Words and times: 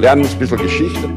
lernen 0.00 0.26
ein 0.26 0.38
bisschen 0.38 0.56
Geschichte. 0.56 1.10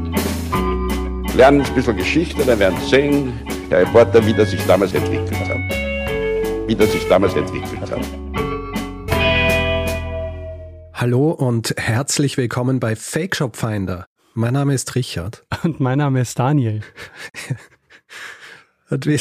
Lernen 1.38 1.62
ein 1.62 1.74
bisschen 1.74 1.96
Geschichte, 1.96 2.44
dann 2.46 2.60
werden 2.60 2.78
Sie 2.82 2.90
sehen, 2.90 3.34
Herr 3.70 3.80
Reporter, 3.80 4.26
wie 4.26 4.34
das 4.34 4.52
sich 4.52 4.62
damals 4.66 4.94
entwickelt 4.94 5.40
hat. 5.40 6.68
Wie 6.68 6.76
das 6.76 6.92
sich 6.92 7.08
damals 7.08 7.34
entwickelt 7.34 7.80
hat. 7.80 8.02
Hallo 10.94 11.32
und 11.32 11.74
herzlich 11.78 12.36
willkommen 12.38 12.82
bei 12.82 12.98
Fake 12.98 13.38
Shop 13.38 13.56
Finder. 13.56 14.06
Mein 14.34 14.54
Name 14.54 14.74
ist 14.74 14.94
Richard. 14.96 15.46
Und 15.64 15.80
mein 15.80 16.00
Name 16.00 16.20
ist 16.20 16.38
Daniel. 16.38 16.82
und 18.90 19.06
wir, 19.06 19.20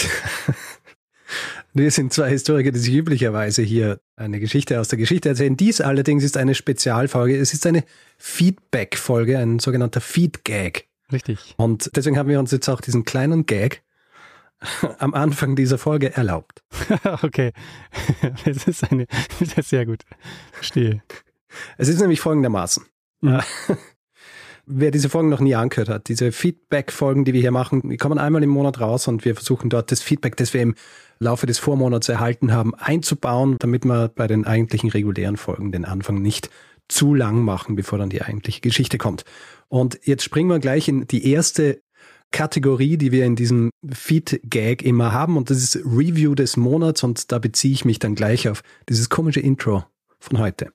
wir 1.74 1.90
sind 1.90 2.12
zwei 2.12 2.28
Historiker, 2.28 2.70
die 2.70 2.78
sich 2.78 2.94
üblicherweise 2.94 3.62
hier 3.62 4.00
eine 4.16 4.40
Geschichte 4.40 4.78
aus 4.80 4.88
der 4.88 4.98
Geschichte 4.98 5.30
erzählen. 5.30 5.56
Dies 5.56 5.80
allerdings 5.80 6.24
ist 6.24 6.36
eine 6.36 6.54
Spezialfolge. 6.54 7.36
Es 7.36 7.54
ist 7.54 7.66
eine 7.66 7.84
Feedback-Folge, 8.18 9.38
ein 9.38 9.58
sogenannter 9.58 10.00
Feed-Gag. 10.00 10.88
Richtig. 11.12 11.54
Und 11.56 11.90
deswegen 11.96 12.18
haben 12.18 12.28
wir 12.28 12.38
uns 12.38 12.50
jetzt 12.50 12.68
auch 12.68 12.80
diesen 12.80 13.04
kleinen 13.04 13.46
Gag 13.46 13.82
am 14.98 15.14
Anfang 15.14 15.56
dieser 15.56 15.78
Folge 15.78 16.14
erlaubt. 16.14 16.62
okay. 17.22 17.52
Das 18.44 18.66
ist 18.66 18.90
eine, 18.90 19.06
das 19.40 19.52
ist 19.54 19.70
sehr 19.70 19.86
gut. 19.86 20.02
Verstehe. 20.52 21.02
Es 21.76 21.88
ist 21.88 22.00
nämlich 22.00 22.20
folgendermaßen. 22.20 22.84
Mhm. 23.20 23.40
Wer 24.64 24.92
diese 24.92 25.08
Folgen 25.08 25.28
noch 25.28 25.40
nie 25.40 25.56
angehört 25.56 25.88
hat, 25.88 26.08
diese 26.08 26.30
Feedback-Folgen, 26.30 27.24
die 27.24 27.32
wir 27.32 27.40
hier 27.40 27.50
machen, 27.50 27.90
die 27.90 27.96
kommen 27.96 28.18
einmal 28.18 28.44
im 28.44 28.50
Monat 28.50 28.80
raus 28.80 29.08
und 29.08 29.24
wir 29.24 29.34
versuchen 29.34 29.70
dort 29.70 29.90
das 29.90 30.02
Feedback, 30.02 30.36
das 30.36 30.54
wir 30.54 30.62
im 30.62 30.76
Laufe 31.18 31.46
des 31.46 31.58
Vormonats 31.58 32.08
erhalten 32.08 32.52
haben, 32.52 32.74
einzubauen, 32.76 33.56
damit 33.58 33.84
wir 33.84 34.08
bei 34.08 34.28
den 34.28 34.44
eigentlichen 34.44 34.90
regulären 34.90 35.36
Folgen 35.36 35.72
den 35.72 35.84
Anfang 35.84 36.22
nicht 36.22 36.48
zu 36.88 37.14
lang 37.14 37.42
machen, 37.42 37.74
bevor 37.74 37.98
dann 37.98 38.10
die 38.10 38.22
eigentliche 38.22 38.60
Geschichte 38.60 38.98
kommt. 38.98 39.24
Und 39.68 39.98
jetzt 40.04 40.22
springen 40.22 40.50
wir 40.50 40.60
gleich 40.60 40.86
in 40.86 41.08
die 41.08 41.28
erste 41.28 41.82
Kategorie, 42.30 42.96
die 42.96 43.12
wir 43.12 43.24
in 43.24 43.36
diesem 43.36 43.70
Feed-Gag 43.88 44.82
immer 44.82 45.12
haben 45.12 45.36
und 45.36 45.50
das 45.50 45.58
ist 45.58 45.76
Review 45.84 46.34
des 46.34 46.56
Monats 46.56 47.02
und 47.02 47.32
da 47.32 47.38
beziehe 47.38 47.74
ich 47.74 47.84
mich 47.84 47.98
dann 47.98 48.14
gleich 48.14 48.48
auf 48.48 48.62
dieses 48.88 49.08
komische 49.08 49.40
Intro 49.40 49.84
von 50.20 50.38
heute. 50.38 50.72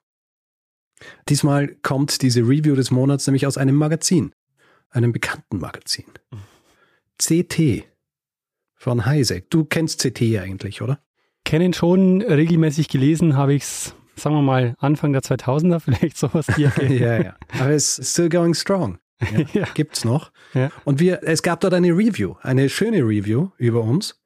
Diesmal 1.29 1.75
kommt 1.81 2.21
diese 2.21 2.41
Review 2.41 2.75
des 2.75 2.91
Monats 2.91 3.27
nämlich 3.27 3.45
aus 3.45 3.57
einem 3.57 3.75
Magazin, 3.75 4.33
einem 4.89 5.11
bekannten 5.11 5.59
Magazin. 5.59 6.05
CT 7.17 7.85
von 8.75 9.05
Heise. 9.05 9.41
Du 9.49 9.65
kennst 9.65 10.01
CT 10.01 10.21
eigentlich, 10.39 10.81
oder? 10.81 10.99
Kennen 11.43 11.73
schon, 11.73 12.21
regelmäßig 12.21 12.89
gelesen 12.89 13.35
habe 13.35 13.53
ich 13.53 13.63
es, 13.63 13.95
sagen 14.15 14.35
wir 14.35 14.41
mal, 14.41 14.75
Anfang 14.79 15.13
der 15.13 15.21
2000er, 15.21 15.79
vielleicht 15.83 16.17
sowas 16.17 16.47
hier. 16.55 16.71
ja, 16.89 17.21
ja. 17.21 17.35
Aber 17.59 17.71
es 17.71 17.99
ist 17.99 18.11
still 18.13 18.29
going 18.29 18.53
strong. 18.53 18.99
Ja, 19.31 19.45
Ja. 19.53 19.67
Gibt's 19.73 20.05
noch. 20.05 20.31
Ja. 20.53 20.71
Und 20.85 20.99
wir, 20.99 21.21
es 21.23 21.41
gab 21.41 21.59
dort 21.61 21.73
eine 21.73 21.89
Review, 21.89 22.35
eine 22.41 22.69
schöne 22.69 22.99
Review 22.99 23.49
über 23.57 23.81
uns. 23.81 24.19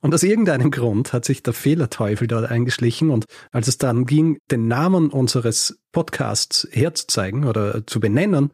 Und 0.00 0.14
aus 0.14 0.22
irgendeinem 0.22 0.70
Grund 0.70 1.12
hat 1.12 1.24
sich 1.24 1.42
der 1.42 1.52
Fehlerteufel 1.52 2.26
dort 2.26 2.50
eingeschlichen 2.50 3.10
und 3.10 3.26
als 3.52 3.68
es 3.68 3.78
dann 3.78 4.04
ging, 4.04 4.38
den 4.50 4.66
Namen 4.68 5.10
unseres 5.10 5.78
Podcasts 5.92 6.66
herzuzeigen 6.72 7.44
oder 7.44 7.86
zu 7.86 8.00
benennen, 8.00 8.52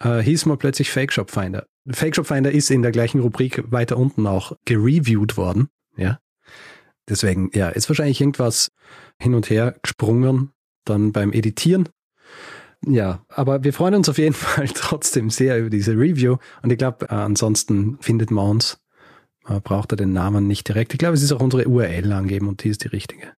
äh, 0.00 0.18
hieß 0.18 0.46
man 0.46 0.58
plötzlich 0.58 0.90
Fake 0.90 1.12
Shop 1.12 1.30
Finder. 1.30 1.66
Fake 1.88 2.14
Shop 2.14 2.26
Finder 2.26 2.52
ist 2.52 2.70
in 2.70 2.82
der 2.82 2.92
gleichen 2.92 3.20
Rubrik 3.20 3.64
weiter 3.72 3.96
unten 3.96 4.26
auch 4.26 4.52
gereviewt 4.64 5.36
worden, 5.36 5.68
ja. 5.96 6.18
Deswegen, 7.08 7.50
ja, 7.52 7.68
ist 7.68 7.88
wahrscheinlich 7.88 8.20
irgendwas 8.20 8.70
hin 9.18 9.34
und 9.34 9.50
her 9.50 9.74
gesprungen, 9.82 10.52
dann 10.84 11.12
beim 11.12 11.32
Editieren. 11.32 11.88
Ja, 12.86 13.24
aber 13.28 13.64
wir 13.64 13.72
freuen 13.72 13.94
uns 13.94 14.08
auf 14.08 14.18
jeden 14.18 14.34
Fall 14.34 14.68
trotzdem 14.68 15.30
sehr 15.30 15.58
über 15.58 15.70
diese 15.70 15.92
Review 15.92 16.36
und 16.62 16.70
ich 16.70 16.78
glaube, 16.78 17.06
äh, 17.06 17.14
ansonsten 17.14 17.98
findet 18.00 18.30
man 18.30 18.50
uns 18.50 18.78
äh, 19.48 19.60
braucht 19.60 19.92
er 19.92 19.96
den 19.96 20.12
Namen 20.12 20.46
nicht 20.46 20.68
direkt. 20.68 20.92
Ich 20.92 20.98
glaube, 20.98 21.14
es 21.14 21.22
ist 21.22 21.32
auch 21.32 21.40
unsere 21.40 21.66
URL 21.66 22.12
angeben 22.12 22.48
und 22.48 22.62
die 22.62 22.68
ist 22.68 22.84
die 22.84 22.88
richtige. 22.88 23.32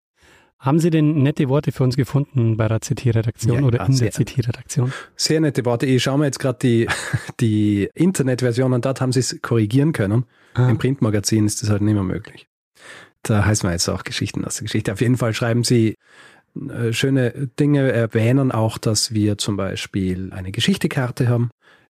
Haben 0.60 0.80
Sie 0.80 0.90
denn 0.90 1.24
nette 1.24 1.50
Worte 1.50 1.74
für 1.74 1.84
uns 1.84 1.98
gefunden 1.98 2.56
bei 2.56 2.70
der 2.70 2.80
CT-Redaktion 2.80 3.60
Ja, 3.60 3.64
oder 3.64 3.80
ja, 3.80 3.86
in 3.86 3.98
der. 3.98 4.12
CT-Redaktion? 4.12 4.94
Sehr 5.18 5.42
nette 5.42 5.66
Worte. 5.66 5.86
Ich 5.86 6.04
schaue 6.04 6.20
mir 6.20 6.26
jetzt 6.26 6.40
gerade 6.40 6.60
die, 6.62 6.88
die 7.42 7.90
Internetversion 7.94 8.74
an, 8.74 8.82
dort 8.82 9.02
haben 9.02 9.12
sie 9.12 9.20
es 9.20 9.42
korrigieren 9.42 9.92
können. 9.92 10.26
Ah, 10.54 10.70
Im 10.70 10.78
Printmagazin 10.78 11.46
ist 11.46 11.62
das 11.62 11.70
halt 11.70 11.82
nicht 11.82 11.96
mehr 11.96 12.04
möglich. 12.04 12.48
Da 13.24 13.46
heißt 13.46 13.64
man 13.64 13.74
jetzt 13.74 13.90
auch 13.90 14.04
Geschichten 14.04 14.46
aus 14.46 14.56
der 14.56 14.64
Geschichte. 14.64 14.94
Auf 14.94 15.02
jeden 15.02 15.18
Fall 15.18 15.34
schreiben 15.34 15.64
sie 15.64 15.96
äh, 16.70 16.94
schöne 16.94 17.50
Dinge, 17.60 17.92
erwähnen 17.92 18.52
auch, 18.52 18.78
dass 18.78 19.14
wir 19.14 19.38
zum 19.38 19.58
Beispiel 19.58 20.32
eine 20.32 20.52
Geschichtekarte 20.52 21.28
haben, 21.28 21.50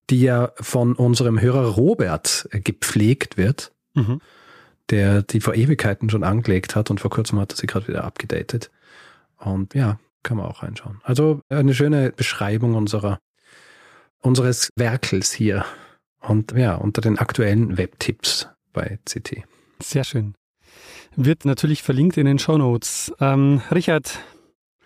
die 0.10 0.22
ja 0.22 0.52
von 0.60 0.94
unserem 0.94 1.40
Hörer 1.40 1.66
Robert 1.76 2.48
äh, 2.52 2.60
gepflegt 2.60 3.38
wird. 3.38 3.73
Mhm. 3.94 4.22
der 4.90 5.22
die 5.24 5.40
vor 5.40 5.56
Ewigkeiten 5.56 6.10
schon 6.10 6.24
angelegt 6.24 6.76
hat 6.76 6.90
und 6.92 7.00
vor 7.00 7.12
kurzem 7.12 7.40
hat 7.40 7.54
er 7.54 7.58
sie 7.58 7.68
gerade 7.68 7.88
wieder 7.88 8.04
abgedatet. 8.04 8.72
Und 9.38 9.74
ja, 9.74 10.00
kann 10.24 10.38
man 10.38 10.46
auch 10.46 10.64
reinschauen. 10.64 11.02
Also 11.04 11.42
eine 11.50 11.74
schöne 11.74 12.12
Beschreibung 12.12 12.76
unserer, 12.76 13.20
unseres 14.20 14.70
Werkels 14.76 15.34
hier. 15.34 15.66
Und 16.20 16.54
ja, 16.54 16.76
unter 16.76 17.02
den 17.02 17.18
aktuellen 17.18 17.78
Webtipps 17.78 18.48
bei 18.72 19.00
CT. 19.06 19.44
Sehr 19.82 20.06
schön. 20.06 20.36
Wird 21.16 21.44
natürlich 21.46 21.84
verlinkt 21.84 22.18
in 22.18 22.26
den 22.26 22.40
Shownotes. 22.40 23.14
Ähm, 23.20 23.62
Richard, 23.72 24.20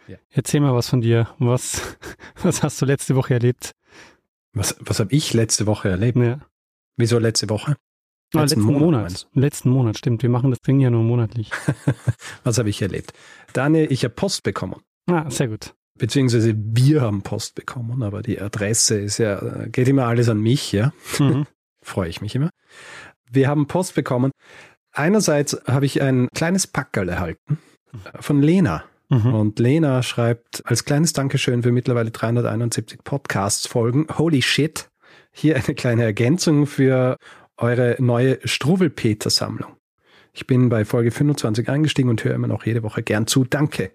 Ja. 0.07 0.17
erzähl 0.31 0.59
mal 0.59 0.73
was 0.73 0.89
von 0.89 1.01
dir. 1.01 1.29
Was, 1.37 1.95
was 2.41 2.63
hast 2.63 2.81
du 2.81 2.85
letzte 2.85 3.15
Woche 3.15 3.35
erlebt? 3.35 3.71
Was, 4.53 4.75
was 4.79 4.99
habe 4.99 5.13
ich 5.13 5.33
letzte 5.33 5.67
Woche 5.67 5.89
erlebt? 5.89 6.17
Ja. 6.17 6.39
Wieso 6.97 7.19
letzte 7.19 7.49
Woche? 7.49 7.75
Ah, 8.33 8.41
Letzten 8.41 8.61
Monat, 8.61 8.81
Monat. 8.81 9.27
letzten 9.33 9.69
Monat, 9.69 9.97
stimmt. 9.97 10.21
Wir 10.21 10.29
machen 10.29 10.49
das 10.49 10.59
Ding 10.59 10.79
ja 10.81 10.89
nur 10.89 11.03
monatlich. 11.03 11.49
Was 12.43 12.57
habe 12.57 12.69
ich 12.69 12.81
erlebt? 12.81 13.13
Daniel, 13.53 13.91
ich 13.91 14.03
habe 14.03 14.13
Post 14.13 14.43
bekommen. 14.43 14.81
Ah, 15.09 15.29
sehr 15.29 15.47
gut. 15.47 15.73
Beziehungsweise 15.97 16.53
wir 16.57 17.01
haben 17.01 17.21
Post 17.21 17.55
bekommen, 17.55 18.03
aber 18.03 18.21
die 18.21 18.39
Adresse 18.41 18.99
ist 18.99 19.17
ja, 19.17 19.65
geht 19.67 19.87
immer 19.87 20.05
alles 20.07 20.27
an 20.29 20.39
mich, 20.41 20.71
ja. 20.73 20.91
Mhm. 21.19 21.45
freue 21.81 22.09
ich 22.09 22.21
mich 22.21 22.35
immer. 22.35 22.49
Wir 23.31 23.47
haben 23.47 23.67
Post 23.67 23.95
bekommen. 23.95 24.31
Einerseits 24.91 25.57
habe 25.65 25.85
ich 25.85 26.01
ein 26.01 26.27
kleines 26.33 26.67
Packerl 26.67 27.07
erhalten 27.09 27.59
von 28.19 28.41
Lena. 28.41 28.83
Mhm. 29.09 29.33
Und 29.33 29.59
Lena 29.59 30.03
schreibt 30.03 30.61
als 30.65 30.83
kleines 30.83 31.13
Dankeschön 31.13 31.63
für 31.63 31.71
mittlerweile 31.71 32.11
371 32.11 33.03
Podcasts-Folgen. 33.05 34.07
Holy 34.17 34.41
shit. 34.41 34.89
Hier 35.31 35.55
eine 35.55 35.75
kleine 35.75 36.03
Ergänzung 36.03 36.65
für 36.65 37.15
eure 37.57 37.95
neue 37.99 38.39
Struwelpeter-Sammlung. 38.43 39.75
Ich 40.33 40.45
bin 40.47 40.69
bei 40.69 40.85
Folge 40.85 41.11
25 41.11 41.69
eingestiegen 41.69 42.09
und 42.09 42.23
höre 42.23 42.35
immer 42.35 42.47
noch 42.47 42.65
jede 42.65 42.83
Woche 42.83 43.01
gern 43.03 43.25
zu. 43.27 43.43
Danke. 43.43 43.91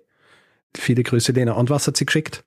Viele 0.77 1.03
Grüße, 1.03 1.33
Lena. 1.33 1.53
Und 1.53 1.71
was 1.71 1.87
hat 1.87 1.97
sie 1.97 2.07
geschickt? 2.07 2.45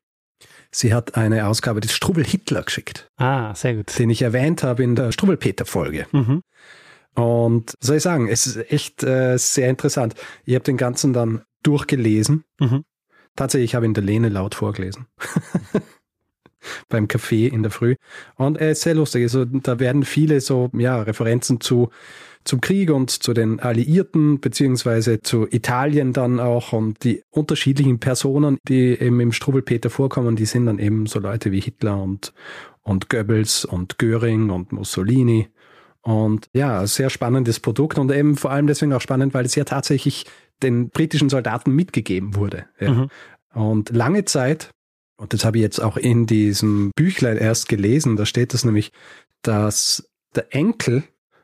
Sie 0.71 0.93
hat 0.93 1.15
eine 1.15 1.47
Ausgabe 1.47 1.79
des 1.79 1.93
Struwel 1.93 2.25
Hitler 2.25 2.63
geschickt, 2.63 3.09
Ah, 3.15 3.55
sehr 3.55 3.75
gut. 3.75 3.97
den 3.97 4.09
ich 4.09 4.21
erwähnt 4.21 4.63
habe 4.63 4.83
in 4.83 4.95
der 4.95 5.11
Struwelpeter-Folge. 5.13 6.07
Mhm. 6.11 6.41
Und 7.13 7.73
soll 7.79 7.97
ich 7.97 8.03
sagen, 8.03 8.27
es 8.27 8.45
ist 8.45 8.57
echt 8.71 9.01
äh, 9.03 9.37
sehr 9.37 9.69
interessant. 9.69 10.15
Ich 10.43 10.53
habe 10.55 10.65
den 10.65 10.75
ganzen 10.75 11.13
dann 11.13 11.43
durchgelesen. 11.63 12.43
Mhm. 12.59 12.83
Tatsächlich, 13.37 13.71
ich 13.71 13.75
habe 13.75 13.85
ihn 13.85 13.93
der 13.93 14.03
Lene 14.03 14.27
laut 14.27 14.55
vorgelesen. 14.55 15.07
Beim 16.89 17.07
Café 17.07 17.47
in 17.51 17.63
der 17.63 17.71
Früh. 17.71 17.95
Und 18.35 18.57
er 18.57 18.71
ist 18.71 18.81
sehr 18.81 18.95
lustig. 18.95 19.23
Also, 19.23 19.45
da 19.45 19.79
werden 19.79 20.03
viele 20.03 20.41
so, 20.41 20.69
ja, 20.73 21.01
Referenzen 21.01 21.61
zu, 21.61 21.89
zum 22.43 22.61
Krieg 22.61 22.91
und 22.91 23.09
zu 23.09 23.33
den 23.33 23.59
Alliierten, 23.59 24.39
beziehungsweise 24.39 25.21
zu 25.21 25.47
Italien 25.49 26.13
dann 26.13 26.39
auch 26.39 26.73
und 26.73 27.03
die 27.03 27.23
unterschiedlichen 27.31 27.99
Personen, 27.99 28.57
die 28.67 28.99
eben 28.99 29.19
im 29.19 29.31
Struwelpeter 29.31 29.89
vorkommen, 29.89 30.35
die 30.35 30.45
sind 30.45 30.67
dann 30.67 30.79
eben 30.79 31.07
so 31.07 31.19
Leute 31.19 31.51
wie 31.51 31.59
Hitler 31.59 32.01
und, 32.01 32.33
und 32.83 33.09
Goebbels 33.09 33.65
und 33.65 33.97
Göring 33.97 34.51
und 34.51 34.71
Mussolini. 34.71 35.49
Und 36.01 36.49
ja, 36.53 36.85
sehr 36.85 37.09
spannendes 37.09 37.59
Produkt 37.59 37.97
und 37.97 38.11
eben 38.11 38.37
vor 38.37 38.51
allem 38.51 38.67
deswegen 38.67 38.93
auch 38.93 39.01
spannend, 39.01 39.33
weil 39.33 39.45
es 39.45 39.55
ja 39.55 39.63
tatsächlich 39.63 40.25
den 40.61 40.89
britischen 40.89 41.29
Soldaten 41.29 41.71
mitgegeben 41.71 42.35
wurde. 42.35 42.65
Ja. 42.79 42.91
Mhm. 42.91 43.07
Und 43.55 43.89
lange 43.89 44.25
Zeit, 44.25 44.69
und 45.17 45.33
das 45.33 45.45
habe 45.45 45.57
ich 45.57 45.63
jetzt 45.63 45.79
auch 45.79 45.97
in 45.97 46.25
diesem 46.25 46.91
Büchlein 46.95 47.37
erst 47.37 47.69
gelesen, 47.69 48.15
da 48.15 48.25
steht 48.25 48.53
das 48.53 48.65
nämlich, 48.65 48.91
dass 49.41 50.09
der 50.35 50.53
Enkel 50.53 51.03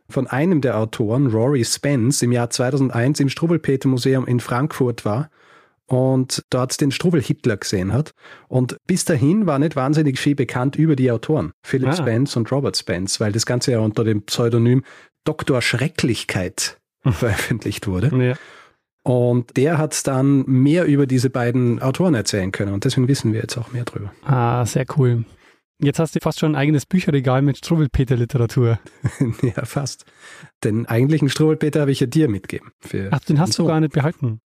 von 0.10 0.28
einem 0.28 0.62
der 0.62 0.78
Autoren, 0.78 1.28
Rory 1.28 1.64
Spence, 1.64 2.22
im 2.22 2.32
Jahr 2.32 2.50
2001 2.50 3.20
im 3.22 3.30
Struwelpeter-Museum 3.30 4.28
in 4.28 4.40
Frankfurt 4.42 5.06
war 5.06 5.30
und 5.86 6.44
dort 6.50 6.80
den 6.82 6.92
Strubel 6.92 7.22
Hitler 7.22 7.58
gesehen 7.58 7.94
hat. 7.94 8.12
Und 8.48 8.78
bis 8.88 9.06
dahin 9.06 9.46
war 9.46 9.60
nicht 9.60 9.76
wahnsinnig 9.76 10.20
viel 10.20 10.36
bekannt 10.36 10.76
über 10.76 10.96
die 10.96 11.12
Autoren, 11.12 11.52
Philip 11.66 11.90
Ah. 11.90 11.96
Spence 11.96 12.36
und 12.38 12.52
Robert 12.52 12.78
Spence, 12.78 13.20
weil 13.20 13.32
das 13.32 13.46
Ganze 13.46 13.72
ja 13.72 13.80
unter 13.80 14.04
dem 14.04 14.24
Pseudonym 14.24 14.84
Dr. 15.24 15.62
Schrecklichkeit 15.62 16.78
veröffentlicht 17.06 17.88
wurde. 17.88 18.12
Ja. 18.18 18.36
Und 19.04 19.58
der 19.58 19.78
hat 19.78 20.06
dann 20.08 20.44
mehr 20.46 20.86
über 20.86 21.08
diese 21.08 21.30
beiden 21.30 21.82
Autoren 21.82 22.14
erzählen 22.14 22.52
können. 22.52 22.74
Und 22.74 22.86
deswegen 22.86 23.08
wissen 23.08 23.34
wir 23.34 23.42
jetzt 23.42 23.58
auch 23.58 23.72
mehr 23.72 23.84
drüber. 23.84 24.12
Ah, 24.24 24.66
sehr 24.66 24.86
cool. 24.98 25.26
Jetzt 25.84 25.98
hast 25.98 26.16
du 26.16 26.20
fast 26.20 26.40
schon 26.40 26.52
ein 26.52 26.56
eigenes 26.56 26.86
Bücherregal 26.86 27.42
mit 27.42 27.58
Struwelpeter-Literatur. 27.58 28.78
ja, 29.42 29.66
fast. 29.66 30.06
Den 30.64 30.86
eigentlichen 30.86 31.30
Struwelpeter 31.30 31.82
habe 31.82 31.92
ich 31.92 32.00
ja 32.00 32.06
dir 32.06 32.30
mitgegeben. 32.30 32.72
Ach, 33.10 33.20
den 33.22 33.40
hast 33.40 33.58
du 33.58 33.66
gar 33.66 33.80
nicht 33.80 33.94
behalten. 33.94 34.42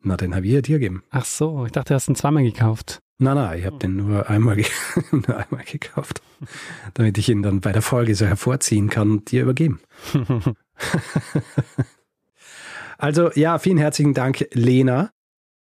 Na, 0.00 0.16
den 0.16 0.34
habe 0.34 0.46
ich 0.46 0.52
ja 0.52 0.62
dir 0.62 0.78
gegeben. 0.78 1.02
Ach 1.10 1.26
so, 1.26 1.66
ich 1.66 1.72
dachte, 1.72 1.88
du 1.88 1.94
hast 1.94 2.08
ihn 2.08 2.14
zweimal 2.14 2.42
gekauft. 2.42 3.00
Nein, 3.18 3.36
nein, 3.36 3.58
ich 3.58 3.66
habe 3.66 3.78
den 3.78 3.96
nur 3.96 4.28
einmal, 4.30 4.56
nur 5.12 5.36
einmal 5.36 5.64
gekauft, 5.64 6.22
damit 6.94 7.18
ich 7.18 7.28
ihn 7.28 7.42
dann 7.42 7.60
bei 7.60 7.72
der 7.72 7.82
Folge 7.82 8.14
so 8.14 8.24
hervorziehen 8.24 8.88
kann 8.88 9.10
und 9.10 9.30
dir 9.30 9.42
übergeben. 9.42 9.80
also 13.02 13.32
ja, 13.32 13.58
vielen 13.58 13.78
herzlichen 13.78 14.14
Dank, 14.14 14.46
Lena. 14.52 15.10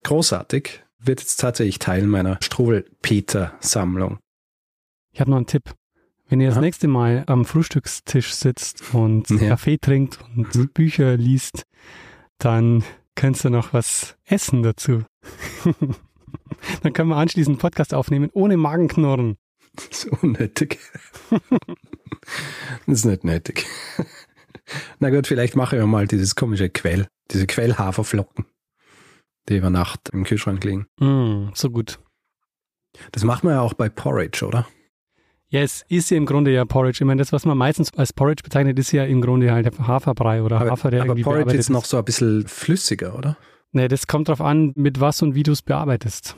Großartig. 0.04 0.84
Wird 1.00 1.20
jetzt 1.20 1.38
tatsächlich 1.38 1.80
Teil 1.80 2.06
meiner 2.06 2.38
Struwel-Peter-Sammlung. 2.44 4.20
Ich 5.12 5.20
habe 5.20 5.32
noch 5.32 5.38
einen 5.38 5.48
Tipp. 5.48 5.74
Wenn 6.28 6.40
ihr 6.42 6.48
das 6.48 6.58
Aha. 6.58 6.62
nächste 6.62 6.88
Mal 6.88 7.24
am 7.26 7.46
Frühstückstisch 7.46 8.36
sitzt 8.36 8.94
und 8.94 9.32
ja. 9.32 9.50
Kaffee 9.50 9.80
trinkt 9.80 10.20
und 10.36 10.54
mhm. 10.54 10.70
Bücher 10.70 11.18
liest, 11.18 11.64
dann 12.38 12.84
könnt 13.16 13.44
ihr 13.44 13.50
noch 13.50 13.74
was 13.74 14.16
essen 14.26 14.62
dazu. 14.62 15.04
dann 16.84 16.94
können 16.94 17.10
wir 17.10 17.18
anschließend 17.18 17.56
einen 17.56 17.62
Podcast 17.62 17.96
aufnehmen 17.96 18.30
ohne 18.34 18.58
Magenknurren. 18.58 19.38
Das 19.76 20.06
ist 20.06 20.06
unnötig. 20.22 20.78
das 22.86 23.00
ist 23.00 23.06
nicht 23.06 23.24
nötig. 23.24 23.66
Na 25.00 25.10
gut, 25.10 25.28
vielleicht 25.28 25.56
mache 25.56 25.78
ich 25.78 25.86
mal 25.86 26.08
dieses 26.08 26.36
komische 26.36 26.70
Quell, 26.70 27.08
diese 27.32 27.48
Quellhaferflocken, 27.48 28.46
die 29.50 29.58
über 29.58 29.70
Nacht 29.70 30.10
im 30.10 30.24
Kühlschrank 30.24 30.64
liegen. 30.64 30.88
Mm, 31.00 31.50
so 31.54 31.70
gut. 31.70 32.00
Das 33.12 33.24
macht 33.24 33.44
man 33.44 33.54
ja 33.54 33.62
auch 33.62 33.74
bei 33.74 33.90
Porridge, 33.90 34.46
oder? 34.46 34.68
Ja, 35.50 35.62
es 35.62 35.86
ist 35.88 36.10
ja 36.10 36.18
im 36.18 36.26
Grunde 36.26 36.52
ja 36.52 36.66
Porridge. 36.66 37.04
Ich 37.04 37.06
meine, 37.06 37.22
das, 37.22 37.32
was 37.32 37.46
man 37.46 37.58
meistens 37.58 37.94
als 37.94 38.14
Porridge 38.14 38.42
bezeichnet, 38.44 38.80
ist 38.80 38.92
ja 38.92 39.04
im 39.04 39.22
Grunde 39.22 39.52
halt 39.52 39.78
Haferbrei 39.80 40.42
oder 40.42 40.60
aber, 40.60 40.72
Hafer, 40.72 40.90
der 40.90 41.02
aber 41.02 41.10
irgendwie 41.10 41.24
Porridge 41.24 41.56
ist 41.56 41.70
noch 41.70 41.86
so 41.86 41.98
ein 41.98 42.06
bisschen 42.06 42.48
flüssiger, 42.48 43.16
oder? 43.16 43.38
Nee, 43.72 43.88
das 43.88 44.08
kommt 44.08 44.30
drauf 44.30 44.42
an, 44.42 44.72
mit 44.76 45.00
was 45.00 45.22
und 45.22 45.36
wie 45.36 45.44
du 45.44 45.52
es 45.52 45.62
bearbeitest. 45.62 46.36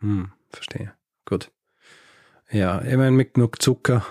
Hm, 0.00 0.32
verstehe. 0.50 0.92
Gut. 1.26 1.50
Ja, 2.50 2.82
ich 2.82 2.96
meine, 2.96 3.12
mit 3.12 3.34
genug 3.34 3.62
Zucker 3.62 4.04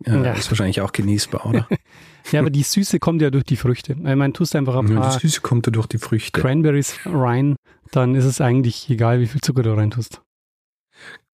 ja, 0.00 0.22
ja. 0.22 0.32
ist 0.32 0.50
wahrscheinlich 0.50 0.80
auch 0.80 0.92
genießbar, 0.92 1.46
oder? 1.46 1.68
ja, 2.30 2.40
aber 2.40 2.50
die 2.50 2.62
Süße 2.62 2.98
kommt 2.98 3.22
ja 3.22 3.30
durch 3.30 3.44
die 3.44 3.56
Früchte. 3.56 3.92
Ich 3.92 3.98
meine, 3.98 4.32
tust 4.32 4.54
du 4.54 4.58
einfach 4.58 4.76
ein 4.76 4.86
paar 4.86 5.10
ja, 5.10 5.18
die 5.18 5.26
Süße 5.26 5.40
kommt 5.40 5.66
ja 5.66 5.72
durch 5.72 5.86
die 5.86 5.98
Früchte. 5.98 6.40
Cranberries 6.40 6.98
rein, 7.04 7.56
dann 7.92 8.14
ist 8.14 8.24
es 8.24 8.40
eigentlich 8.40 8.88
egal, 8.88 9.20
wie 9.20 9.26
viel 9.26 9.40
Zucker 9.40 9.62
du 9.62 9.74
rein 9.74 9.90
tust. 9.90 10.22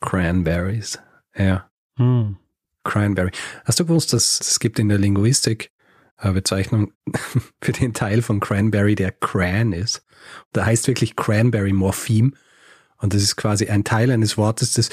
Cranberries, 0.00 0.98
ja. 1.36 1.70
Hm. 1.96 2.36
Cranberry. 2.84 3.30
Hast 3.64 3.78
du 3.78 3.84
gewusst, 3.86 4.12
dass 4.12 4.40
es 4.40 4.58
gibt 4.58 4.78
in 4.78 4.88
der 4.88 4.98
Linguistik 4.98 5.70
eine 6.16 6.32
Bezeichnung 6.32 6.92
für 7.62 7.72
den 7.72 7.94
Teil 7.94 8.22
von 8.22 8.40
Cranberry, 8.40 8.94
der 8.94 9.12
Cran 9.12 9.72
ist? 9.72 10.04
Da 10.52 10.64
heißt 10.66 10.88
wirklich 10.88 11.16
Cranberry-Morphem. 11.16 12.34
Und 12.98 13.14
das 13.14 13.22
ist 13.22 13.36
quasi 13.36 13.68
ein 13.68 13.84
Teil 13.84 14.10
eines 14.10 14.36
Wortes, 14.36 14.74
das 14.74 14.90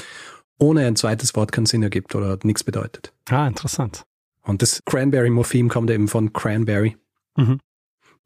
ohne 0.58 0.86
ein 0.86 0.96
zweites 0.96 1.36
Wort 1.36 1.52
keinen 1.52 1.66
Sinn 1.66 1.84
ergibt 1.84 2.16
oder 2.16 2.38
nichts 2.44 2.64
bedeutet. 2.64 3.14
Ah, 3.30 3.48
interessant. 3.48 4.06
Und 4.48 4.62
das 4.62 4.82
Cranberry-Morphem 4.86 5.68
kommt 5.68 5.92
eben 5.92 6.08
von 6.08 6.32
Cranberry, 6.32 6.98
mhm. 7.36 7.60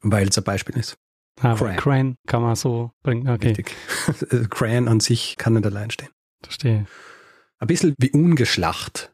weil 0.01 0.29
es 0.29 0.37
ein 0.37 0.43
Beispiel 0.43 0.77
ist. 0.77 0.97
Ah, 1.41 1.55
Cran. 1.55 1.75
Cran 1.77 2.15
kann 2.27 2.43
man 2.43 2.55
so 2.55 2.91
bringen. 3.01 3.27
Okay. 3.27 3.47
Richtig. 3.49 3.75
Cran 4.51 4.87
an 4.87 4.99
sich 4.99 5.35
kann 5.37 5.53
nicht 5.53 5.65
allein 5.65 5.89
stehen. 5.89 6.09
Verstehe. 6.43 6.85
Ein 7.57 7.67
bisschen 7.67 7.95
wie 7.97 8.11
ungeschlacht, 8.11 9.11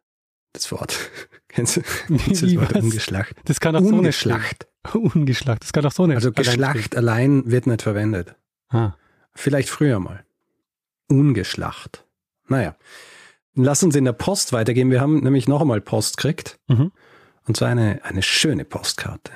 das 0.54 0.72
Wort. 0.72 0.98
Kennst 1.48 1.78
du, 1.78 1.82
kennst 2.08 2.44
das 2.44 2.56
Wort 2.56 2.74
ungeschlacht? 2.74 3.36
Das 3.46 3.60
kann 3.60 3.76
auch 3.76 3.82
ungeschlacht. 3.82 4.68
so 4.92 5.00
nicht. 5.00 5.16
Ungeschlacht. 5.16 5.64
Das 5.64 5.74
kann 5.74 5.86
auch 5.86 5.92
so 5.92 6.06
nicht. 6.06 6.18
Also 6.18 6.32
Geschlacht 6.32 6.96
allein, 6.96 7.40
allein 7.40 7.52
wird 7.52 7.68
nicht 7.68 7.82
verwendet. 7.82 8.36
Ah. 8.70 8.94
Vielleicht 9.34 9.70
früher 9.70 10.00
mal. 10.00 10.26
Ungeschlacht. 11.08 12.06
Naja. 12.48 12.76
Lass 13.58 13.82
uns 13.82 13.96
in 13.96 14.06
der 14.06 14.14
Post 14.14 14.54
weitergehen. 14.54 14.92
Wir 14.92 15.02
haben 15.02 15.20
nämlich 15.22 15.48
noch 15.48 15.62
einmal 15.62 15.82
Post 15.82 16.18
gekriegt. 16.18 16.60
Mhm. 16.68 16.92
Und 17.48 17.58
zwar 17.58 17.70
eine, 17.70 18.04
eine 18.04 18.22
schöne 18.22 18.66
Postkarte. 18.66 19.32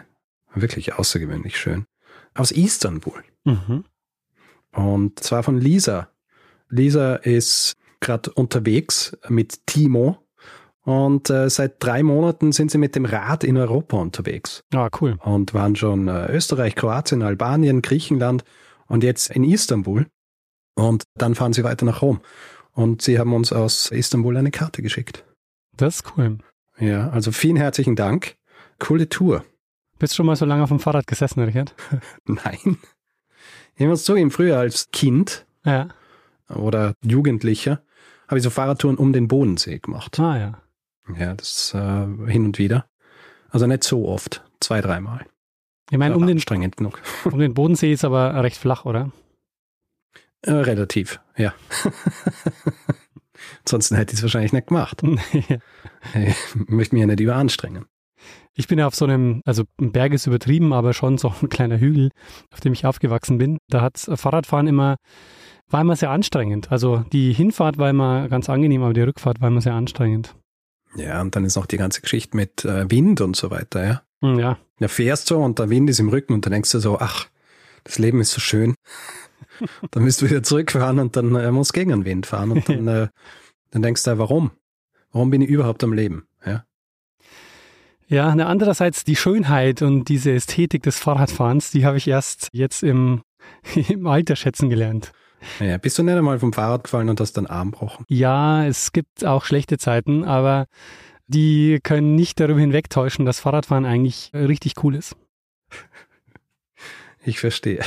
Wirklich 0.54 0.94
außergewöhnlich 0.94 1.58
schön. 1.58 1.86
Aus 2.36 2.52
Istanbul. 2.52 3.24
Mhm. 3.46 3.84
Und 4.74 5.20
zwar 5.20 5.42
von 5.42 5.58
Lisa. 5.58 6.10
Lisa 6.70 7.16
ist 7.16 7.76
gerade 8.00 8.32
unterwegs 8.32 9.18
mit 9.28 9.66
Timo. 9.66 10.18
Und 10.84 11.30
äh, 11.30 11.50
seit 11.50 11.84
drei 11.84 12.04
Monaten 12.04 12.52
sind 12.52 12.70
sie 12.70 12.78
mit 12.78 12.96
dem 12.96 13.06
Rad 13.06 13.44
in 13.44 13.58
Europa 13.58 13.98
unterwegs. 13.98 14.64
Ah, 14.74 14.90
cool. 15.00 15.18
Und 15.24 15.54
waren 15.54 15.76
schon 15.76 16.08
äh, 16.08 16.32
Österreich, 16.32 16.76
Kroatien, 16.76 17.24
Albanien, 17.24 17.82
Griechenland 17.82 18.44
und 18.88 19.04
jetzt 19.04 19.32
in 19.32 19.44
Istanbul. 19.44 20.06
Und 20.76 21.04
dann 21.16 21.36
fahren 21.36 21.54
sie 21.54 21.64
weiter 21.64 21.86
nach 21.86 22.02
Rom. 22.02 22.22
Und 22.74 23.02
sie 23.02 23.20
haben 23.20 23.34
uns 23.34 23.52
aus 23.52 23.92
Istanbul 23.92 24.38
eine 24.38 24.52
Karte 24.52 24.82
geschickt. 24.82 25.26
Das 25.76 25.98
ist 25.98 26.18
cool. 26.18 26.38
Ja, 26.80 27.10
also 27.10 27.32
vielen 27.32 27.58
herzlichen 27.58 27.96
Dank. 27.96 28.36
Coole 28.80 29.10
Tour. 29.10 29.44
Bist 30.00 30.14
du 30.14 30.18
schon 30.18 30.26
mal 30.26 30.36
so 30.36 30.46
lange 30.46 30.64
auf 30.64 30.70
dem 30.70 30.80
Fahrrad 30.80 31.06
gesessen, 31.06 31.42
Richard? 31.42 31.76
Nein. 32.26 32.78
Ich 33.76 33.86
muss 33.86 34.04
zugeben, 34.04 34.32
früher 34.32 34.58
als 34.58 34.90
Kind 34.92 35.46
ja. 35.66 35.90
oder 36.50 36.94
Jugendlicher 37.04 37.84
habe 38.28 38.38
ich 38.38 38.44
so 38.44 38.50
Fahrradtouren 38.50 38.98
um 38.98 39.14
den 39.14 39.28
Bodensee 39.28 39.80
gemacht. 39.80 40.20
Ah 40.20 40.38
ja. 40.38 40.62
Ja, 41.18 41.34
das 41.34 41.74
äh, 41.74 42.08
hin 42.32 42.46
und 42.46 42.58
wieder. 42.58 42.86
Also 43.50 43.68
nicht 43.68 43.84
so 43.84 44.08
oft, 44.08 44.44
zwei, 44.60 44.82
dreimal. 44.82 45.26
Ich 45.90 45.98
meine, 45.98 46.16
um 46.16 46.26
den, 46.26 46.38
genug. 46.38 47.02
um 47.26 47.40
den 47.40 47.54
Bodensee 47.54 47.92
ist 47.92 48.06
aber 48.06 48.42
recht 48.42 48.58
flach, 48.58 48.86
oder? 48.86 49.12
Äh, 50.44 50.52
relativ, 50.52 51.20
ja. 51.38 51.54
Ansonsten 53.66 53.96
hätte 53.96 54.14
ich 54.14 54.20
es 54.20 54.24
wahrscheinlich 54.24 54.54
nicht 54.54 54.68
gemacht. 54.68 55.02
ich 55.04 55.48
möchte 56.68 56.96
mich 56.96 57.02
ja 57.02 57.08
nicht 57.08 57.20
überanstrengen. 57.20 57.86
Ich 58.54 58.68
bin 58.68 58.80
ja 58.80 58.88
auf 58.88 58.96
so 58.96 59.06
einem, 59.06 59.42
also 59.46 59.64
ein 59.80 59.92
Berg 59.92 60.14
ist 60.14 60.28
übertrieben, 60.28 60.74
aber 60.74 60.94
schon 60.94 61.18
so 61.18 61.34
ein 61.42 61.50
kleiner 61.50 61.80
Hügel, 61.80 62.10
auf 62.52 62.60
dem 62.60 62.74
ich 62.74 62.86
aufgewachsen 62.86 63.38
bin. 63.38 63.58
Da 63.70 63.82
hat 63.82 63.98
Fahrradfahren 63.98 64.68
immer 64.68 64.98
war 65.72 65.82
immer 65.82 65.96
sehr 65.96 66.10
anstrengend. 66.10 66.72
Also 66.72 67.06
die 67.12 67.34
Hinfahrt 67.34 67.78
war 67.78 67.90
immer 67.90 68.28
ganz 68.30 68.50
angenehm, 68.50 68.84
aber 68.84 68.94
die 68.94 69.02
Rückfahrt 69.02 69.42
war 69.42 69.48
immer 69.48 69.62
sehr 69.62 69.74
anstrengend. 69.74 70.36
Ja, 70.96 71.22
und 71.22 71.36
dann 71.36 71.46
ist 71.46 71.56
noch 71.56 71.66
die 71.66 71.78
ganze 71.78 72.02
Geschichte 72.02 72.36
mit 72.36 72.66
äh, 72.66 72.90
Wind 72.92 73.22
und 73.22 73.36
so 73.36 73.50
weiter, 73.50 73.86
ja. 73.86 74.02
Hm, 74.22 74.40
ja. 74.40 74.58
Ja, 74.80 74.88
fährst 74.88 75.28
so 75.28 75.40
und 75.40 75.60
der 75.60 75.70
Wind 75.70 75.90
ist 75.90 76.00
im 76.00 76.10
Rücken 76.10 76.34
und 76.34 76.46
dann 76.46 76.52
denkst 76.52 76.72
du 76.72 76.80
so, 76.80 77.00
ach, 77.00 77.28
das 77.84 77.98
Leben 77.98 78.20
ist 78.20 78.32
so 78.32 78.42
schön. 78.42 78.76
Dann 79.92 80.04
müsst 80.04 80.22
du 80.22 80.30
wieder 80.30 80.44
zurückfahren 80.44 81.00
und 81.00 81.16
dann 81.16 81.36
äh, 81.36 81.52
musst 81.52 81.74
gegen 81.74 81.92
den 81.92 82.06
Wind 82.06 82.26
fahren 82.26 82.52
und 82.52 82.68
dann, 82.70 82.88
äh, 82.88 83.08
dann 83.72 83.82
denkst 83.82 84.04
du, 84.04 84.18
warum? 84.18 84.52
Warum 85.12 85.30
bin 85.30 85.42
ich 85.42 85.50
überhaupt 85.50 85.84
am 85.84 85.94
Leben? 85.94 86.28
Ja. 86.46 86.66
Ja, 88.08 88.28
andererseits 88.28 89.06
die 89.06 89.16
Schönheit 89.16 89.82
und 89.82 90.10
diese 90.10 90.34
Ästhetik 90.34 90.84
des 90.84 91.00
Fahrradfahrens, 91.00 91.72
die 91.72 91.86
habe 91.86 91.98
ich 91.98 92.08
erst 92.08 92.50
jetzt 92.52 92.84
im, 92.84 93.22
im 93.88 94.06
Alter 94.08 94.36
schätzen 94.36 94.70
gelernt. 94.70 95.14
Ja, 95.60 95.78
bist 95.78 95.98
du 95.98 96.04
nicht 96.04 96.16
einmal 96.16 96.40
vom 96.40 96.54
Fahrrad 96.54 96.84
gefallen 96.84 97.10
und 97.10 97.20
hast 97.20 97.34
deinen 97.34 97.48
Arm 97.48 97.72
gebrochen? 97.72 98.06
Ja, 98.08 98.66
es 98.66 98.92
gibt 98.92 99.26
auch 99.26 99.46
schlechte 99.46 99.78
Zeiten, 99.78 100.24
aber 100.24 100.68
die 101.28 101.80
können 101.82 102.16
nicht 102.16 102.40
darüber 102.40 102.60
hinwegtäuschen, 102.60 103.26
dass 103.26 103.40
Fahrradfahren 103.40 103.86
eigentlich 103.86 104.32
richtig 104.34 104.84
cool 104.84 104.96
ist. 104.96 105.16
Ich 107.24 107.40
verstehe. 107.40 107.82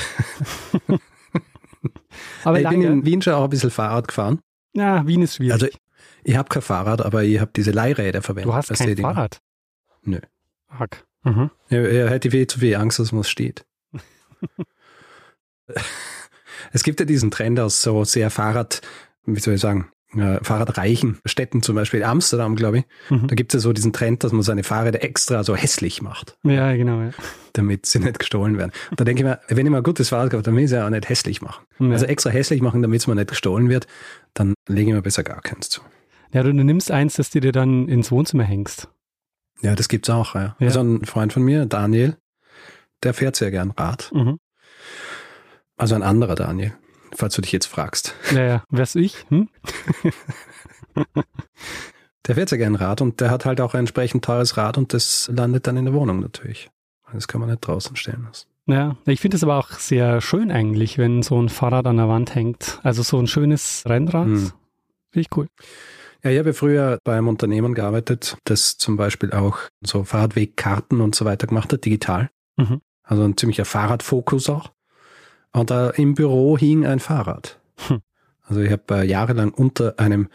aber 2.45 2.61
ich 2.61 2.69
bin 2.69 2.83
in 2.83 3.05
Wien 3.05 3.23
schon 3.23 3.35
auch 3.35 3.45
ein 3.45 3.51
bisschen 3.51 3.71
Fahrrad 3.71 4.09
gefahren. 4.09 4.41
Ja, 4.73 5.07
Wien 5.07 5.23
ist 5.23 5.37
schwierig. 5.37 5.53
Also 5.53 5.69
ich 6.25 6.37
habe 6.37 6.49
kein 6.49 6.63
Fahrrad, 6.63 7.03
aber 7.03 7.23
ich 7.23 7.41
habe 7.41 7.51
diese 7.55 7.71
Leihräder 7.71 8.23
verwendet. 8.23 8.53
Du 8.53 8.55
hast 8.55 8.73
kein 8.73 8.97
Fahrrad? 8.97 9.41
Nö. 10.03 10.19
Hack. 10.69 11.05
Mhm. 11.23 11.51
Ja, 11.71 11.79
er 11.79 12.11
hätte 12.11 12.31
viel 12.31 12.47
zu 12.47 12.59
viel 12.61 12.77
Angst, 12.77 12.99
dass 12.99 13.13
man 13.13 13.21
es 13.21 13.29
steht. 13.29 13.65
Es 16.73 16.83
gibt 16.83 17.01
ja 17.01 17.07
diesen 17.07 17.31
Trend 17.31 17.61
aus 17.61 17.83
so 17.83 18.05
sehr 18.05 18.31
Fahrrad, 18.31 18.81
wie 19.25 19.41
soll 19.41 19.55
ich 19.55 19.61
sagen, 19.61 19.91
äh, 20.17 20.43
fahrradreichen 20.43 21.19
Städten, 21.25 21.63
zum 21.63 21.75
Beispiel 21.75 22.05
Amsterdam, 22.05 22.57
glaube 22.57 22.79
ich. 22.79 22.85
Mhm. 23.11 23.27
Da 23.27 23.35
gibt 23.35 23.55
es 23.55 23.59
ja 23.59 23.63
so 23.63 23.73
diesen 23.73 23.93
Trend, 23.93 24.25
dass 24.25 24.33
man 24.33 24.43
seine 24.43 24.63
Fahrräder 24.63 25.03
extra 25.03 25.45
so 25.45 25.57
hässlich 25.57 26.03
macht. 26.03 26.37
Ja, 26.43 26.75
genau. 26.77 27.01
Ja. 27.01 27.11
Damit 27.53 27.87
sie 27.87 28.01
nicht 28.01 28.19
gestohlen 28.19 28.59
werden. 28.59 28.73
Und 28.91 29.01
da 29.01 29.05
denke 29.05 29.23
ich 29.23 29.27
mir, 29.27 29.41
wenn 29.49 29.67
ich 29.67 29.71
mal 29.71 29.79
ein 29.79 29.85
gutes 29.85 30.09
Fahrrad 30.09 30.33
habe, 30.33 30.43
dann 30.43 30.55
will 30.55 30.65
ich 30.65 30.67
es 30.67 30.73
ja 30.73 30.87
auch 30.87 30.91
nicht 30.91 31.09
hässlich 31.09 31.43
machen. 31.43 31.65
Ja. 31.79 31.91
Also 31.91 32.07
extra 32.07 32.31
hässlich 32.31 32.61
machen, 32.61 32.83
damit 32.83 33.01
es 33.01 33.07
mir 33.07 33.15
nicht 33.15 33.29
gestohlen 33.29 33.69
wird, 33.69 33.87
dann 34.35 34.55
lege 34.69 34.91
ich 34.91 34.95
mir 34.95 35.03
besser 35.03 35.23
gar 35.23 35.41
keins 35.41 35.69
zu. 35.69 35.81
Ja, 36.33 36.43
du 36.43 36.53
nimmst 36.53 36.91
eins, 36.91 37.15
das 37.15 37.31
du 37.31 37.41
dir 37.41 37.53
dann 37.53 37.89
ins 37.89 38.11
Wohnzimmer 38.11 38.43
hängst. 38.43 38.89
Ja, 39.63 39.75
das 39.75 39.89
gibt's 39.89 40.11
auch, 40.11 40.35
ja. 40.35 40.57
ja. 40.59 40.67
Also 40.67 40.81
ein 40.81 41.05
Freund 41.05 41.33
von 41.33 41.43
mir, 41.43 41.65
Daniel, 41.67 42.17
der 43.03 43.15
fährt 43.15 43.37
sehr 43.37 43.51
gern 43.51 43.71
Rad. 43.71 44.11
Mhm. 44.13 44.39
Also 45.77 45.95
ein 45.95 46.03
anderer 46.03 46.35
Daniel, 46.35 46.73
falls 47.15 47.35
du 47.35 47.43
dich 47.43 47.53
jetzt 47.53 47.67
fragst. 47.67 48.15
Naja, 48.33 48.65
wär's 48.71 48.95
ich? 48.95 49.25
Hm? 49.29 49.49
Der 52.27 52.35
fährt 52.37 52.49
sehr 52.49 52.59
gerne 52.59 52.81
Rad 52.81 53.03
und 53.03 53.21
der 53.21 53.31
hat 53.31 53.45
halt 53.45 53.61
auch 53.61 53.75
ein 53.75 53.81
entsprechend 53.81 54.25
teures 54.25 54.57
Rad 54.57 54.79
und 54.79 54.95
das 54.95 55.31
landet 55.35 55.67
dann 55.67 55.77
in 55.77 55.85
der 55.85 55.93
Wohnung 55.93 56.21
natürlich. 56.21 56.71
Das 57.13 57.29
kann 57.29 57.41
man 57.41 57.51
nicht 57.51 57.61
draußen 57.61 57.97
stellen 57.97 58.25
lassen. 58.27 58.47
Ja, 58.67 58.97
ich 59.05 59.21
finde 59.21 59.37
es 59.37 59.43
aber 59.43 59.59
auch 59.59 59.73
sehr 59.73 60.23
schön 60.23 60.51
eigentlich, 60.51 60.97
wenn 60.97 61.23
so 61.23 61.41
ein 61.41 61.51
Fahrrad 61.51 61.87
an 61.87 61.99
der 61.99 62.09
Wand 62.09 62.35
hängt. 62.35 62.81
Also 62.83 63.03
so 63.03 63.19
ein 63.19 63.27
schönes 63.27 63.85
Rennrad. 63.87 64.27
Hm. 64.27 64.53
Finde 65.11 65.21
ich 65.21 65.29
cool. 65.37 65.49
Ja, 66.25 66.31
ich 66.31 66.39
habe 66.39 66.55
früher 66.55 66.99
bei 67.05 67.13
einem 67.13 67.29
Unternehmen 67.29 67.75
gearbeitet, 67.75 68.39
das 68.45 68.79
zum 68.79 68.97
Beispiel 68.97 69.33
auch 69.33 69.59
so 69.83 70.05
Fahrradwegkarten 70.05 71.03
und 71.03 71.15
so 71.15 71.27
weiter 71.27 71.47
gemacht 71.47 71.73
hat, 71.75 71.85
digital. 71.85 72.31
Mhm. 72.57 72.81
Also 73.03 73.23
ein 73.23 73.37
ziemlicher 73.37 73.67
Fahrradfokus 73.67 74.49
auch. 74.49 74.73
Und 75.55 75.71
da 75.71 75.91
im 75.91 76.15
Büro 76.15 76.59
hing 76.59 76.85
ein 76.85 76.99
Fahrrad. 76.99 77.59
Hm. 77.87 78.01
Also 78.43 78.61
ich 78.61 78.71
habe 78.71 78.83
äh, 78.91 79.07
jahrelang 79.07 79.53
unter 79.53 79.99
einem 79.99 80.29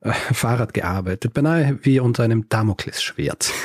äh, 0.00 0.10
Fahrrad 0.32 0.74
gearbeitet, 0.74 1.32
beinahe 1.32 1.78
wie 1.82 2.00
unter 2.00 2.24
einem 2.24 2.48
Damoklesschwert. 2.48 3.52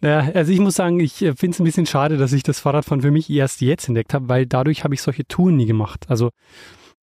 Ja, 0.00 0.20
also 0.32 0.52
ich 0.52 0.60
muss 0.60 0.76
sagen, 0.76 1.00
ich 1.00 1.22
äh, 1.22 1.34
finde 1.34 1.54
es 1.54 1.60
ein 1.60 1.64
bisschen 1.64 1.86
schade, 1.86 2.18
dass 2.18 2.32
ich 2.32 2.44
das 2.44 2.60
Fahrradfahren 2.60 3.02
für 3.02 3.10
mich 3.10 3.28
erst 3.30 3.60
jetzt 3.60 3.88
entdeckt 3.88 4.14
habe, 4.14 4.28
weil 4.28 4.46
dadurch 4.46 4.84
habe 4.84 4.94
ich 4.94 5.02
solche 5.02 5.26
Touren 5.26 5.56
nie 5.56 5.66
gemacht. 5.66 6.06
Also 6.08 6.30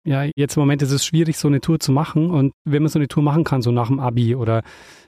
ja, 0.06 0.26
jetzt 0.36 0.58
im 0.58 0.62
Moment 0.62 0.84
ist 0.84 0.92
es 0.92 1.04
schwierig, 1.04 1.38
so 1.38 1.48
eine 1.48 1.60
Tour 1.60 1.80
zu 1.80 1.92
machen. 1.92 2.30
Und 2.30 2.54
wenn 2.66 2.84
man 2.84 2.92
so 2.92 3.00
eine 3.00 3.08
Tour 3.08 3.24
machen 3.24 3.46
kann, 3.46 3.64
so 3.64 3.72
nach 3.72 3.88
dem 3.88 4.00
Abi 4.00 4.36
oder 4.36 4.62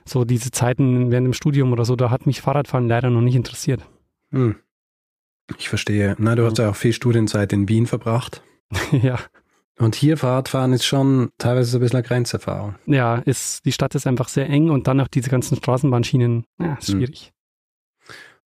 so 0.04 0.24
diese 0.24 0.50
Zeiten 0.50 1.12
während 1.12 1.26
dem 1.26 1.32
Studium 1.32 1.70
oder 1.72 1.84
so, 1.84 1.94
da 1.94 2.10
hat 2.10 2.26
mich 2.26 2.40
Fahrradfahren 2.40 2.88
leider 2.88 3.10
noch 3.10 3.20
nicht 3.20 3.36
interessiert. 3.36 3.86
Hm. 4.32 4.56
Ich 5.58 5.68
verstehe. 5.68 6.16
Na, 6.18 6.34
du 6.34 6.44
hast 6.44 6.58
ja 6.58 6.70
auch 6.70 6.76
viel 6.76 6.92
Studienzeit 6.92 7.52
in 7.52 7.68
Wien 7.68 7.86
verbracht. 7.86 8.42
ja. 8.92 9.18
Und 9.78 9.94
hier 9.94 10.16
Fahrradfahren 10.16 10.72
ist 10.72 10.84
schon 10.84 11.30
teilweise 11.38 11.70
so 11.70 11.78
ein 11.78 11.80
bisschen 11.80 11.98
eine 11.98 12.06
Grenzerfahrung. 12.06 12.76
Ja, 12.86 13.16
ist, 13.16 13.64
die 13.66 13.72
Stadt 13.72 13.94
ist 13.94 14.06
einfach 14.06 14.28
sehr 14.28 14.48
eng 14.48 14.70
und 14.70 14.86
dann 14.86 14.96
noch 14.96 15.08
diese 15.08 15.30
ganzen 15.30 15.56
Straßenbahnschienen. 15.56 16.46
Ja, 16.58 16.74
ist 16.74 16.88
hm. 16.88 16.96
schwierig. 16.96 17.32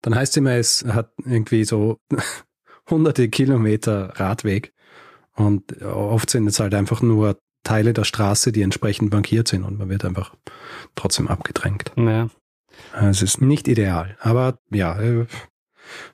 Dann 0.03 0.15
heißt 0.15 0.33
es 0.33 0.37
immer, 0.37 0.53
es 0.53 0.85
hat 0.85 1.13
irgendwie 1.25 1.65
so 1.65 1.99
hunderte 2.91 3.29
Kilometer 3.29 4.13
Radweg 4.17 4.73
und 5.35 5.83
oft 5.83 6.31
sind 6.31 6.47
es 6.47 6.59
halt 6.59 6.75
einfach 6.75 7.03
nur 7.03 7.39
Teile 7.63 7.93
der 7.93 8.05
Straße, 8.05 8.53
die 8.53 8.63
entsprechend 8.63 9.11
bankiert 9.11 9.49
sind 9.49 9.65
und 9.65 9.79
man 9.79 9.89
wird 9.89 10.05
einfach 10.05 10.35
trotzdem 10.95 11.29
abgedrängt. 11.29 11.93
Naja. 11.97 12.29
Es 12.99 13.23
ist 13.23 13.41
nicht 13.41 13.69
ideal, 13.69 14.17
aber 14.21 14.59
ja, 14.71 14.99
äh, 15.01 15.27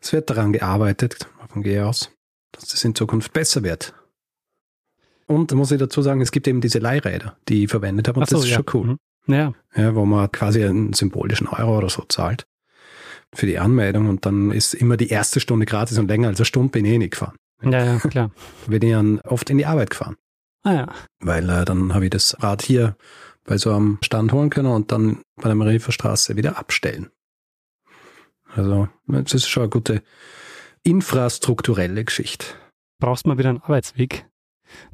es 0.00 0.12
wird 0.12 0.30
daran 0.30 0.52
gearbeitet, 0.52 1.28
davon 1.40 1.62
gehe 1.62 1.78
ich 1.78 1.82
aus, 1.82 2.10
dass 2.52 2.68
das 2.68 2.84
in 2.84 2.94
Zukunft 2.94 3.32
besser 3.32 3.62
wird. 3.62 3.94
Und 5.26 5.50
da 5.50 5.56
muss 5.56 5.72
ich 5.72 5.78
dazu 5.78 6.02
sagen, 6.02 6.20
es 6.20 6.30
gibt 6.30 6.46
eben 6.46 6.60
diese 6.60 6.78
Leihräder, 6.78 7.36
die 7.48 7.64
ich 7.64 7.70
verwendet 7.70 8.08
habe 8.08 8.20
und 8.20 8.28
so, 8.28 8.36
das 8.36 8.44
ist 8.44 8.50
ja. 8.50 8.56
schon 8.56 8.66
cool. 8.74 8.86
Mhm. 8.86 9.34
Ja. 9.34 9.52
ja. 9.74 9.94
Wo 9.94 10.04
man 10.04 10.30
quasi 10.30 10.64
einen 10.64 10.92
symbolischen 10.92 11.48
Euro 11.48 11.78
oder 11.78 11.88
so 11.88 12.04
zahlt 12.08 12.46
für 13.34 13.46
die 13.46 13.58
Anmeldung 13.58 14.08
und 14.08 14.24
dann 14.24 14.52
ist 14.52 14.74
immer 14.74 14.96
die 14.96 15.08
erste 15.08 15.40
Stunde 15.40 15.66
gratis 15.66 15.98
und 15.98 16.08
länger 16.08 16.28
als 16.28 16.38
eine 16.38 16.46
Stunde 16.46 16.70
bin 16.70 16.84
ich 16.84 16.92
eh 16.92 16.98
nicht 16.98 17.12
gefahren. 17.12 17.36
Ja, 17.62 17.84
ja, 17.84 17.98
klar. 17.98 18.30
bin 18.66 18.82
ich 18.82 18.92
dann 18.92 19.20
oft 19.20 19.50
in 19.50 19.58
die 19.58 19.66
Arbeit 19.66 19.90
gefahren. 19.90 20.16
Ah 20.62 20.72
ja. 20.72 20.94
Weil 21.20 21.48
äh, 21.48 21.64
dann 21.64 21.94
habe 21.94 22.04
ich 22.04 22.10
das 22.10 22.36
Rad 22.42 22.62
hier 22.62 22.96
bei 23.44 23.58
so 23.58 23.72
einem 23.72 23.98
Stand 24.02 24.32
holen 24.32 24.50
können 24.50 24.68
und 24.68 24.92
dann 24.92 25.22
bei 25.36 25.48
der 25.48 25.54
Marieferstraße 25.54 26.36
wieder 26.36 26.58
abstellen. 26.58 27.10
Also, 28.56 28.88
das 29.06 29.34
ist 29.34 29.48
schon 29.48 29.64
eine 29.64 29.70
gute 29.70 30.02
infrastrukturelle 30.82 32.04
Geschichte. 32.04 32.46
Brauchst 32.98 33.26
mal 33.26 33.38
wieder 33.38 33.50
einen 33.50 33.60
Arbeitsweg? 33.60 34.26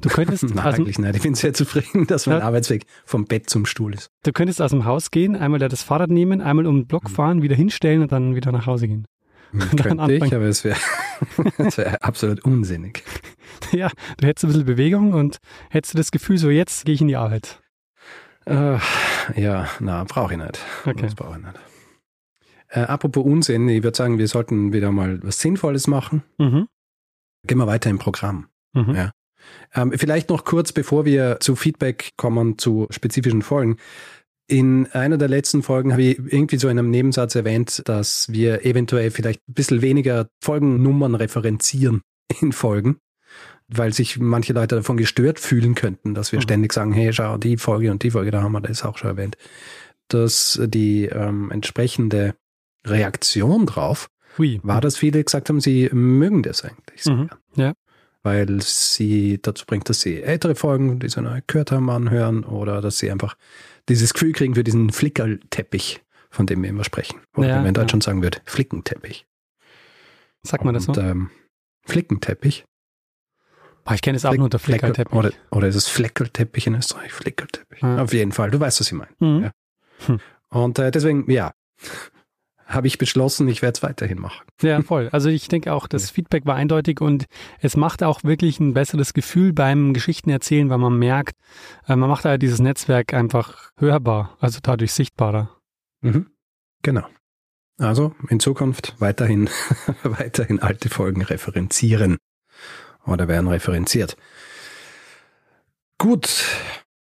Du 0.01 0.09
könntest. 0.09 0.43
Nein, 0.55 0.59
also, 0.59 0.81
eigentlich 0.81 0.99
nicht. 0.99 1.15
Ich 1.15 1.21
bin 1.21 1.35
sehr 1.35 1.53
zufrieden, 1.53 2.07
dass 2.07 2.27
mein 2.27 2.39
ja, 2.39 2.45
Arbeitsweg 2.45 2.85
vom 3.05 3.25
Bett 3.25 3.49
zum 3.49 3.65
Stuhl 3.65 3.93
ist. 3.93 4.09
Du 4.23 4.31
könntest 4.31 4.61
aus 4.61 4.71
dem 4.71 4.85
Haus 4.85 5.11
gehen, 5.11 5.35
einmal 5.35 5.59
da 5.59 5.67
das 5.67 5.83
Fahrrad 5.83 6.09
nehmen, 6.09 6.41
einmal 6.41 6.67
um 6.67 6.81
den 6.81 6.87
Block 6.87 7.05
mhm. 7.05 7.13
fahren, 7.13 7.41
wieder 7.41 7.55
hinstellen 7.55 8.01
und 8.01 8.11
dann 8.11 8.35
wieder 8.35 8.51
nach 8.51 8.65
Hause 8.65 8.87
gehen. 8.87 9.05
Hm, 9.51 9.75
könnte 9.77 10.13
ich, 10.13 10.35
aber 10.35 10.45
es 10.45 10.63
wäre 10.63 10.77
wär 11.57 12.03
absolut 12.03 12.43
unsinnig. 12.43 13.03
Ja, 13.71 13.89
du 14.17 14.27
hättest 14.27 14.45
ein 14.45 14.47
bisschen 14.49 14.65
Bewegung 14.65 15.13
und 15.13 15.37
hättest 15.69 15.93
du 15.93 15.97
das 15.97 16.11
Gefühl, 16.11 16.37
so 16.37 16.49
jetzt 16.49 16.85
gehe 16.85 16.95
ich 16.95 17.01
in 17.01 17.07
die 17.07 17.15
Arbeit. 17.15 17.59
Äh, 18.45 18.77
ja, 19.35 19.67
na, 19.79 20.03
brauche 20.03 20.33
ich 20.33 20.39
nicht. 20.39 20.59
Okay. 20.85 21.01
Das 21.01 21.15
brauche 21.15 21.39
ich 21.39 21.45
nicht. 21.45 21.59
Äh, 22.73 22.81
apropos 22.81 23.23
Unsinn, 23.23 23.69
ich 23.69 23.83
würde 23.83 23.95
sagen, 23.95 24.17
wir 24.17 24.27
sollten 24.27 24.73
wieder 24.73 24.91
mal 24.91 25.19
was 25.21 25.39
Sinnvolles 25.39 25.87
machen. 25.87 26.23
Mhm. 26.39 26.67
Gehen 27.45 27.57
wir 27.59 27.67
weiter 27.67 27.89
im 27.89 27.99
Programm. 27.99 28.47
Mhm. 28.73 28.95
Ja. 28.95 29.11
Ähm, 29.75 29.93
vielleicht 29.95 30.29
noch 30.29 30.43
kurz, 30.43 30.71
bevor 30.71 31.05
wir 31.05 31.37
zu 31.39 31.55
Feedback 31.55 32.13
kommen, 32.17 32.57
zu 32.57 32.87
spezifischen 32.89 33.43
Folgen. 33.43 33.77
In 34.47 34.87
einer 34.87 35.17
der 35.17 35.27
letzten 35.27 35.61
Folgen 35.61 35.91
habe 35.91 36.01
ich 36.01 36.17
irgendwie 36.17 36.57
so 36.57 36.67
in 36.67 36.79
einem 36.79 36.89
Nebensatz 36.89 37.35
erwähnt, 37.35 37.83
dass 37.85 38.31
wir 38.31 38.65
eventuell 38.65 39.11
vielleicht 39.11 39.41
ein 39.47 39.53
bisschen 39.53 39.81
weniger 39.81 40.27
Folgennummern 40.41 41.13
referenzieren 41.13 42.01
in 42.41 42.53
Folgen, 42.53 42.97
weil 43.67 43.93
sich 43.93 44.19
manche 44.19 44.53
Leute 44.53 44.77
davon 44.77 44.97
gestört 44.97 45.39
fühlen 45.39 45.75
könnten, 45.75 46.15
dass 46.15 46.31
wir 46.31 46.39
mhm. 46.39 46.43
ständig 46.43 46.73
sagen, 46.73 46.91
hey, 46.91 47.13
schau, 47.13 47.37
die 47.37 47.57
Folge 47.57 47.91
und 47.91 48.01
die 48.01 48.11
Folge, 48.11 48.31
da 48.31 48.41
haben 48.41 48.53
wir 48.53 48.61
das 48.61 48.83
auch 48.83 48.97
schon 48.97 49.11
erwähnt. 49.11 49.37
Dass 50.07 50.59
die 50.65 51.05
ähm, 51.05 51.51
entsprechende 51.51 52.35
Reaktion 52.85 53.65
drauf 53.65 54.09
Hui. 54.37 54.59
war, 54.63 54.81
dass 54.81 54.97
viele 54.97 55.23
gesagt 55.23 55.49
haben, 55.49 55.61
sie 55.61 55.89
mögen 55.91 56.43
das 56.43 56.63
eigentlich 56.63 57.03
so. 57.03 57.13
Mhm. 57.13 57.29
Ja 57.55 57.73
weil 58.23 58.61
sie 58.61 59.39
dazu 59.41 59.65
bringt, 59.65 59.89
dass 59.89 60.01
sie 60.01 60.23
ältere 60.23 60.55
Folgen, 60.55 60.99
die 60.99 61.09
sie 61.09 61.21
neu 61.21 61.41
gehört 61.45 61.71
haben, 61.71 61.89
anhören 61.89 62.45
oder 62.45 62.81
dass 62.81 62.97
sie 62.97 63.11
einfach 63.11 63.35
dieses 63.89 64.13
Gefühl 64.13 64.31
kriegen 64.31 64.55
für 64.55 64.63
diesen 64.63 64.91
Flickerteppich, 64.91 66.01
von 66.29 66.45
dem 66.45 66.63
wir 66.63 66.69
immer 66.69 66.85
sprechen. 66.85 67.19
Oder 67.35 67.49
ja, 67.49 67.55
wie 67.55 67.59
man 67.59 67.67
in 67.67 67.73
Deutschland 67.73 68.03
ja. 68.03 68.11
sagen 68.11 68.21
wird, 68.23 68.41
Flickenteppich. 68.45 69.27
Sagt 70.41 70.63
man 70.63 70.73
das 70.73 70.85
so? 70.85 70.95
ähm, 70.95 71.29
Flickenteppich. 71.85 72.65
Oh, 73.85 73.91
ich 73.93 74.01
kenne 74.01 74.15
es 74.15 74.23
auch 74.23 74.33
nur 74.33 74.45
unter 74.45 74.59
Flickerteppich. 74.59 75.13
Oder, 75.13 75.31
oder 75.51 75.67
ist 75.67 75.75
es 75.75 75.89
Fleckerteppich 75.89 76.67
in 76.67 76.75
Österreich? 76.75 77.11
Flickerteppich. 77.11 77.81
Ja. 77.81 78.01
Auf 78.01 78.13
jeden 78.13 78.31
Fall, 78.31 78.49
du 78.51 78.59
weißt, 78.59 78.79
was 78.79 78.87
ich 78.87 78.93
meine. 78.93 79.11
Mhm. 79.19 79.51
Hm. 80.05 80.19
Und 80.49 80.79
äh, 80.79 80.91
deswegen, 80.91 81.29
ja, 81.29 81.53
habe 82.65 82.87
ich 82.87 82.97
beschlossen, 82.97 83.47
ich 83.47 83.61
werde 83.61 83.75
es 83.75 83.83
weiterhin 83.83 84.19
machen. 84.19 84.45
Ja, 84.61 84.81
voll. 84.83 85.09
Also 85.11 85.29
ich 85.29 85.47
denke 85.47 85.73
auch, 85.73 85.87
das 85.87 86.09
Feedback 86.09 86.45
war 86.45 86.55
eindeutig 86.55 87.01
und 87.01 87.25
es 87.59 87.75
macht 87.75 88.03
auch 88.03 88.23
wirklich 88.23 88.59
ein 88.59 88.73
besseres 88.73 89.13
Gefühl 89.13 89.53
beim 89.53 89.93
Geschichten 89.93 90.29
erzählen, 90.29 90.69
weil 90.69 90.77
man 90.77 90.97
merkt, 90.97 91.35
äh, 91.87 91.95
man 91.95 92.09
macht 92.09 92.25
ja 92.25 92.37
dieses 92.37 92.59
Netzwerk 92.59 93.13
einfach 93.13 93.71
hörbar, 93.77 94.37
also 94.39 94.59
dadurch 94.61 94.93
sichtbarer. 94.93 95.49
Mhm. 96.01 96.27
Genau. 96.81 97.07
Also 97.79 98.13
in 98.29 98.39
Zukunft 98.39 98.95
weiterhin, 98.99 99.49
weiterhin 100.03 100.59
alte 100.59 100.89
Folgen 100.89 101.21
referenzieren 101.21 102.17
oder 103.05 103.27
werden 103.27 103.47
referenziert. 103.47 104.15
Gut. 105.97 106.45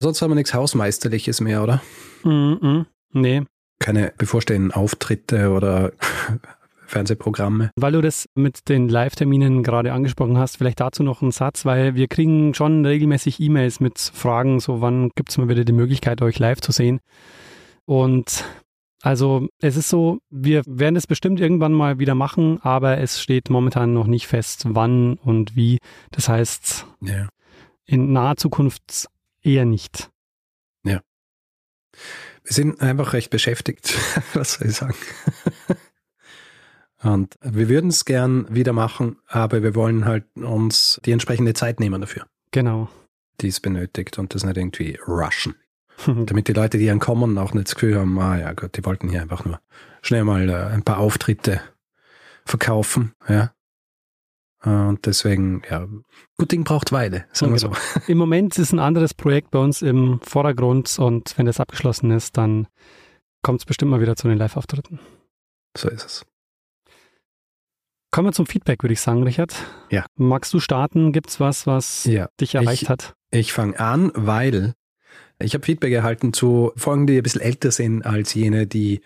Sonst 0.02 0.22
haben 0.22 0.32
wir 0.32 0.36
nichts 0.36 0.54
Hausmeisterliches 0.54 1.42
mehr, 1.42 1.64
oder? 1.64 1.82
Mm, 2.24 2.54
-mm. 2.54 2.86
Nee, 3.14 3.44
keine 3.80 4.14
bevorstehenden 4.18 4.72
Auftritte 4.72 5.52
oder 5.52 5.92
Fernsehprogramme. 6.88 7.72
Weil 7.76 7.94
du 7.94 8.02
das 8.02 8.30
mit 8.36 8.70
den 8.70 8.90
Live-Terminen 8.90 9.64
gerade 9.64 9.94
angesprochen 9.94 10.38
hast, 10.38 10.58
vielleicht 10.58 10.80
dazu 10.80 11.04
noch 11.04 11.22
einen 11.22 11.32
Satz, 11.32 11.66
weil 11.66 11.96
wir 11.96 12.08
kriegen 12.08 12.54
schon 12.54 12.86
regelmäßig 12.86 13.40
E-Mails 13.40 13.80
mit 13.80 14.00
Fragen, 14.00 14.60
so 14.60 14.82
wann 14.82 15.10
gibt 15.16 15.30
es 15.30 15.38
mal 15.38 15.50
wieder 15.50 15.66
die 15.66 15.74
Möglichkeit, 15.74 16.22
euch 16.22 16.40
live 16.40 16.62
zu 16.62 16.72
sehen. 16.72 17.00
Und 17.86 18.46
also 19.02 19.48
es 19.60 19.78
ist 19.78 19.90
so, 19.90 20.20
wir 20.32 20.64
werden 20.66 20.96
es 20.96 21.06
bestimmt 21.06 21.40
irgendwann 21.40 21.74
mal 21.74 22.00
wieder 22.00 22.16
machen, 22.16 22.60
aber 22.62 22.98
es 22.98 23.22
steht 23.22 23.50
momentan 23.50 23.94
noch 23.94 24.08
nicht 24.08 24.26
fest, 24.26 24.66
wann 24.70 25.16
und 25.16 25.56
wie. 25.56 25.78
Das 26.12 26.28
heißt, 26.28 26.88
ja. 27.02 27.28
in 27.86 28.14
naher 28.14 28.38
Zukunft 28.38 29.08
eher 29.44 29.66
nicht. 29.66 30.10
Ja. 30.84 31.02
Wir 32.46 32.54
sind 32.54 32.80
einfach 32.80 33.14
recht 33.14 33.32
beschäftigt, 33.32 33.96
was 34.34 34.54
soll 34.54 34.68
ich 34.68 34.76
sagen. 34.76 34.96
Und 37.02 37.38
wir 37.42 37.70
würden 37.70 37.90
es 37.90 38.06
gern 38.06 38.48
wieder 38.50 38.74
machen, 38.74 39.18
aber 39.28 39.64
wir 39.64 39.76
wollen 39.76 40.06
halt 40.06 40.26
uns 40.36 41.00
die 41.06 41.12
entsprechende 41.12 41.54
Zeit 41.54 41.80
nehmen 41.80 42.02
dafür. 42.02 42.26
Genau. 42.52 42.90
Die 43.42 43.48
es 43.48 43.60
benötigt 43.60 44.18
und 44.18 44.34
das 44.34 44.44
nicht 44.44 44.58
irgendwie 44.58 44.98
rushen. 45.08 45.56
Damit 46.06 46.48
die 46.48 46.54
Leute, 46.54 46.78
die 46.78 46.90
ankommen, 46.90 47.38
auch 47.38 47.54
nicht 47.54 47.68
das 47.68 47.76
Gefühl 47.76 48.00
haben, 48.00 48.18
ah 48.20 48.38
ja 48.38 48.54
Gott, 48.54 48.78
die 48.78 48.86
wollten 48.86 49.10
hier 49.10 49.22
einfach 49.22 49.46
nur 49.46 49.60
schnell 50.02 50.24
mal 50.24 50.50
äh, 50.50 50.56
ein 50.68 50.84
paar 50.84 51.00
Auftritte 51.00 51.62
verkaufen, 52.46 53.14
ja. 53.28 53.52
Und 54.64 55.06
deswegen, 55.06 55.62
ja, 55.70 55.88
gut 56.38 56.52
Ding 56.52 56.64
braucht 56.64 56.92
Weile, 56.92 57.26
sagen 57.32 57.52
wir 57.52 57.60
so. 57.60 57.72
Im 58.08 58.18
Moment 58.18 58.58
ist 58.58 58.74
ein 58.74 58.80
anderes 58.80 59.14
Projekt 59.14 59.52
bei 59.52 59.60
uns 59.60 59.82
im 59.82 60.20
Vordergrund 60.22 60.98
und 60.98 61.38
wenn 61.38 61.46
das 61.46 61.60
abgeschlossen 61.60 62.10
ist, 62.12 62.38
dann 62.38 62.68
kommt 63.44 63.62
es 63.62 63.66
bestimmt 63.66 63.92
mal 63.92 64.02
wieder 64.02 64.16
zu 64.16 64.28
den 64.28 64.40
Live-Auftritten. 64.40 65.00
So 65.78 65.90
ist 65.90 66.06
es. 66.06 66.26
Kommen 68.12 68.30
wir 68.30 68.34
zum 68.34 68.46
Feedback, 68.46 68.82
würde 68.82 68.94
ich 68.94 69.02
sagen, 69.02 69.24
Richard. 69.24 69.54
Ja. 69.92 70.06
Magst 70.16 70.54
du 70.54 70.60
starten? 70.60 71.12
Gibt 71.12 71.30
es 71.30 71.40
was, 71.40 71.68
was 71.68 72.06
ja. 72.06 72.30
dich 72.40 72.56
erreicht 72.56 72.84
ich, 72.84 72.90
hat? 72.90 73.14
Ich 73.30 73.52
fange 73.52 73.78
an, 73.80 74.12
weil 74.16 74.74
Ich 75.38 75.54
habe 75.54 75.66
Feedback 75.66 75.92
erhalten 75.92 76.32
zu 76.32 76.72
Folgen, 76.78 77.08
die 77.08 77.18
ein 77.18 77.24
bisschen 77.24 77.42
älter 77.42 77.72
sind 77.72 78.06
als 78.06 78.34
jene, 78.34 78.68
die 78.68 79.02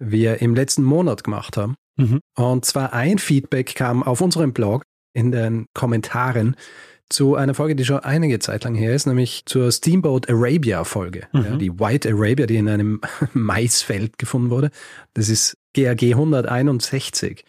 wir 0.00 0.42
im 0.42 0.56
letzten 0.56 0.82
Monat 0.82 1.22
gemacht 1.22 1.56
haben. 1.56 1.76
Mhm. 1.96 2.20
Und 2.36 2.64
zwar 2.64 2.92
ein 2.92 3.18
Feedback 3.18 3.74
kam 3.74 4.02
auf 4.02 4.20
unserem 4.20 4.52
Blog 4.52 4.84
in 5.12 5.32
den 5.32 5.66
Kommentaren 5.74 6.56
zu 7.12 7.36
einer 7.36 7.54
Folge, 7.54 7.76
die 7.76 7.84
schon 7.84 8.00
einige 8.00 8.38
Zeit 8.38 8.64
lang 8.64 8.74
her 8.74 8.94
ist, 8.94 9.06
nämlich 9.06 9.42
zur 9.44 9.70
Steamboat 9.70 10.30
Arabia 10.30 10.84
Folge. 10.84 11.26
Mhm. 11.32 11.44
Ja, 11.44 11.56
die 11.56 11.78
White 11.78 12.08
Arabia, 12.10 12.46
die 12.46 12.56
in 12.56 12.68
einem 12.68 13.00
Maisfeld 13.34 14.18
gefunden 14.18 14.50
wurde. 14.50 14.70
Das 15.14 15.28
ist 15.28 15.56
GAG 15.74 16.02
161. 16.02 17.44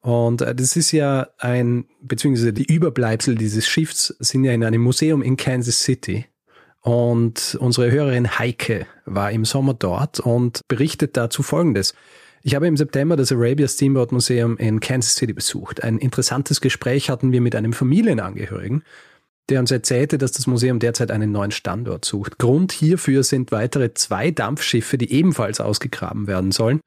Und 0.00 0.42
äh, 0.42 0.54
das 0.54 0.76
ist 0.76 0.92
ja 0.92 1.28
ein, 1.38 1.86
beziehungsweise 2.00 2.52
die 2.52 2.66
Überbleibsel 2.66 3.36
dieses 3.36 3.66
Schiffs 3.66 4.14
sind 4.18 4.44
ja 4.44 4.52
in 4.52 4.64
einem 4.64 4.82
Museum 4.82 5.22
in 5.22 5.36
Kansas 5.36 5.80
City. 5.80 6.26
Und 6.80 7.56
unsere 7.60 7.90
Hörerin 7.90 8.38
Heike 8.38 8.86
war 9.04 9.32
im 9.32 9.44
Sommer 9.44 9.74
dort 9.74 10.20
und 10.20 10.60
berichtet 10.68 11.16
dazu 11.16 11.42
Folgendes. 11.42 11.94
Ich 12.46 12.54
habe 12.54 12.68
im 12.68 12.76
September 12.76 13.16
das 13.16 13.32
Arabia 13.32 13.66
Steamboat 13.66 14.12
Museum 14.12 14.56
in 14.56 14.78
Kansas 14.78 15.16
City 15.16 15.32
besucht. 15.32 15.82
Ein 15.82 15.98
interessantes 15.98 16.60
Gespräch 16.60 17.10
hatten 17.10 17.32
wir 17.32 17.40
mit 17.40 17.56
einem 17.56 17.72
Familienangehörigen, 17.72 18.84
der 19.48 19.58
uns 19.58 19.72
erzählte, 19.72 20.16
dass 20.16 20.30
das 20.30 20.46
Museum 20.46 20.78
derzeit 20.78 21.10
einen 21.10 21.32
neuen 21.32 21.50
Standort 21.50 22.04
sucht. 22.04 22.38
Grund 22.38 22.70
hierfür 22.70 23.24
sind 23.24 23.50
weitere 23.50 23.94
zwei 23.94 24.30
Dampfschiffe, 24.30 24.96
die 24.96 25.10
ebenfalls 25.10 25.60
ausgegraben 25.60 26.28
werden 26.28 26.52
sollen, 26.52 26.82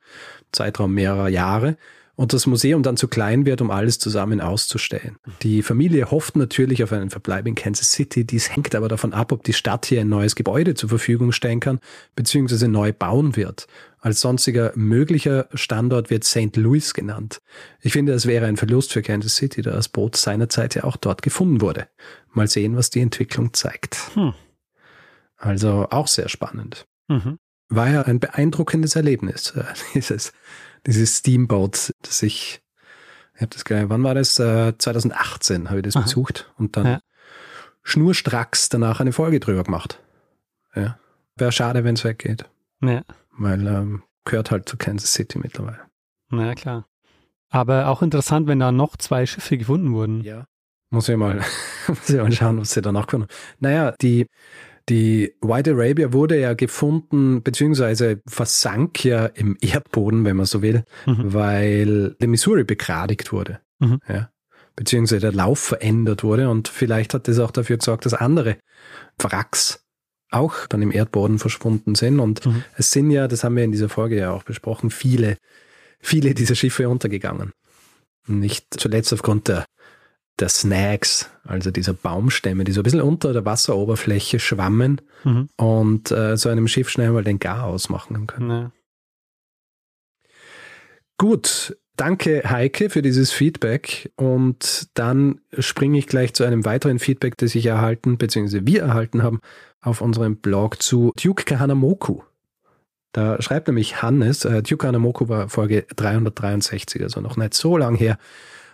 Zeitraum 0.54 0.94
mehrerer 0.94 1.28
Jahre, 1.28 1.76
und 2.20 2.34
das 2.34 2.48
Museum 2.48 2.84
dann 2.84 2.98
zu 2.98 3.08
klein 3.08 3.46
wird, 3.46 3.62
um 3.62 3.72
alles 3.72 3.98
zusammen 3.98 4.42
auszustellen. 4.42 5.16
Die 5.42 5.64
Familie 5.64 6.12
hofft 6.12 6.36
natürlich 6.36 6.84
auf 6.84 6.92
einen 6.92 7.10
Verbleib 7.10 7.48
in 7.48 7.56
Kansas 7.56 7.94
City. 7.94 8.26
Dies 8.26 8.54
hängt 8.54 8.76
aber 8.76 8.90
davon 8.90 9.14
ab, 9.14 9.32
ob 9.32 9.42
die 9.46 9.54
Stadt 9.54 9.86
hier 9.86 10.02
ein 10.02 10.10
neues 10.10 10.36
Gebäude 10.36 10.74
zur 10.74 10.90
Verfügung 10.90 11.32
stellen 11.32 11.62
kann, 11.62 11.80
beziehungsweise 12.18 12.68
neu 12.68 12.92
bauen 12.92 13.38
wird. 13.38 13.68
Als 14.02 14.20
sonstiger 14.20 14.74
möglicher 14.76 15.48
Standort 15.54 16.10
wird 16.10 16.26
St. 16.26 16.58
Louis 16.58 16.94
genannt. 16.94 17.40
Ich 17.80 17.94
finde, 17.94 18.12
es 18.12 18.26
wäre 18.26 18.48
ein 18.48 18.58
Verlust 18.58 18.92
für 18.92 19.02
Kansas 19.02 19.38
City, 19.38 19.62
da 19.62 19.72
das 19.72 19.88
Boot 19.88 20.18
seinerzeit 20.18 20.76
ja 20.76 20.84
auch 20.84 20.98
dort 20.98 21.22
gefunden 21.22 21.62
wurde. 21.62 21.88
Mal 22.34 22.50
sehen, 22.50 22.76
was 22.76 22.90
die 22.90 23.00
Entwicklung 23.00 23.54
zeigt. 23.54 23.96
Hm. 24.16 24.34
Also 25.38 25.88
auch 25.90 26.08
sehr 26.08 26.28
spannend. 26.28 26.86
Mhm. 27.08 27.38
War 27.70 27.90
ja 27.90 28.02
ein 28.02 28.20
beeindruckendes 28.20 28.96
Erlebnis, 28.96 29.52
äh, 29.52 29.64
dieses 29.94 30.34
dieses 30.86 31.18
Steamboat, 31.18 31.94
das 32.02 32.24
ich, 32.24 32.62
ich 33.36 33.42
habe 33.42 33.50
das 33.52 33.66
gleich, 33.66 33.90
wann 33.90 34.04
war 34.04 34.16
das? 34.16 34.40
Äh, 34.40 34.78
2018 34.78 35.70
habe 35.70 35.80
ich 35.80 35.84
das 35.84 35.96
Aha. 35.96 36.04
besucht 36.04 36.52
und 36.58 36.78
dann 36.78 36.86
ja. 36.86 37.00
schnurstracks 37.84 38.70
danach 38.70 39.00
eine 39.00 39.12
Folge 39.12 39.40
drüber 39.40 39.64
gemacht. 39.64 40.02
Ja. 40.76 41.00
Wäre 41.36 41.52
schade, 41.52 41.84
wenn 41.84 41.96
es 41.96 42.04
weggeht. 42.04 42.46
Ja. 42.82 43.04
Weil 43.38 43.66
ähm, 43.68 44.04
gehört 44.26 44.52
halt 44.52 44.68
zu 44.68 44.78
Kansas 44.78 45.14
City 45.14 45.40
mittlerweile. 45.40 45.80
Na 46.30 46.48
ja, 46.48 46.56
klar. 46.56 46.86
Aber 47.50 47.88
auch 47.88 48.02
interessant, 48.02 48.48
wenn 48.48 48.60
da 48.60 48.72
noch 48.72 48.96
zwei 48.98 49.26
Schiffe 49.26 49.58
gefunden 49.58 49.94
wurden. 49.94 50.22
Ja. 50.22 50.46
Muss 50.92 51.10
ich 51.10 51.18
mal, 51.18 51.42
muss 51.88 52.10
ich 52.10 52.18
mal 52.18 52.32
schauen, 52.32 52.60
was 52.60 52.72
sie 52.72 52.82
danach 52.82 53.08
gefunden 53.08 53.28
haben. 53.28 53.58
Naja, 53.60 53.94
die 54.02 54.28
die 54.90 55.34
White 55.42 55.72
Arabia 55.72 56.14
wurde 56.14 56.40
ja 56.40 56.54
gefunden, 56.54 57.44
beziehungsweise 57.44 58.22
versank 58.28 59.06
ja 59.06 59.28
im 59.28 59.58
Erdboden, 59.62 60.26
wenn 60.26 60.38
man 60.38 60.46
so 60.46 60.62
will, 60.62 60.84
mhm. 61.06 61.34
weil 61.34 62.16
der 62.20 62.28
Missouri 62.28 62.64
begradigt 62.64 63.32
wurde. 63.32 63.60
Mhm. 63.80 64.00
Ja. 64.08 64.32
Beziehungsweise 64.76 65.20
der 65.20 65.34
Lauf 65.34 65.60
verändert 65.60 66.24
wurde 66.24 66.50
und 66.50 66.68
vielleicht 66.68 67.14
hat 67.14 67.28
das 67.28 67.40
auch 67.40 67.52
dafür 67.52 67.78
gesorgt, 67.78 68.06
dass 68.06 68.14
andere 68.14 68.58
Wracks 69.20 69.86
auch 70.32 70.68
dann 70.68 70.82
im 70.82 70.92
Erdboden 70.92 71.40
verschwunden 71.40 71.96
sind. 71.96 72.20
Und 72.20 72.46
mhm. 72.46 72.64
es 72.78 72.92
sind 72.92 73.12
ja, 73.12 73.28
das 73.28 73.44
haben 73.44 73.56
wir 73.56 73.64
in 73.64 73.72
dieser 73.72 73.90
Folge 73.90 74.18
ja 74.18 74.32
auch 74.32 74.44
besprochen, 74.44 74.90
viele, 74.90 75.38
viele 76.00 76.34
dieser 76.34 76.56
Schiffe 76.56 76.90
untergegangen. 76.90 77.52
Nicht 78.28 78.68
zuletzt 78.80 79.12
aufgrund 79.12 79.48
der 79.48 79.66
der 80.40 80.50
Snags, 80.50 81.30
also 81.44 81.72
dieser 81.72 81.94
Baumstämme, 81.94 82.64
die 82.64 82.72
so 82.72 82.82
ein 82.82 82.84
bisschen 82.84 83.02
unter 83.02 83.34
der 83.34 83.46
Wasseroberfläche 83.46 84.40
schwammen 84.40 85.02
mhm. 85.24 85.50
und 85.58 86.12
äh, 86.12 86.38
so 86.38 86.50
einem 86.50 86.68
Schiff 86.68 86.90
schnell 86.90 87.12
mal 87.12 87.24
den 87.24 87.40
Gar 87.40 87.66
ausmachen 87.66 88.28
können. 88.28 88.50
Ja. 88.50 88.72
Gut, 91.18 91.78
danke 91.98 92.44
Heike 92.50 92.90
für 92.90 93.02
dieses 93.02 93.32
Feedback 93.32 94.12
und 94.16 94.88
dann 94.94 95.42
springe 95.58 95.98
ich 95.98 96.08
gleich 96.08 96.34
zu 96.34 96.46
einem 96.46 96.64
weiteren 96.64 97.00
Feedback, 97.00 97.38
das 97.38 97.56
ich 97.56 97.66
erhalten 97.66 98.18
bzw. 98.18 98.62
wir 98.64 98.84
erhalten 98.84 99.22
haben 99.24 99.42
auf 99.82 100.02
unserem 100.02 100.38
Blog 100.38 100.82
zu 100.82 101.12
Duke 101.22 101.44
Kahanamoku. 101.44 102.22
Da 103.12 103.42
schreibt 103.42 103.68
nämlich 103.68 104.02
Hannes, 104.02 104.46
äh, 104.46 104.62
Duke 104.62 104.78
Kahanamoku 104.78 105.28
war 105.28 105.50
Folge 105.50 105.86
363, 105.96 107.02
also 107.02 107.22
noch 107.22 107.38
nicht 107.38 107.54
so 107.54 107.76
lang 107.76 107.96
her. 107.96 108.18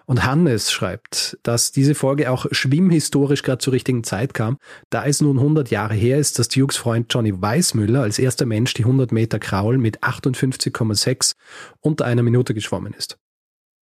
Und 0.05 0.23
Hannes 0.23 0.71
schreibt, 0.71 1.37
dass 1.41 1.71
diese 1.71 1.95
Folge 1.95 2.29
auch 2.29 2.45
schwimmhistorisch 2.51 3.41
gerade 3.41 3.57
zur 3.57 3.73
richtigen 3.73 4.03
Zeit 4.03 4.35
kam, 4.35 4.57
da 4.91 5.05
es 5.05 5.19
nun 5.19 5.39
100 5.39 5.71
Jahre 5.71 5.95
her 5.95 6.19
ist, 6.19 6.37
dass 6.37 6.47
Dukes 6.47 6.77
Freund 6.77 7.11
Johnny 7.11 7.41
Weissmüller 7.41 8.03
als 8.03 8.19
erster 8.19 8.45
Mensch 8.45 8.75
die 8.75 8.83
100 8.83 9.11
Meter 9.11 9.39
Kraul 9.39 9.79
mit 9.79 10.03
58,6 10.03 11.33
unter 11.79 12.05
einer 12.05 12.21
Minute 12.21 12.53
geschwommen 12.53 12.93
ist. 12.93 13.17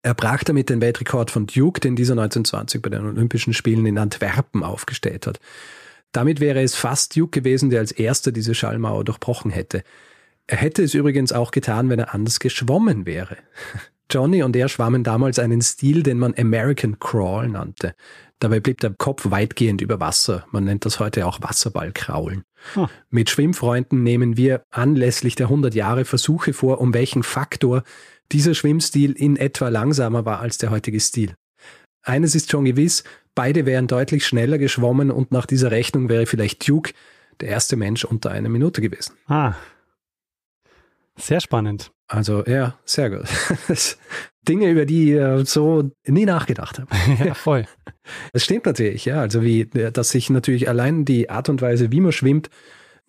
Er 0.02 0.14
brach 0.14 0.44
damit 0.44 0.70
den 0.70 0.82
Weltrekord 0.82 1.32
von 1.32 1.46
Duke, 1.46 1.80
den 1.80 1.96
dieser 1.96 2.14
1920 2.14 2.82
bei 2.82 2.90
den 2.90 3.06
Olympischen 3.06 3.54
Spielen 3.54 3.86
in 3.86 3.98
Antwerpen 3.98 4.64
aufgestellt 4.64 5.28
hat. 5.28 5.40
Damit 6.14 6.40
wäre 6.40 6.62
es 6.62 6.76
fast 6.76 7.16
Duke 7.16 7.42
gewesen, 7.42 7.70
der 7.70 7.80
als 7.80 7.92
erster 7.92 8.32
diese 8.32 8.54
Schallmauer 8.54 9.04
durchbrochen 9.04 9.50
hätte. 9.50 9.84
Er 10.46 10.58
hätte 10.58 10.84
es 10.84 10.94
übrigens 10.94 11.32
auch 11.32 11.52
getan, 11.52 11.90
wenn 11.90 12.00
er 12.00 12.14
anders 12.14 12.40
geschwommen 12.40 13.06
wäre. 13.06 13.38
Johnny 14.10 14.44
und 14.44 14.56
er 14.56 14.70
schwammen 14.70 15.04
damals 15.04 15.39
einen 15.39 15.62
Stil, 15.62 16.04
den 16.04 16.20
man 16.20 16.34
American 16.38 17.00
Crawl 17.00 17.50
nannte. 17.50 17.96
Dabei 18.39 18.60
blieb 18.60 18.82
der 18.82 18.94
Kopf 18.98 19.32
weitgehend 19.32 19.82
über 19.82 20.00
Wasser. 20.00 20.46
Man 20.52 20.66
nennt 20.66 20.86
das 20.86 21.00
heute 21.00 21.26
auch 21.26 21.42
Wasserballkraulen. 21.42 22.44
Hm. 22.74 22.88
Mit 23.10 23.30
Schwimmfreunden 23.30 24.04
nehmen 24.04 24.38
wir 24.38 24.63
anlässlich 24.70 25.36
der 25.36 25.48
100 25.48 25.74
Jahre 25.74 26.06
Versuche 26.06 26.54
vor, 26.54 26.82
um 26.82 26.94
welchen 26.94 27.24
Faktor 27.24 27.84
dieser 28.32 28.54
Schwimmstil 28.54 29.13
in 29.13 29.38
etwa 29.38 29.70
langsamer 29.70 30.26
war 30.26 30.39
als 30.39 30.58
der 30.58 30.72
heutige 30.72 31.00
Stil. 31.00 31.36
Eines 32.02 32.36
ist 32.36 32.52
schon 32.52 32.66
gewiss, 32.66 33.04
beide 33.34 33.66
wären 33.66 33.88
deutlich 33.88 34.26
schneller 34.26 34.58
geschwommen 34.58 35.10
und 35.10 35.32
nach 35.32 35.46
dieser 35.46 35.72
Rechnung 35.72 36.10
wäre 36.10 36.26
vielleicht 36.26 36.68
Duke 36.68 36.94
der 37.39 37.50
erste 37.50 37.76
Mensch 37.78 38.04
unter 38.04 38.32
einer 38.32 38.50
Minute 38.50 38.82
gewesen. 38.82 39.16
Ah. 39.28 39.54
Sehr 41.17 41.41
spannend. 41.41 41.91
Also 42.08 42.43
ja, 42.45 42.78
sehr 42.86 43.10
gut. 43.10 43.28
Dinge, 44.47 44.69
über 44.69 44.86
die 44.86 45.13
ich 45.13 45.49
so 45.49 45.91
nie 46.06 46.26
nachgedacht 46.26 46.80
habe. 46.80 46.89
Ja, 47.26 47.34
voll. 47.34 47.65
Es 48.34 48.43
stimmt 48.43 48.65
natürlich, 48.65 49.06
ja. 49.06 49.21
Also 49.21 49.43
wie, 49.43 49.65
dass 49.65 50.10
sich 50.10 50.30
natürlich 50.30 50.67
allein 50.67 51.06
die 51.06 51.30
Art 51.30 51.47
und 51.47 51.62
Weise, 51.62 51.91
wie 51.93 52.02
man 52.02 52.12
schwimmt, 52.12 52.49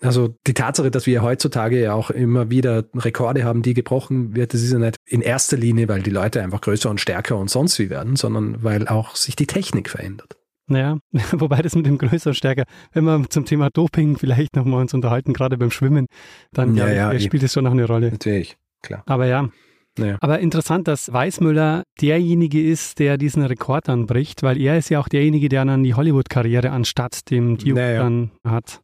also 0.00 0.36
die 0.46 0.54
Tatsache, 0.54 0.90
dass 0.90 1.06
wir 1.06 1.22
heutzutage 1.22 1.80
ja 1.80 1.94
auch 1.94 2.10
immer 2.10 2.50
wieder 2.50 2.84
Rekorde 2.94 3.44
haben, 3.44 3.62
die 3.62 3.74
gebrochen 3.74 4.36
wird, 4.36 4.54
das 4.54 4.62
ist 4.62 4.72
ja 4.72 4.78
nicht 4.78 4.96
in 5.04 5.20
erster 5.20 5.56
Linie, 5.56 5.88
weil 5.88 6.02
die 6.02 6.10
Leute 6.10 6.42
einfach 6.42 6.60
größer 6.60 6.90
und 6.90 7.00
stärker 7.00 7.36
und 7.36 7.50
sonst 7.50 7.78
wie 7.78 7.90
werden, 7.90 8.14
sondern 8.14 8.62
weil 8.62 8.86
auch 8.86 9.16
sich 9.16 9.34
die 9.34 9.46
Technik 9.46 9.90
verändert. 9.90 10.36
Naja, 10.66 10.98
wobei 11.32 11.62
das 11.62 11.74
mit 11.74 11.86
dem 11.86 11.98
größer 11.98 12.34
stärker, 12.34 12.64
wenn 12.92 13.04
wir 13.04 13.28
zum 13.28 13.44
Thema 13.44 13.70
Doping 13.70 14.16
vielleicht 14.16 14.56
nochmal 14.56 14.80
uns 14.80 14.94
unterhalten, 14.94 15.32
gerade 15.32 15.58
beim 15.58 15.70
Schwimmen, 15.70 16.06
dann 16.52 16.76
ja, 16.76 16.88
ja, 16.88 17.18
spielt 17.20 17.42
es 17.42 17.52
schon 17.52 17.64
noch 17.64 17.72
eine 17.72 17.86
Rolle. 17.86 18.10
Natürlich 18.10 18.56
klar. 18.82 19.02
Aber 19.06 19.26
ja. 19.26 19.48
Naja. 19.96 20.16
Aber 20.20 20.40
interessant, 20.40 20.88
dass 20.88 21.12
Weißmüller 21.12 21.84
derjenige 22.00 22.60
ist, 22.60 22.98
der 22.98 23.16
diesen 23.16 23.44
Rekord 23.44 23.86
dann 23.86 24.06
bricht, 24.06 24.42
weil 24.42 24.60
er 24.60 24.76
ist 24.76 24.88
ja 24.88 24.98
auch 24.98 25.08
derjenige, 25.08 25.48
der 25.48 25.64
dann 25.64 25.84
die 25.84 25.94
Hollywood-Karriere 25.94 26.70
anstatt 26.70 27.30
dem 27.30 27.58
Duke 27.58 27.96
dann 27.96 28.32
hat. 28.42 28.80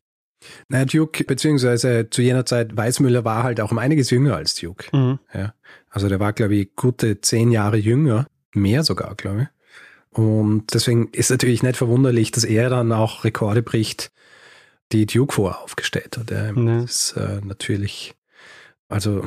Naja, 0.68 0.84
Duke, 0.84 1.24
beziehungsweise 1.24 2.08
zu 2.10 2.22
jener 2.22 2.46
Zeit, 2.46 2.76
Weißmüller 2.76 3.24
war 3.24 3.42
halt 3.42 3.60
auch 3.60 3.72
um 3.72 3.78
einiges 3.78 4.10
jünger 4.10 4.36
als 4.36 4.54
Duke. 4.54 4.96
Mhm. 4.96 5.18
Ja. 5.34 5.54
Also 5.90 6.08
der 6.08 6.20
war, 6.20 6.32
glaube 6.32 6.54
ich, 6.54 6.76
gute 6.76 7.20
zehn 7.20 7.50
Jahre 7.50 7.76
jünger, 7.76 8.26
mehr 8.54 8.84
sogar, 8.84 9.14
glaube 9.16 9.42
ich. 9.42 9.48
Und 10.12 10.74
deswegen 10.74 11.08
ist 11.12 11.30
natürlich 11.30 11.62
nicht 11.62 11.76
verwunderlich, 11.76 12.32
dass 12.32 12.44
er 12.44 12.68
dann 12.68 12.92
auch 12.92 13.24
Rekorde 13.24 13.62
bricht, 13.62 14.10
die 14.92 15.06
Duke 15.06 15.34
vorher 15.34 15.60
aufgestellt 15.60 16.16
hat. 16.16 16.30
Ja. 16.30 16.52
Nee. 16.52 16.82
Das 16.82 17.12
ist 17.12 17.16
äh, 17.16 17.40
natürlich, 17.44 18.14
also 18.88 19.24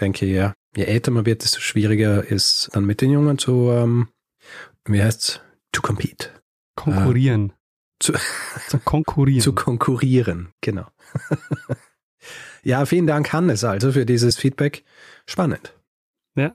denke, 0.00 0.26
ja, 0.26 0.54
je 0.74 0.84
älter 0.84 1.10
man 1.10 1.26
wird, 1.26 1.42
desto 1.42 1.60
schwieriger 1.60 2.24
ist 2.24 2.70
dann 2.72 2.84
mit 2.84 3.00
den 3.00 3.10
Jungen 3.10 3.38
zu, 3.38 3.70
ähm, 3.70 4.08
wie 4.86 5.02
heißt's, 5.02 5.40
to 5.72 5.82
compete. 5.82 6.30
Konkurrieren. 6.74 7.50
Äh, 7.50 7.54
zu, 8.00 8.12
zu 8.68 8.78
konkurrieren. 8.78 9.40
zu 9.40 9.54
konkurrieren, 9.54 10.52
genau. 10.60 10.86
ja, 12.62 12.84
vielen 12.86 13.06
Dank, 13.06 13.32
Hannes, 13.32 13.64
also 13.64 13.92
für 13.92 14.06
dieses 14.06 14.36
Feedback. 14.36 14.84
Spannend. 15.26 15.74
Ja. 16.34 16.54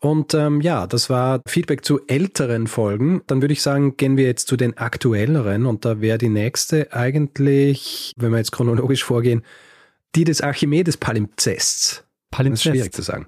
Und 0.00 0.32
ähm, 0.32 0.62
ja, 0.62 0.86
das 0.86 1.10
war 1.10 1.42
Feedback 1.46 1.84
zu 1.84 2.00
älteren 2.06 2.66
Folgen. 2.66 3.20
Dann 3.26 3.42
würde 3.42 3.52
ich 3.52 3.62
sagen, 3.62 3.98
gehen 3.98 4.16
wir 4.16 4.24
jetzt 4.24 4.48
zu 4.48 4.56
den 4.56 4.78
aktuelleren. 4.78 5.66
Und 5.66 5.84
da 5.84 6.00
wäre 6.00 6.16
die 6.16 6.30
nächste 6.30 6.92
eigentlich, 6.94 8.14
wenn 8.16 8.30
wir 8.30 8.38
jetzt 8.38 8.52
chronologisch 8.52 9.04
vorgehen, 9.04 9.42
die 10.14 10.24
des 10.24 10.40
Archimedes-Palimpsests. 10.40 12.04
Palimpsest. 12.30 12.66
Das 12.66 12.72
ist 12.72 12.78
schwierig 12.78 12.94
zu 12.94 13.02
sagen. 13.02 13.26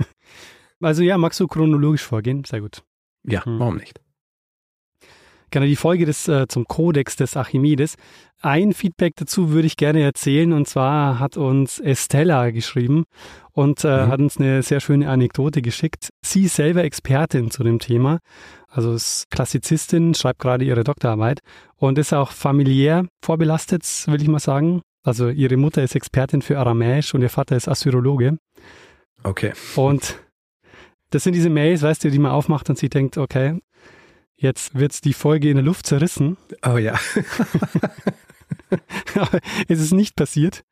also 0.80 1.02
ja, 1.02 1.18
magst 1.18 1.38
du 1.38 1.46
chronologisch 1.46 2.02
vorgehen? 2.02 2.44
Sehr 2.44 2.62
gut. 2.62 2.82
Ja, 3.24 3.44
hm. 3.44 3.58
warum 3.58 3.76
nicht? 3.76 4.00
Genau, 5.50 5.66
die 5.66 5.76
Folge 5.76 6.06
des, 6.06 6.28
äh, 6.28 6.46
zum 6.48 6.66
Kodex 6.66 7.16
des 7.16 7.36
Archimedes. 7.36 7.96
Ein 8.40 8.72
Feedback 8.72 9.14
dazu 9.16 9.50
würde 9.50 9.66
ich 9.66 9.76
gerne 9.76 10.02
erzählen 10.02 10.52
und 10.52 10.66
zwar 10.68 11.18
hat 11.18 11.36
uns 11.36 11.78
Estella 11.78 12.50
geschrieben 12.50 13.04
und 13.52 13.84
äh, 13.84 14.06
mhm. 14.06 14.08
hat 14.10 14.20
uns 14.20 14.38
eine 14.38 14.62
sehr 14.62 14.80
schöne 14.80 15.08
Anekdote 15.10 15.60
geschickt. 15.60 16.10
Sie 16.22 16.44
ist 16.44 16.56
selber 16.56 16.84
Expertin 16.84 17.50
zu 17.50 17.64
dem 17.64 17.80
Thema, 17.80 18.20
also 18.68 18.94
ist 18.94 19.26
Klassizistin, 19.30 20.14
schreibt 20.14 20.38
gerade 20.38 20.64
ihre 20.64 20.84
Doktorarbeit 20.84 21.40
und 21.76 21.98
ist 21.98 22.14
auch 22.14 22.30
familiär 22.30 23.06
vorbelastet, 23.22 23.84
will 24.06 24.22
ich 24.22 24.28
mal 24.28 24.38
sagen. 24.38 24.82
Also 25.02 25.28
ihre 25.28 25.56
Mutter 25.56 25.82
ist 25.82 25.94
Expertin 25.94 26.42
für 26.42 26.58
Aramäisch 26.58 27.14
und 27.14 27.22
ihr 27.22 27.30
Vater 27.30 27.56
ist 27.56 27.68
Assyrologe. 27.68 28.38
Okay. 29.22 29.52
Und 29.76 30.18
das 31.10 31.24
sind 31.24 31.34
diese 31.34 31.50
Mails, 31.50 31.82
weißt 31.82 32.04
du, 32.04 32.10
die 32.10 32.18
man 32.18 32.30
aufmacht 32.30 32.70
und 32.70 32.78
sie 32.78 32.88
denkt, 32.88 33.18
okay, 33.18 33.58
Jetzt 34.40 34.74
wird 34.74 35.04
die 35.04 35.12
Folge 35.12 35.50
in 35.50 35.56
der 35.56 35.64
Luft 35.64 35.86
zerrissen. 35.86 36.38
Oh 36.66 36.78
ja. 36.78 36.98
Aber 39.14 39.38
es 39.68 39.80
ist 39.80 39.92
nicht 39.92 40.16
passiert. 40.16 40.64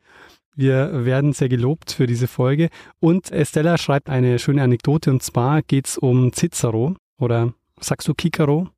Wir 0.57 1.05
werden 1.05 1.35
sehr 1.35 1.51
gelobt 1.51 1.93
für 1.93 2.07
diese 2.07 2.29
Folge. 2.29 2.71
Und 2.99 3.31
Estella 3.31 3.77
schreibt 3.77 4.09
eine 4.09 4.39
schöne 4.39 4.63
Anekdote 4.63 5.11
und 5.11 5.23
zwar 5.23 5.61
geht 5.61 5.87
es 5.87 5.99
um 5.99 6.33
Cicero 6.33 6.97
oder 7.19 7.53
sagst 7.79 8.09
du 8.09 8.15
Kikaro? 8.15 8.71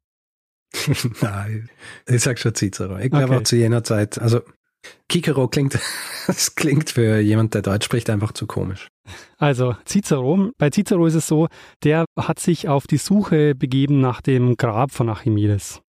Nein, 1.21 1.71
ich 2.07 2.23
sag 2.23 2.41
schon 2.41 2.57
Cicero. 2.57 2.99
Ich 2.99 3.11
glaube 3.11 3.27
okay. 3.27 3.37
auch 3.37 3.43
zu 3.45 3.57
jener 3.57 3.85
Zeit, 3.85 4.21
also 4.21 4.41
Kikero 5.09 5.49
klingt, 5.49 5.79
das 6.27 6.55
klingt 6.55 6.91
für 6.91 7.21
jemand, 7.21 7.55
der 7.55 7.63
Deutsch 7.63 7.85
spricht, 7.85 8.11
einfach 8.11 8.33
zu 8.33 8.47
komisch. 8.47 8.89
Also 9.39 9.77
Cicero, 9.85 10.51
bei 10.59 10.71
Cicero 10.71 11.07
ist 11.07 11.15
es 11.15 11.27
so, 11.27 11.49
der 11.83 12.05
hat 12.17 12.39
sich 12.39 12.69
auf 12.69 12.87
die 12.87 12.99
Suche 12.99 13.55
begeben 13.55 14.01
nach 14.01 14.21
dem 14.21 14.57
Grab 14.57 14.93
von 14.93 15.09
Archimedes. 15.09 15.81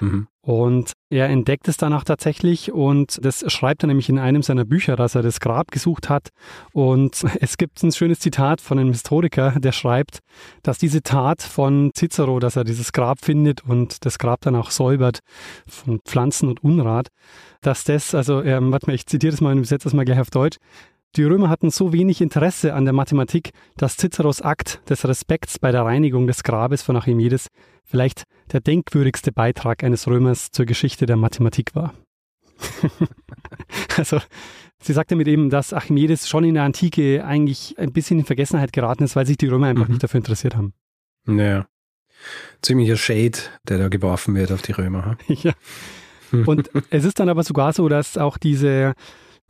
Mhm. 0.00 0.28
Und 0.42 0.92
er 1.10 1.28
entdeckt 1.28 1.68
es 1.68 1.76
danach 1.76 2.04
tatsächlich 2.04 2.72
und 2.72 3.22
das 3.22 3.44
schreibt 3.52 3.84
er 3.84 3.88
nämlich 3.88 4.08
in 4.08 4.18
einem 4.18 4.42
seiner 4.42 4.64
Bücher, 4.64 4.96
dass 4.96 5.14
er 5.14 5.20
das 5.20 5.38
Grab 5.38 5.70
gesucht 5.70 6.08
hat. 6.08 6.30
Und 6.72 7.24
es 7.40 7.58
gibt 7.58 7.82
ein 7.82 7.92
schönes 7.92 8.20
Zitat 8.20 8.62
von 8.62 8.78
einem 8.78 8.92
Historiker, 8.92 9.52
der 9.58 9.72
schreibt, 9.72 10.20
dass 10.62 10.78
diese 10.78 11.02
Tat 11.02 11.42
von 11.42 11.90
Cicero, 11.94 12.38
dass 12.38 12.56
er 12.56 12.64
dieses 12.64 12.92
Grab 12.92 13.18
findet 13.22 13.62
und 13.64 14.06
das 14.06 14.18
Grab 14.18 14.40
dann 14.40 14.56
auch 14.56 14.70
säubert 14.70 15.18
von 15.66 16.00
Pflanzen 16.06 16.48
und 16.48 16.64
Unrat, 16.64 17.08
dass 17.60 17.84
das, 17.84 18.14
also 18.14 18.42
ähm, 18.42 18.72
warte 18.72 18.86
mal, 18.86 18.94
ich 18.94 19.06
zitiere 19.06 19.32
das 19.32 19.42
mal 19.42 19.52
und 19.52 19.58
übersetze 19.58 19.84
das 19.84 19.92
mal 19.92 20.04
gleich 20.06 20.20
auf 20.20 20.30
Deutsch. 20.30 20.56
Die 21.16 21.24
Römer 21.24 21.48
hatten 21.48 21.70
so 21.70 21.92
wenig 21.92 22.20
Interesse 22.20 22.72
an 22.72 22.84
der 22.84 22.94
Mathematik, 22.94 23.50
dass 23.76 23.96
Ciceros 23.96 24.42
Akt 24.42 24.80
des 24.88 25.06
Respekts 25.06 25.58
bei 25.58 25.72
der 25.72 25.84
Reinigung 25.84 26.28
des 26.28 26.44
Grabes 26.44 26.82
von 26.82 26.94
Archimedes 26.94 27.48
vielleicht 27.84 28.22
der 28.52 28.60
denkwürdigste 28.60 29.32
Beitrag 29.32 29.82
eines 29.82 30.06
Römers 30.06 30.52
zur 30.52 30.66
Geschichte 30.66 31.06
der 31.06 31.16
Mathematik 31.16 31.74
war. 31.74 31.94
also, 33.96 34.20
sie 34.80 34.92
sagte 34.92 35.16
mit 35.16 35.26
eben, 35.26 35.50
dass 35.50 35.72
Archimedes 35.72 36.28
schon 36.28 36.44
in 36.44 36.54
der 36.54 36.62
Antike 36.62 37.24
eigentlich 37.24 37.76
ein 37.78 37.92
bisschen 37.92 38.20
in 38.20 38.24
Vergessenheit 38.24 38.72
geraten 38.72 39.02
ist, 39.02 39.16
weil 39.16 39.26
sich 39.26 39.38
die 39.38 39.48
Römer 39.48 39.66
einfach 39.66 39.88
mhm. 39.88 39.94
nicht 39.94 40.04
dafür 40.04 40.18
interessiert 40.18 40.54
haben. 40.54 40.74
Naja. 41.24 41.66
Ziemlicher 42.62 42.96
Shade, 42.96 43.38
der 43.66 43.78
da 43.78 43.88
geworfen 43.88 44.36
wird 44.36 44.52
auf 44.52 44.62
die 44.62 44.72
Römer. 44.72 45.16
ja. 45.26 45.54
Und 46.30 46.70
es 46.90 47.04
ist 47.04 47.18
dann 47.18 47.28
aber 47.28 47.42
sogar 47.42 47.72
so, 47.72 47.88
dass 47.88 48.16
auch 48.16 48.38
diese 48.38 48.94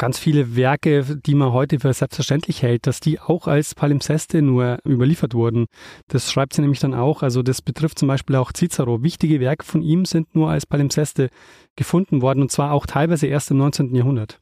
ganz 0.00 0.18
viele 0.18 0.56
Werke, 0.56 1.04
die 1.04 1.34
man 1.34 1.52
heute 1.52 1.78
für 1.78 1.92
selbstverständlich 1.92 2.62
hält, 2.62 2.86
dass 2.86 3.00
die 3.00 3.20
auch 3.20 3.46
als 3.46 3.74
Palimpseste 3.74 4.40
nur 4.40 4.78
überliefert 4.88 5.34
wurden. 5.34 5.66
Das 6.08 6.32
schreibt 6.32 6.54
sie 6.54 6.62
nämlich 6.62 6.80
dann 6.80 6.94
auch. 6.94 7.22
Also 7.22 7.42
das 7.42 7.60
betrifft 7.60 7.98
zum 7.98 8.08
Beispiel 8.08 8.36
auch 8.36 8.50
Cicero. 8.52 9.02
Wichtige 9.02 9.40
Werke 9.40 9.66
von 9.66 9.82
ihm 9.82 10.06
sind 10.06 10.34
nur 10.34 10.50
als 10.50 10.64
Palimpseste 10.64 11.28
gefunden 11.76 12.22
worden 12.22 12.40
und 12.40 12.50
zwar 12.50 12.72
auch 12.72 12.86
teilweise 12.86 13.26
erst 13.26 13.50
im 13.50 13.58
19. 13.58 13.94
Jahrhundert. 13.94 14.40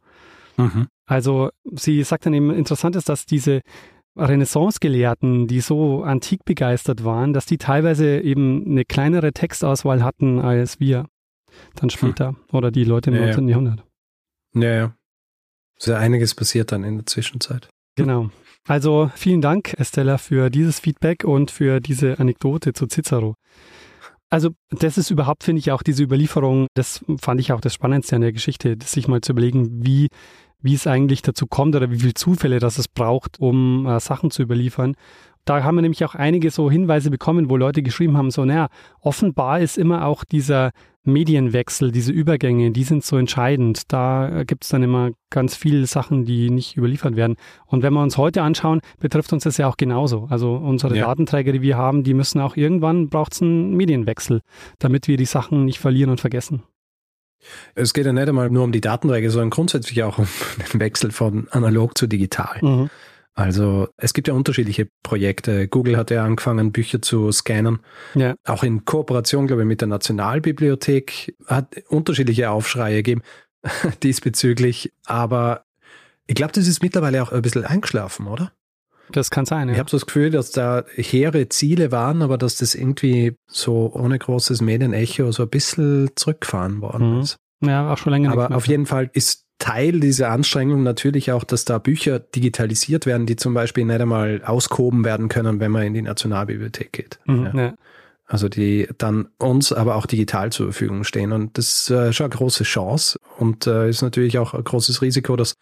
Mhm. 0.56 0.86
Also 1.06 1.50
sie 1.74 2.04
sagt 2.04 2.26
dann 2.26 2.34
eben, 2.34 2.54
interessant 2.54 2.94
ist, 2.94 3.08
dass 3.08 3.26
diese 3.26 3.62
Renaissance-Gelehrten, 4.16 5.48
die 5.48 5.60
so 5.60 6.04
antik 6.04 6.44
begeistert 6.44 7.02
waren, 7.02 7.32
dass 7.32 7.46
die 7.46 7.58
teilweise 7.58 8.20
eben 8.20 8.64
eine 8.64 8.84
kleinere 8.84 9.32
Textauswahl 9.32 10.04
hatten 10.04 10.38
als 10.38 10.78
wir 10.78 11.06
dann 11.74 11.90
später 11.90 12.28
hm. 12.28 12.36
oder 12.52 12.70
die 12.70 12.84
Leute 12.84 13.10
im 13.10 13.16
ja, 13.16 13.22
19. 13.22 13.48
Jahrhundert. 13.48 13.84
Ja, 14.54 14.74
ja. 14.74 14.97
Ja 15.82 15.98
einiges 15.98 16.34
passiert 16.34 16.72
dann 16.72 16.84
in 16.84 16.96
der 16.96 17.06
Zwischenzeit. 17.06 17.68
Genau. 17.96 18.30
Also 18.66 19.10
vielen 19.14 19.40
Dank, 19.40 19.74
Estella, 19.78 20.18
für 20.18 20.50
dieses 20.50 20.78
Feedback 20.78 21.24
und 21.24 21.50
für 21.50 21.80
diese 21.80 22.18
Anekdote 22.18 22.72
zu 22.72 22.86
Cicero. 22.86 23.34
Also 24.30 24.50
das 24.70 24.98
ist 24.98 25.10
überhaupt, 25.10 25.42
finde 25.42 25.60
ich, 25.60 25.72
auch 25.72 25.82
diese 25.82 26.02
Überlieferung, 26.02 26.66
das 26.74 27.02
fand 27.20 27.40
ich 27.40 27.52
auch 27.52 27.62
das 27.62 27.72
Spannendste 27.72 28.16
an 28.16 28.22
der 28.22 28.32
Geschichte, 28.32 28.76
sich 28.84 29.08
mal 29.08 29.22
zu 29.22 29.32
überlegen, 29.32 29.84
wie, 29.84 30.08
wie 30.60 30.74
es 30.74 30.86
eigentlich 30.86 31.22
dazu 31.22 31.46
kommt 31.46 31.74
oder 31.74 31.90
wie 31.90 31.98
viele 31.98 32.14
Zufälle 32.14 32.58
das 32.58 32.78
es 32.78 32.88
braucht, 32.88 33.40
um 33.40 33.86
äh, 33.86 33.98
Sachen 34.00 34.30
zu 34.30 34.42
überliefern. 34.42 34.96
Da 35.48 35.64
haben 35.64 35.76
wir 35.76 35.82
nämlich 35.82 36.04
auch 36.04 36.14
einige 36.14 36.50
so 36.50 36.70
Hinweise 36.70 37.10
bekommen, 37.10 37.48
wo 37.48 37.56
Leute 37.56 37.82
geschrieben 37.82 38.18
haben, 38.18 38.30
so, 38.30 38.44
naja, 38.44 38.68
offenbar 39.00 39.60
ist 39.60 39.78
immer 39.78 40.04
auch 40.04 40.24
dieser 40.24 40.72
Medienwechsel, 41.04 41.90
diese 41.90 42.12
Übergänge, 42.12 42.70
die 42.70 42.84
sind 42.84 43.02
so 43.02 43.16
entscheidend. 43.16 43.90
Da 43.90 44.44
gibt 44.44 44.64
es 44.64 44.68
dann 44.68 44.82
immer 44.82 45.12
ganz 45.30 45.56
viele 45.56 45.86
Sachen, 45.86 46.26
die 46.26 46.50
nicht 46.50 46.76
überliefert 46.76 47.16
werden. 47.16 47.36
Und 47.64 47.82
wenn 47.82 47.94
wir 47.94 48.02
uns 48.02 48.18
heute 48.18 48.42
anschauen, 48.42 48.82
betrifft 49.00 49.32
uns 49.32 49.44
das 49.44 49.56
ja 49.56 49.66
auch 49.68 49.78
genauso. 49.78 50.26
Also 50.28 50.52
unsere 50.52 50.94
ja. 50.94 51.06
Datenträger, 51.06 51.52
die 51.52 51.62
wir 51.62 51.78
haben, 51.78 52.04
die 52.04 52.12
müssen 52.12 52.42
auch 52.42 52.56
irgendwann, 52.56 53.08
braucht 53.08 53.32
es 53.32 53.40
einen 53.40 53.74
Medienwechsel, 53.74 54.42
damit 54.78 55.08
wir 55.08 55.16
die 55.16 55.24
Sachen 55.24 55.64
nicht 55.64 55.78
verlieren 55.78 56.10
und 56.10 56.20
vergessen. 56.20 56.62
Es 57.74 57.94
geht 57.94 58.04
ja 58.04 58.12
nicht 58.12 58.28
einmal 58.28 58.50
nur 58.50 58.64
um 58.64 58.72
die 58.72 58.82
Datenträger, 58.82 59.30
sondern 59.30 59.48
grundsätzlich 59.48 60.02
auch 60.02 60.18
um 60.18 60.28
den 60.74 60.80
Wechsel 60.80 61.10
von 61.10 61.48
analog 61.52 61.96
zu 61.96 62.06
digital. 62.06 62.58
Mhm. 62.60 62.90
Also 63.38 63.86
es 63.96 64.14
gibt 64.14 64.26
ja 64.26 64.34
unterschiedliche 64.34 64.88
Projekte. 65.04 65.68
Google 65.68 65.96
hat 65.96 66.10
ja 66.10 66.24
angefangen, 66.24 66.72
Bücher 66.72 67.00
zu 67.00 67.30
scannen. 67.30 67.78
Ja. 68.16 68.34
Auch 68.44 68.64
in 68.64 68.84
Kooperation, 68.84 69.46
glaube 69.46 69.62
ich, 69.62 69.68
mit 69.68 69.80
der 69.80 69.86
Nationalbibliothek 69.86 71.36
hat 71.46 71.76
unterschiedliche 71.88 72.50
Aufschreie 72.50 72.96
gegeben 72.96 73.22
diesbezüglich. 74.02 74.92
Aber 75.06 75.62
ich 76.26 76.34
glaube, 76.34 76.52
das 76.52 76.66
ist 76.66 76.82
mittlerweile 76.82 77.22
auch 77.22 77.30
ein 77.30 77.42
bisschen 77.42 77.64
eingeschlafen, 77.64 78.26
oder? 78.26 78.50
Das 79.12 79.30
kann 79.30 79.46
sein, 79.46 79.68
ja. 79.68 79.74
Ich 79.74 79.78
habe 79.78 79.88
so 79.88 79.98
das 79.98 80.06
Gefühl, 80.06 80.30
dass 80.30 80.50
da 80.50 80.82
hehre 80.96 81.48
Ziele 81.48 81.92
waren, 81.92 82.22
aber 82.22 82.38
dass 82.38 82.56
das 82.56 82.74
irgendwie 82.74 83.36
so 83.46 83.92
ohne 83.94 84.18
großes 84.18 84.62
Medienecho 84.62 85.30
so 85.30 85.44
ein 85.44 85.48
bisschen 85.48 86.10
zurückgefahren 86.16 86.80
worden 86.80 87.14
mhm. 87.14 87.20
ist. 87.20 87.36
Ja, 87.60 87.92
auch 87.92 87.98
schon 87.98 88.12
länger. 88.12 88.32
Aber 88.32 88.50
auf 88.54 88.66
jeden 88.66 88.86
Fall 88.86 89.10
ist 89.12 89.47
Teil 89.58 90.00
dieser 90.00 90.30
Anstrengung 90.30 90.82
natürlich 90.82 91.32
auch, 91.32 91.44
dass 91.44 91.64
da 91.64 91.78
Bücher 91.78 92.20
digitalisiert 92.20 93.06
werden, 93.06 93.26
die 93.26 93.36
zum 93.36 93.54
Beispiel 93.54 93.84
nicht 93.84 94.00
einmal 94.00 94.42
auskoben 94.44 95.04
werden 95.04 95.28
können, 95.28 95.60
wenn 95.60 95.72
man 95.72 95.82
in 95.82 95.94
die 95.94 96.02
Nationalbibliothek 96.02 96.92
geht. 96.92 97.18
Mhm, 97.26 97.44
ja. 97.44 97.60
Ja. 97.60 97.74
Also 98.26 98.48
die 98.48 98.86
dann 98.98 99.28
uns 99.38 99.72
aber 99.72 99.96
auch 99.96 100.04
digital 100.04 100.52
zur 100.52 100.66
Verfügung 100.66 101.02
stehen. 101.02 101.32
Und 101.32 101.56
das 101.56 101.68
ist 101.68 101.90
äh, 101.90 102.12
schon 102.12 102.24
eine 102.24 102.34
große 102.34 102.64
Chance 102.64 103.18
und 103.38 103.66
äh, 103.66 103.88
ist 103.88 104.02
natürlich 104.02 104.38
auch 104.38 104.52
ein 104.52 104.62
großes 104.62 105.00
Risiko, 105.00 105.34
dass 105.34 105.54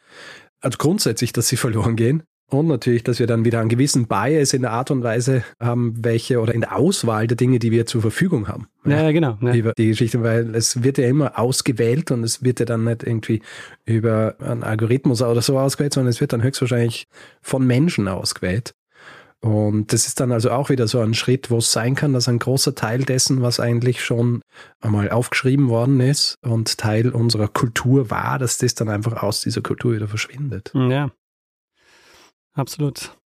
also 0.61 0.78
grundsätzlich, 0.78 1.32
dass 1.32 1.48
sie 1.48 1.56
verloren 1.56 1.96
gehen. 1.96 2.24
Und 2.48 2.68
natürlich, 2.68 3.02
dass 3.02 3.18
wir 3.18 3.26
dann 3.26 3.44
wieder 3.44 3.59
einen 3.59 3.68
gewissen 3.68 4.06
Bias 4.06 4.52
in 4.52 4.62
der 4.62 4.70
Art 4.70 4.92
und 4.92 5.02
Weise 5.02 5.42
haben, 5.61 5.94
welche 6.04 6.40
oder 6.40 6.54
in 6.54 6.61
der 6.61 6.76
Auswahl 6.76 7.26
der 7.26 7.37
Dinge, 7.37 7.59
die 7.59 7.72
wir 7.72 7.87
zur 7.87 8.02
Verfügung 8.02 8.46
haben. 8.46 8.68
Ja, 8.85 9.02
ja 9.02 9.12
genau. 9.12 9.37
Ja. 9.40 9.50
Die, 9.50 9.62
die, 9.76 9.88
Geschichte, 9.88 10.22
weil 10.22 10.54
es 10.54 10.85
wird 10.85 10.98
ja 10.98 11.09
immer 11.09 11.38
ausgewählt 11.40 12.12
und 12.12 12.22
es 12.22 12.44
wird 12.44 12.61
ja 12.61 12.66
dann 12.66 12.85
nicht 12.85 13.02
irgendwie 13.02 13.42
über 13.85 14.37
einen 14.38 14.62
Algorithmus 14.62 15.22
oder 15.22 15.42
so 15.42 15.59
ausgewählt, 15.59 15.94
sondern 15.94 16.11
es 16.11 16.20
wird 16.20 16.32
dann 16.32 16.42
höchstwahrscheinlich 16.42 17.09
von 17.42 17.66
Menschen 17.66 18.06
ausgewählt. 18.06 18.74
Und 19.40 19.92
das 19.92 20.06
ist 20.06 20.20
dann 20.20 20.32
also 20.32 20.50
auch 20.50 20.70
wieder 20.70 20.87
so 20.87 21.00
ein 21.00 21.14
Schritt, 21.14 21.50
wo 21.50 21.59
es 21.59 21.70
sein 21.70 21.94
kann, 21.94 22.12
dass 22.12 22.28
ein 22.28 22.38
großer 22.38 22.74
Teil 22.74 23.00
dessen, 23.04 23.42
was 23.42 23.61
eigentlich 23.61 24.04
schon 24.04 24.40
einmal 24.80 25.11
aufgeschrieben 25.11 25.68
worden 25.68 26.00
ist 26.00 26.37
und 26.42 26.78
Teil 26.78 27.11
unserer 27.11 27.48
Kultur 27.48 28.11
war, 28.11 28.38
dass 28.38 28.59
das 28.59 28.74
dann 28.74 28.88
einfach 28.88 29.22
aus 29.22 29.40
dieser 29.40 29.62
Kultur 29.62 29.94
wieder 29.94 30.09
verschwindet. 30.09 30.72
Ja, 30.74 31.11
absolut. 32.57 33.16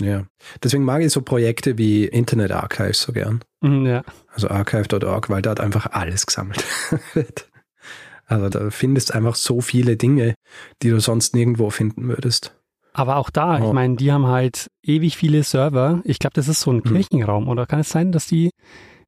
Ja, 0.00 0.26
deswegen 0.62 0.84
mag 0.84 1.02
ich 1.02 1.12
so 1.12 1.22
Projekte 1.22 1.78
wie 1.78 2.04
Internet 2.04 2.50
Archives 2.50 3.02
so 3.02 3.12
gern. 3.12 3.40
Mhm, 3.60 3.86
ja. 3.86 4.02
Also 4.32 4.48
archive.org, 4.48 5.30
weil 5.30 5.42
dort 5.42 5.60
einfach 5.60 5.86
alles 5.92 6.26
gesammelt 6.26 6.64
wird. 7.14 7.48
Also 8.26 8.48
da 8.48 8.70
findest 8.70 9.14
einfach 9.14 9.34
so 9.34 9.60
viele 9.60 9.96
Dinge, 9.96 10.34
die 10.82 10.90
du 10.90 11.00
sonst 11.00 11.34
nirgendwo 11.34 11.70
finden 11.70 12.08
würdest. 12.08 12.56
Aber 12.94 13.16
auch 13.16 13.30
da, 13.30 13.60
oh. 13.60 13.66
ich 13.66 13.72
meine, 13.72 13.96
die 13.96 14.12
haben 14.12 14.26
halt 14.26 14.68
ewig 14.82 15.16
viele 15.16 15.42
Server. 15.44 16.00
Ich 16.04 16.18
glaube, 16.18 16.34
das 16.34 16.48
ist 16.48 16.60
so 16.60 16.72
ein 16.72 16.82
hm. 16.84 16.92
Kirchenraum, 16.92 17.48
oder 17.48 17.66
kann 17.66 17.80
es 17.80 17.90
sein, 17.90 18.12
dass 18.12 18.26
die 18.26 18.50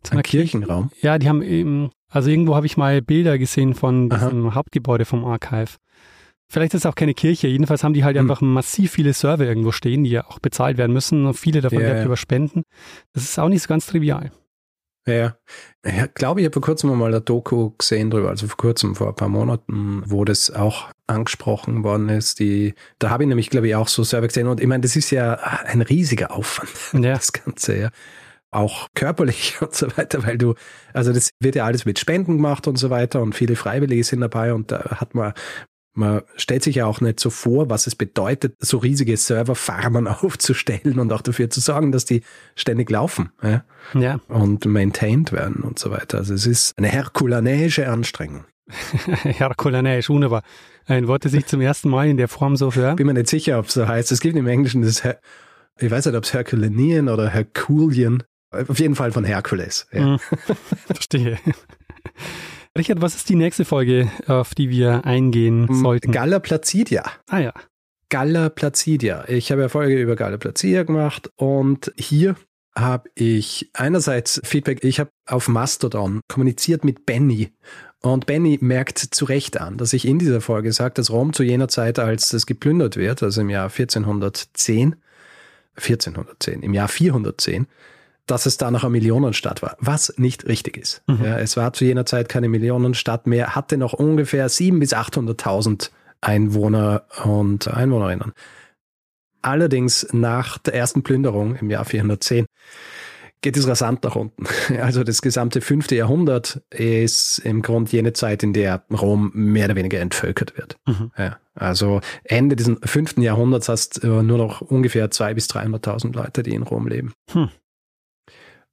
zu 0.03 0.13
einer 0.13 0.21
ein 0.21 0.25
Kirchenraum? 0.25 0.91
Kirche, 0.91 1.07
ja, 1.07 1.19
die 1.19 1.29
haben 1.29 1.43
eben, 1.43 1.91
also 2.11 2.31
irgendwo 2.31 2.55
habe 2.55 2.67
ich 2.67 2.77
mal 2.77 3.03
Bilder 3.03 3.39
gesehen 3.39 3.75
von 3.75 4.09
diesem 4.09 4.47
Aha. 4.47 4.55
Hauptgebäude 4.55 5.05
vom 5.05 5.25
Archive. 5.25 5.77
Vielleicht 6.55 6.73
ist 6.73 6.83
es 6.83 6.87
auch 6.87 6.95
keine 6.95 7.15
Kirche. 7.15 7.49
Jedenfalls 7.49 7.83
haben 7.83 7.95
die 7.95 8.05
halt 8.05 8.17
hm. 8.17 8.31
einfach 8.31 8.41
massiv 8.41 8.93
viele 8.93 9.13
Server 9.13 9.45
irgendwo 9.45 9.73
stehen, 9.73 10.05
die 10.05 10.11
ja 10.11 10.25
auch 10.25 10.39
bezahlt 10.39 10.79
werden 10.79 10.93
müssen. 10.93 11.27
Und 11.27 11.35
viele 11.35 11.61
davon 11.61 11.81
yeah. 11.81 12.05
über 12.05 12.17
Spenden. 12.17 12.63
Das 13.13 13.25
ist 13.25 13.41
auch 13.41 13.49
nicht 13.49 13.63
so 13.63 13.69
ganz 13.69 13.87
trivial. 13.87 14.31
Ja, 15.05 15.37
ich 15.85 16.15
glaube, 16.15 16.41
ich 16.41 16.47
habe 16.47 16.53
vor 16.53 16.63
kurzem 16.63 16.97
mal 16.97 17.09
eine 17.09 17.21
Doku 17.21 17.73
gesehen 17.77 18.09
drüber, 18.09 18.29
also 18.29 18.47
vor 18.47 18.57
kurzem, 18.57 18.95
vor 18.95 19.09
ein 19.09 19.17
paar 19.17 19.29
Monaten, 19.29 20.05
wo 20.07 20.25
das 20.25 20.53
auch 20.53 20.91
angesprochen 21.09 21.83
worden 21.83 22.09
ist. 22.09 22.39
Die, 22.39 22.75
da 23.01 23.11
habe 23.11 23.25
ich 23.25 23.29
nämlich, 23.29 23.51
glaube 23.51 23.67
ich, 23.67 23.75
auch 23.75 23.89
so 23.89 24.05
Server 24.05 24.29
gesehen. 24.29 24.47
Und 24.47 24.61
ich 24.61 24.69
meine, 24.69 24.83
das 24.83 24.95
ist 24.95 25.11
ja 25.11 25.35
ein 25.35 25.83
riesiger 25.83 26.31
Aufwand, 26.31 26.71
ja. 27.05 27.15
das 27.15 27.33
Ganze, 27.33 27.77
ja. 27.77 27.91
Auch 28.53 28.87
körperlich 28.95 29.57
und 29.61 29.75
so 29.75 29.89
weiter, 29.97 30.25
weil 30.25 30.39
du, 30.39 30.55
also 30.93 31.13
das 31.13 31.31
wird 31.41 31.57
ja 31.57 31.65
alles 31.65 31.85
mit 31.85 31.99
Spenden 31.99 32.37
gemacht 32.37 32.69
und 32.69 32.77
so 32.77 32.91
weiter 32.91 33.21
und 33.21 33.35
viele 33.35 33.57
Freiwillige 33.57 34.05
sind 34.05 34.21
dabei 34.21 34.55
und 34.55 34.71
da 34.71 35.01
hat 35.01 35.17
man 35.17 35.35
man 35.95 36.23
stellt 36.37 36.63
sich 36.63 36.77
ja 36.77 36.87
auch 36.87 37.01
nicht 37.01 37.21
so 37.21 37.31
vor, 37.31 37.71
was 37.71 37.87
es 37.87 37.95
bedeutet, 37.95 38.55
so 38.59 38.79
riesige 38.79 39.17
Serverfarmen 39.17 40.09
aufzustellen 40.09 40.99
und 40.99 41.13
auch 41.13 41.23
dafür 41.23 41.51
zu 41.51 41.61
sorgen, 41.61 41.93
dass 41.93 42.05
die 42.05 42.23
ständig 42.57 42.91
laufen 42.91 43.31
ja? 43.43 43.65
ja. 43.95 44.21
und 44.29 44.67
maintained 44.67 45.33
werden 45.33 45.63
und 45.63 45.79
so 45.79 45.91
weiter. 45.91 46.19
Also 46.19 46.35
es 46.35 46.47
ist 46.47 46.77
eine 46.77 46.89
herkulanäische 46.89 47.89
Anstrengung. 47.89 48.45
Herkulanäisch, 49.23 50.09
wunderbar. 50.09 50.43
Ein 50.87 51.07
Wort, 51.07 51.25
das 51.25 51.33
ich 51.33 51.47
zum 51.47 51.61
ersten 51.61 51.89
Mal 51.89 52.09
in 52.09 52.17
der 52.17 52.29
Form 52.29 52.57
so 52.57 52.75
höre. 52.75 52.97
Bin 52.97 53.07
mir 53.07 53.15
nicht 53.15 53.29
sicher, 53.29 53.59
ob 53.59 53.67
es 53.67 53.75
so 53.75 53.87
heißt. 53.87 54.11
Es 54.11 54.21
gibt 54.21 54.37
im 54.37 54.47
Englischen 54.47 54.83
das, 54.83 55.05
Her 55.05 55.19
ich 55.79 55.91
weiß 55.91 56.07
nicht, 56.07 56.15
ob 56.15 56.25
es 56.25 56.33
Herculean 56.33 57.09
oder 57.09 57.29
Herculean. 57.29 58.23
Auf 58.51 58.79
jeden 58.79 58.95
Fall 58.95 59.11
von 59.11 59.25
Herkules. 59.25 59.87
Ja. 59.93 60.17
Mm, 60.17 60.21
verstehe. 60.87 61.39
Richard, 62.77 63.01
was 63.01 63.15
ist 63.15 63.29
die 63.29 63.37
nächste 63.37 63.65
Folge, 63.65 64.11
auf 64.27 64.57
die 64.57 64.69
wir 64.69 65.05
eingehen 65.05 65.69
sollten? 65.73 66.11
Galla 66.11 66.41
Placidia. 66.41 67.05
Ah 67.29 67.39
ja. 67.39 67.55
Galla 68.09 68.49
Placidia. 68.49 69.25
Ich 69.29 69.53
habe 69.53 69.63
ja 69.63 69.69
Folge 69.69 70.01
über 70.01 70.17
Galla 70.17 70.39
Placidia 70.39 70.83
gemacht 70.83 71.31
und 71.37 71.93
hier 71.97 72.35
habe 72.75 73.09
ich 73.15 73.71
einerseits 73.75 74.41
Feedback, 74.43 74.83
ich 74.83 74.99
habe 74.99 75.11
auf 75.27 75.47
Mastodon 75.47 76.21
kommuniziert 76.27 76.85
mit 76.85 77.07
Benny 77.07 77.53
und 78.01 78.27
Benny 78.27 78.59
merkt 78.61 78.99
zu 78.99 79.25
Recht 79.25 79.61
an, 79.61 79.79
dass 79.79 79.93
ich 79.93 80.05
in 80.05 80.19
dieser 80.19 80.41
Folge 80.41 80.73
sage, 80.73 80.95
dass 80.95 81.11
Rom 81.11 81.33
zu 81.33 81.45
jener 81.45 81.69
Zeit, 81.69 82.01
als 82.01 82.33
es 82.33 82.45
geplündert 82.45 82.97
wird, 82.97 83.23
also 83.23 83.41
im 83.41 83.51
Jahr 83.51 83.71
1410, 83.71 84.97
1410, 85.77 86.63
im 86.63 86.75
Jahr 86.75 86.89
410, 86.89 87.69
dass 88.27 88.47
es 88.47 88.57
da 88.57 88.71
noch 88.71 88.85
eine 88.85 88.91
Millionenstadt 88.91 89.63
war, 89.63 89.77
was 89.81 90.15
nicht 90.17 90.47
richtig 90.47 90.77
ist. 90.77 91.03
Mhm. 91.07 91.25
Ja, 91.25 91.39
es 91.39 91.57
war 91.57 91.73
zu 91.73 91.85
jener 91.85 92.07
Zeit 92.07 92.29
keine 92.29 92.49
Millionenstadt 92.49 93.27
mehr, 93.27 93.55
hatte 93.55 93.77
noch 93.77 93.93
ungefähr 93.93 94.49
700.000 94.49 94.79
bis 94.79 94.95
800.000 94.95 95.91
Einwohner 96.21 97.05
und 97.25 97.69
Einwohnerinnen. 97.69 98.33
Allerdings 99.43 100.07
nach 100.13 100.57
der 100.59 100.75
ersten 100.75 101.03
Plünderung 101.03 101.57
im 101.57 101.69
Jahr 101.69 101.85
410 101.85 102.47
geht 103.43 103.59
es 103.59 103.69
rasant 103.69 104.03
nach 104.05 104.17
unten. 104.17 104.45
Also 104.81 105.05
das 105.05 105.21
gesamte 105.21 105.61
fünfte 105.61 105.95
Jahrhundert 105.95 106.63
ist 106.71 107.41
im 107.41 107.61
Grunde 107.61 107.93
jene 107.93 108.15
Zeit, 108.15 108.43
in 108.43 108.55
der 108.55 108.85
Rom 108.91 109.31
mehr 109.35 109.67
oder 109.67 109.77
weniger 109.77 110.01
entvölkert 110.01 110.57
wird. 110.57 110.77
Mhm. 110.87 111.13
Ja, 111.19 111.37
also 111.55 112.01
Ende 112.25 112.57
des 112.57 112.71
fünften 112.85 113.21
Jahrhunderts 113.21 113.69
hast 113.69 114.03
du 114.03 114.23
nur 114.23 114.39
noch 114.39 114.63
ungefähr 114.63 115.11
zwei 115.11 115.35
bis 115.35 115.47
300.000 115.51 116.15
Leute, 116.15 116.43
die 116.43 116.55
in 116.55 116.63
Rom 116.63 116.89
leben. 116.89 117.13
Hm. 117.33 117.51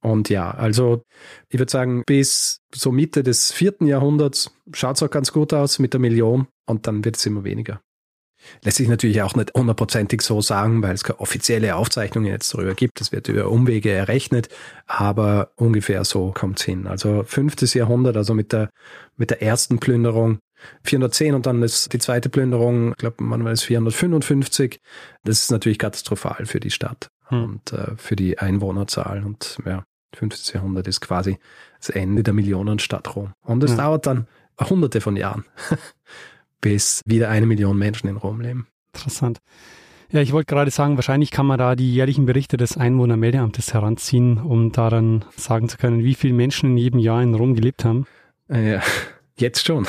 Und 0.02 0.28
ja, 0.28 0.50
also 0.50 1.04
ich 1.48 1.58
würde 1.58 1.70
sagen, 1.70 2.02
bis 2.06 2.60
so 2.74 2.90
Mitte 2.90 3.22
des 3.22 3.52
vierten 3.52 3.86
Jahrhunderts 3.86 4.50
schaut 4.72 4.96
es 4.96 5.02
auch 5.02 5.10
ganz 5.10 5.32
gut 5.32 5.54
aus 5.54 5.78
mit 5.78 5.92
der 5.92 6.00
Million 6.00 6.48
und 6.66 6.86
dann 6.86 7.04
wird 7.04 7.16
es 7.16 7.26
immer 7.26 7.44
weniger. 7.44 7.80
Lässt 8.62 8.78
sich 8.78 8.88
natürlich 8.88 9.22
auch 9.22 9.36
nicht 9.36 9.54
hundertprozentig 9.54 10.20
so 10.22 10.40
sagen, 10.40 10.82
weil 10.82 10.94
es 10.94 11.04
keine 11.04 11.20
offizielle 11.20 11.76
Aufzeichnungen 11.76 12.30
jetzt 12.30 12.52
darüber 12.52 12.74
gibt. 12.74 13.00
Das 13.00 13.12
wird 13.12 13.28
über 13.28 13.48
Umwege 13.48 13.90
errechnet, 13.90 14.48
aber 14.86 15.52
ungefähr 15.56 16.04
so 16.04 16.32
kommt 16.32 16.58
es 16.58 16.64
hin. 16.64 16.88
Also 16.88 17.22
fünftes 17.24 17.74
Jahrhundert, 17.74 18.16
also 18.16 18.34
mit 18.34 18.52
der, 18.52 18.70
mit 19.16 19.30
der 19.30 19.42
ersten 19.42 19.78
Plünderung 19.78 20.40
410 20.84 21.34
und 21.34 21.46
dann 21.46 21.62
ist 21.62 21.92
die 21.92 21.98
zweite 21.98 22.28
Plünderung, 22.28 22.90
ich 22.90 22.98
glaube, 22.98 23.22
manchmal 23.22 23.52
ist 23.52 23.62
455. 23.62 24.80
Das 25.24 25.40
ist 25.40 25.50
natürlich 25.50 25.78
katastrophal 25.78 26.46
für 26.46 26.60
die 26.60 26.70
Stadt 26.70 27.08
hm. 27.26 27.44
und 27.44 27.72
äh, 27.72 27.96
für 27.96 28.16
die 28.16 28.38
Einwohnerzahl 28.38 29.24
und 29.24 29.58
ja. 29.64 29.84
15. 30.16 30.54
Jahrhundert 30.54 30.86
ist 30.86 31.00
quasi 31.00 31.38
das 31.78 31.90
Ende 31.90 32.22
der 32.22 32.34
Millionenstadt 32.34 33.14
Rom. 33.16 33.32
Und 33.42 33.62
es 33.64 33.72
mhm. 33.72 33.76
dauert 33.78 34.06
dann 34.06 34.26
hunderte 34.60 35.00
von 35.00 35.16
Jahren, 35.16 35.44
bis 36.60 37.02
wieder 37.04 37.28
eine 37.28 37.46
Million 37.46 37.76
Menschen 37.76 38.08
in 38.08 38.16
Rom 38.16 38.40
leben. 38.40 38.66
Interessant. 38.94 39.40
Ja, 40.10 40.20
ich 40.20 40.32
wollte 40.32 40.54
gerade 40.54 40.70
sagen, 40.70 40.96
wahrscheinlich 40.96 41.30
kann 41.30 41.46
man 41.46 41.58
da 41.58 41.74
die 41.74 41.92
jährlichen 41.92 42.26
Berichte 42.26 42.58
des 42.58 42.76
Einwohnermeldeamtes 42.76 43.72
heranziehen, 43.72 44.36
um 44.36 44.70
daran 44.70 45.24
sagen 45.36 45.70
zu 45.70 45.78
können, 45.78 46.04
wie 46.04 46.14
viele 46.14 46.34
Menschen 46.34 46.72
in 46.72 46.76
jedem 46.76 47.00
Jahr 47.00 47.22
in 47.22 47.34
Rom 47.34 47.54
gelebt 47.54 47.86
haben. 47.86 48.06
Ja, 48.50 48.82
jetzt 49.38 49.66
schon. 49.66 49.86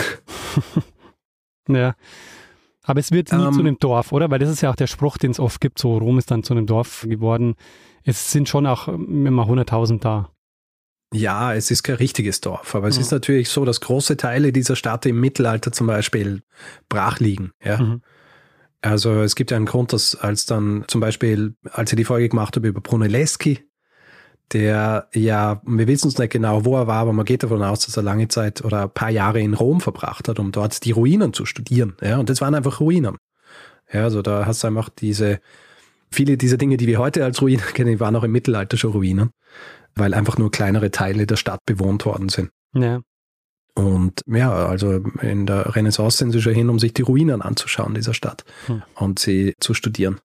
ja. 1.67 1.95
Aber 2.84 3.00
es 3.00 3.12
wird 3.12 3.32
nie 3.32 3.43
ähm. 3.43 3.54
zu 3.54 3.60
einem 3.60 3.80
Dorf, 3.80 4.12
oder? 4.12 4.30
Weil 4.30 4.39
das 4.39 4.50
ist 4.50 4.62
ja 4.62 4.69
auch 4.69 4.76
der 4.76 4.88
Spruch, 4.88 5.17
den 5.17 5.32
es 5.32 5.39
oft 5.39 5.62
gibt, 5.62 5.80
so 5.80 5.98
Rom 5.98 6.17
ist 6.17 6.30
dann 6.32 6.43
zu 6.43 6.54
einem 6.54 6.65
Dorf 6.65 7.06
geworden 7.08 7.56
es 8.04 8.32
sind 8.32 8.50
schon 8.50 8.65
auch 8.67 8.88
immer 8.88 9.43
100.000 9.43 10.00
da. 10.00 10.30
Ja, 11.13 11.54
es 11.54 11.69
ist 11.69 11.84
kein 11.84 11.96
richtiges 11.96 12.41
Dorf, 12.41 12.74
aber 12.74 12.88
es 12.88 12.96
mhm. 12.96 13.02
ist 13.02 13.12
natürlich 13.12 13.50
so, 13.50 13.65
dass 13.65 13.82
große 13.82 14.17
Teile 14.17 14.52
dieser 14.52 14.76
Stadt 14.76 15.06
im 15.06 15.19
Mittelalter 15.19 15.72
zum 15.72 15.88
Beispiel 15.88 16.41
brach 16.89 17.19
liegen. 17.19 17.52
Ja? 17.63 17.78
Mhm. 17.78 18.02
Also 18.82 19.22
es 19.22 19.36
gibt 19.36 19.52
ja 19.52 19.58
einen 19.58 19.67
Grund, 19.67 19.93
dass 19.93 20.15
als 20.15 20.46
dann 20.46 20.86
zum 20.88 21.02
Beispiel, 21.02 21.56
als 21.72 21.91
ich 21.91 21.98
die 21.98 22.04
Folge 22.04 22.30
gemacht 22.30 22.56
habe 22.56 22.67
über 22.67 22.82
Brunelleschi, 22.82 23.60
der 24.51 25.08
ja, 25.13 25.62
wir 25.65 25.88
wissen 25.88 26.10
es 26.10 26.17
nicht 26.17 26.32
genau, 26.32 26.65
wo 26.65 26.75
er 26.77 26.88
war, 26.88 26.99
aber 27.01 27.13
man 27.13 27.25
geht 27.25 27.43
davon 27.43 27.63
aus, 27.63 27.86
dass 27.86 27.97
er 27.97 28.03
lange 28.03 28.27
Zeit 28.27 28.63
oder 28.63 28.84
ein 28.84 28.91
paar 28.91 29.10
Jahre 29.10 29.39
in 29.39 29.53
Rom 29.53 29.82
verbracht 29.82 30.27
hat, 30.27 30.39
um 30.39 30.51
dort 30.51 30.84
die 30.86 30.91
Ruinen 30.91 31.34
zu 31.34 31.45
studieren. 31.45 31.95
Ja, 32.01 32.19
und 32.19 32.29
das 32.29 32.41
waren 32.41 32.53
einfach 32.53 32.79
Ruinen. 32.79 33.17
Ja, 33.91 34.03
also 34.03 34.21
da 34.21 34.45
hast 34.45 34.63
du 34.63 34.67
einfach 34.67 34.89
diese 34.89 35.39
Viele 36.13 36.38
dieser 36.38 36.58
Dinge, 36.58 36.77
die 36.77 36.86
wir 36.86 36.99
heute 36.99 37.25
als 37.25 37.41
Ruinen 37.41 37.65
kennen, 37.73 37.99
waren 37.99 38.15
auch 38.15 38.23
im 38.23 38.32
Mittelalter 38.32 38.77
schon 38.77 38.91
Ruinen, 38.91 39.32
weil 39.95 40.13
einfach 40.13 40.38
nur 40.38 40.51
kleinere 40.51 40.91
Teile 40.91 41.25
der 41.25 41.38
Stadt 41.38 41.62
bewohnt 41.65 42.06
worden 42.06 42.29
sind. 42.29 42.51
Ja. 42.75 43.01
Und 43.75 44.21
ja, 44.27 44.53
also 44.53 45.03
in 45.21 45.47
der 45.47 45.75
Renaissance 45.75 46.19
sind 46.19 46.32
sie 46.32 46.41
schon 46.41 46.53
hin, 46.53 46.69
um 46.69 46.77
sich 46.77 46.93
die 46.93 47.01
Ruinen 47.01 47.41
anzuschauen 47.41 47.95
dieser 47.95 48.13
Stadt 48.13 48.45
hm. 48.67 48.84
und 48.93 49.17
sie 49.17 49.56
zu 49.60 49.73
studieren. 49.73 50.19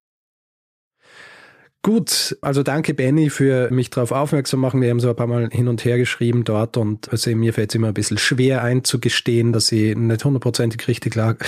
Gut, 1.83 2.37
also 2.43 2.65
danke 2.65 2.93
Benny 2.93 3.31
für 3.31 3.71
mich 3.71 3.89
darauf 3.89 4.11
aufmerksam 4.11 4.61
machen. 4.61 4.83
Wir 4.83 4.91
haben 4.91 4.99
so 4.99 5.09
ein 5.09 5.17
paar 5.17 5.29
Mal 5.29 5.49
hin 5.51 5.69
und 5.69 5.85
her 5.85 5.97
geschrieben 5.97 6.43
dort 6.43 6.77
und 6.77 7.09
also 7.11 7.35
mir 7.35 7.55
fällt 7.55 7.71
es 7.71 7.77
immer 7.77 7.89
ein 7.89 7.95
bisschen 7.95 8.19
schwer 8.19 8.63
einzugestehen, 8.63 9.53
dass 9.53 9.69
sie 9.69 9.95
nicht 9.95 10.25
hundertprozentig 10.25 10.89
richtig 10.89 11.15
lag. 11.15 11.39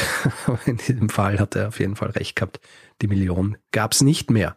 Aber 0.46 0.60
in 0.66 0.76
diesem 0.76 1.08
Fall 1.08 1.40
hat 1.40 1.56
er 1.56 1.68
auf 1.68 1.80
jeden 1.80 1.96
Fall 1.96 2.10
recht 2.10 2.36
gehabt. 2.36 2.60
Die 3.02 3.08
Million 3.08 3.56
gab 3.72 3.92
es 3.92 4.02
nicht 4.02 4.30
mehr 4.30 4.56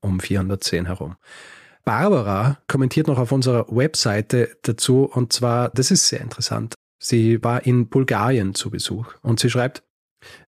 um 0.00 0.18
410 0.18 0.86
herum. 0.86 1.16
Barbara 1.84 2.58
kommentiert 2.66 3.06
noch 3.06 3.18
auf 3.18 3.32
unserer 3.32 3.66
Webseite 3.68 4.56
dazu 4.62 5.04
und 5.04 5.32
zwar, 5.32 5.68
das 5.70 5.90
ist 5.90 6.08
sehr 6.08 6.20
interessant. 6.20 6.74
Sie 6.98 7.42
war 7.42 7.66
in 7.66 7.88
Bulgarien 7.88 8.54
zu 8.54 8.70
Besuch 8.70 9.14
und 9.22 9.40
sie 9.40 9.50
schreibt, 9.50 9.82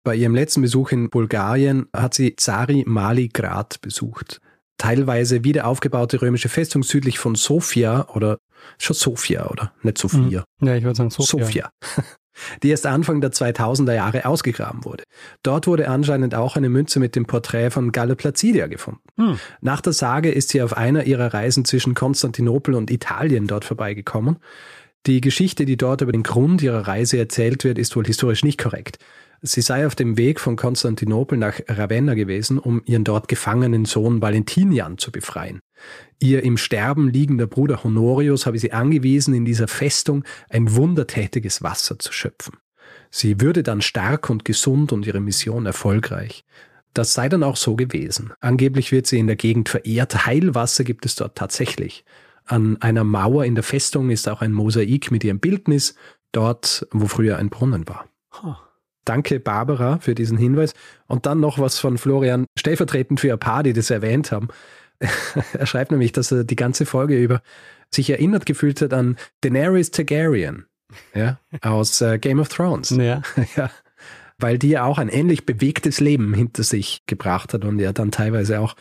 bei 0.05 0.15
ihrem 0.15 0.35
letzten 0.35 0.63
Besuch 0.63 0.93
in 0.93 1.11
Bulgarien 1.11 1.87
hat 1.95 2.15
sie 2.15 2.37
Zari 2.37 2.85
Mali 2.87 3.29
Grad 3.29 3.81
besucht. 3.81 4.41
Teilweise 4.79 5.45
wieder 5.45 5.67
aufgebaute 5.67 6.21
römische 6.23 6.49
Festung 6.49 6.83
südlich 6.83 7.19
von 7.19 7.35
Sofia 7.35 8.09
oder 8.15 8.39
schon 8.79 8.95
Sofia 8.95 9.49
oder 9.49 9.73
nicht 9.83 9.99
Sophia. 9.99 10.45
Mhm. 10.59 10.67
Ja, 10.67 10.75
ich 10.75 10.85
würde 10.85 10.97
sagen 10.97 11.11
Sofia. 11.11 11.45
Sofia. 11.45 11.71
die 12.63 12.71
erst 12.71 12.87
Anfang 12.87 13.21
der 13.21 13.33
2000er 13.33 13.95
Jahre 13.95 14.25
ausgegraben 14.25 14.85
wurde. 14.85 15.05
Dort 15.43 15.67
wurde 15.67 15.89
anscheinend 15.89 16.35
auch 16.35 16.57
eine 16.57 16.69
Münze 16.69 16.99
mit 16.99 17.17
dem 17.17 17.27
Porträt 17.27 17.71
von 17.71 17.93
Galle 17.93 18.17
Placidia 18.17 18.67
gefunden. 18.67 19.03
Hm. 19.17 19.39
Nach 19.61 19.81
der 19.81 19.93
Sage 19.93 20.31
ist 20.31 20.51
sie 20.51 20.63
auf 20.63 20.77
einer 20.77 21.05
ihrer 21.05 21.35
Reisen 21.35 21.65
zwischen 21.65 21.95
Konstantinopel 21.95 22.75
und 22.75 22.91
Italien 22.91 23.47
dort 23.47 23.65
vorbeigekommen. 23.65 24.39
Die 25.07 25.21
Geschichte, 25.21 25.65
die 25.65 25.77
dort 25.77 26.01
über 26.01 26.13
den 26.13 26.23
Grund 26.23 26.63
ihrer 26.63 26.87
Reise 26.87 27.19
erzählt 27.19 27.65
wird, 27.65 27.77
ist 27.77 27.97
wohl 27.97 28.05
historisch 28.05 28.45
nicht 28.45 28.59
korrekt. 28.59 28.99
Sie 29.45 29.61
sei 29.61 29.85
auf 29.85 29.97
dem 29.97 30.17
Weg 30.17 30.39
von 30.39 30.55
Konstantinopel 30.55 31.37
nach 31.37 31.59
Ravenna 31.67 32.15
gewesen, 32.15 32.61
um 32.61 32.81
ihren 32.85 33.03
dort 33.03 33.27
gefangenen 33.27 33.85
Sohn 33.85 34.23
Valentinian 34.23 34.99
zu 34.99 35.11
befreien. 35.11 35.61
Ihr 36.21 36.45
im 36.45 36.57
Sterben 36.57 37.09
liegender 37.09 37.49
Bruder 37.49 37.83
Honorius 37.83 38.47
habe 38.47 38.61
sie 38.61 38.71
angewiesen, 38.71 39.35
in 39.35 39.45
dieser 39.45 39.67
Festung 39.67 40.23
ein 40.49 40.77
wundertätiges 40.77 41.65
Wasser 41.65 41.99
zu 41.99 42.13
schöpfen. 42.13 42.59
Sie 43.11 43.41
würde 43.41 43.65
dann 43.65 43.83
stark 43.83 44.31
und 44.31 44.45
gesund 44.45 44.93
und 44.93 45.05
ihre 45.05 45.21
Mission 45.21 45.67
erfolgreich. 45.67 46.45
Das 46.95 47.13
sei 47.13 47.29
dann 47.29 47.43
auch 47.43 47.57
so 47.57 47.75
gewesen. 47.75 48.33
Angeblich 48.41 48.93
wird 48.93 49.09
sie 49.09 49.19
in 49.19 49.27
der 49.27 49.37
Gegend 49.37 49.69
verehrt. 49.69 50.27
Heilwasser 50.27 50.85
gibt 50.85 51.05
es 51.05 51.17
dort 51.17 51.37
tatsächlich. 51.37 52.05
An 52.53 52.77
einer 52.83 53.03
Mauer 53.03 53.47
in 53.47 53.55
der 53.55 53.65
Festung 53.65 54.11
ist 54.11 54.29
auch 54.29 54.43
ein 54.43 54.53
Mosaik 54.53 55.11
mit 55.11 55.25
ihrem 55.25 55.41
Bildnis, 55.41 55.95
dort, 56.33 56.87
wo 56.91 57.07
früher 57.07 57.39
ein 57.39 57.49
Brunnen 57.49 57.89
war. 57.89 58.05
Huh. 58.43 58.57
Danke, 59.07 59.41
Barbara, 59.41 60.01
für 60.01 60.15
diesen 60.15 60.37
Hinweis. 60.37 60.75
Und 61.07 61.25
dann 61.25 61.41
noch 61.41 61.59
was 61.59 61.79
von 61.79 61.97
Florian, 61.97 62.45
stellvertretend 62.59 63.21
für 63.21 63.33
ein 63.33 63.39
paar, 63.39 63.63
die 63.63 63.73
das 63.73 63.89
erwähnt 63.89 64.33
haben. 64.33 64.49
er 65.55 65.65
schreibt 65.65 65.93
nämlich, 65.93 66.13
dass 66.13 66.31
er 66.31 66.45
die 66.45 66.57
ganze 66.57 66.85
Folge 66.85 67.19
über 67.19 67.41
sich 67.91 68.11
erinnert 68.11 68.45
gefühlt 68.45 68.83
hat 68.83 68.93
an 68.93 69.17
Daenerys 69.41 69.91
Targaryen 69.91 70.67
ja, 71.15 71.39
aus 71.63 72.03
äh, 72.03 72.19
Game 72.19 72.39
of 72.39 72.51
Thrones. 72.51 72.91
Ja. 72.91 73.23
ja. 73.57 73.71
Weil 74.37 74.59
die 74.59 74.69
ja 74.69 74.85
auch 74.85 74.99
ein 74.99 75.09
ähnlich 75.09 75.47
bewegtes 75.47 76.01
Leben 76.01 76.35
hinter 76.35 76.65
sich 76.65 77.03
gebracht 77.07 77.55
hat 77.55 77.65
und 77.65 77.79
ja 77.79 77.95
dann 77.95 78.11
teilweise 78.11 78.61
auch 78.61 78.77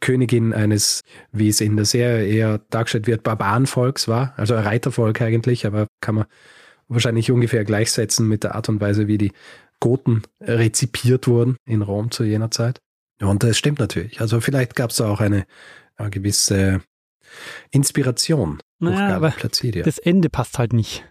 Königin 0.00 0.52
eines, 0.52 1.02
wie 1.32 1.48
es 1.48 1.60
in 1.60 1.76
der 1.76 1.84
Serie 1.84 2.26
eher 2.26 2.58
dargestellt 2.70 3.06
wird, 3.06 3.22
Barbarenvolks 3.22 4.08
war, 4.08 4.34
also 4.36 4.54
ein 4.54 4.64
Reitervolk 4.64 5.20
eigentlich, 5.22 5.66
aber 5.66 5.86
kann 6.00 6.16
man 6.16 6.26
wahrscheinlich 6.88 7.30
ungefähr 7.30 7.64
gleichsetzen 7.64 8.28
mit 8.28 8.44
der 8.44 8.54
Art 8.54 8.68
und 8.68 8.80
Weise, 8.80 9.08
wie 9.08 9.18
die 9.18 9.32
Goten 9.80 10.22
rezipiert 10.40 11.26
wurden 11.26 11.56
in 11.66 11.82
Rom 11.82 12.10
zu 12.10 12.24
jener 12.24 12.50
Zeit. 12.50 12.78
Und 13.20 13.42
das 13.42 13.56
stimmt 13.56 13.78
natürlich. 13.78 14.20
Also 14.20 14.40
vielleicht 14.40 14.76
gab 14.76 14.90
es 14.90 14.96
da 14.96 15.08
auch 15.08 15.20
eine, 15.20 15.46
eine 15.96 16.10
gewisse 16.10 16.82
Inspiration 17.70 18.60
naja, 18.78 19.16
aber 19.16 19.30
Placidia. 19.30 19.84
Das 19.84 19.98
Ende 19.98 20.28
passt 20.28 20.58
halt 20.58 20.72
nicht. 20.72 21.04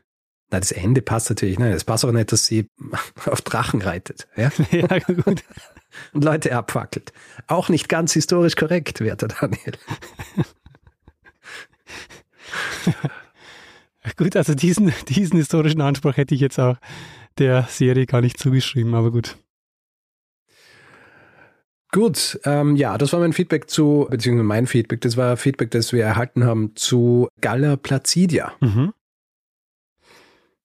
Na, 0.51 0.59
das 0.59 0.71
Ende 0.71 1.01
passt 1.01 1.29
natürlich 1.29 1.57
nicht. 1.57 1.73
Es 1.73 1.83
passt 1.83 2.05
auch 2.05 2.11
nicht, 2.11 2.31
dass 2.31 2.45
sie 2.45 2.67
auf 3.25 3.41
Drachen 3.41 3.81
reitet. 3.81 4.27
Ja, 4.35 4.51
ja 4.71 4.99
gut. 4.99 5.43
Und 6.13 6.23
Leute 6.23 6.55
abfackelt. 6.55 7.13
Auch 7.47 7.69
nicht 7.69 7.89
ganz 7.89 8.13
historisch 8.13 8.55
korrekt, 8.55 9.01
werter 9.01 9.27
Daniel. 9.27 9.73
gut, 14.17 14.35
also 14.35 14.53
diesen, 14.55 14.93
diesen 15.07 15.37
historischen 15.37 15.81
Anspruch 15.81 16.17
hätte 16.17 16.35
ich 16.35 16.41
jetzt 16.41 16.59
auch 16.59 16.77
der 17.37 17.63
Serie 17.63 18.05
gar 18.05 18.21
nicht 18.21 18.39
zugeschrieben, 18.39 18.93
aber 18.93 19.11
gut. 19.11 19.37
Gut, 21.91 22.39
ähm, 22.43 22.75
ja, 22.75 22.97
das 22.97 23.13
war 23.13 23.21
mein 23.21 23.31
Feedback 23.31 23.69
zu, 23.69 24.07
beziehungsweise 24.09 24.43
mein 24.43 24.67
Feedback, 24.67 24.99
das 24.99 25.15
war 25.15 25.37
Feedback, 25.37 25.71
das 25.71 25.93
wir 25.93 26.03
erhalten 26.03 26.43
haben 26.43 26.75
zu 26.75 27.29
Galla 27.39 27.77
Placidia. 27.77 28.51
Mhm. 28.59 28.93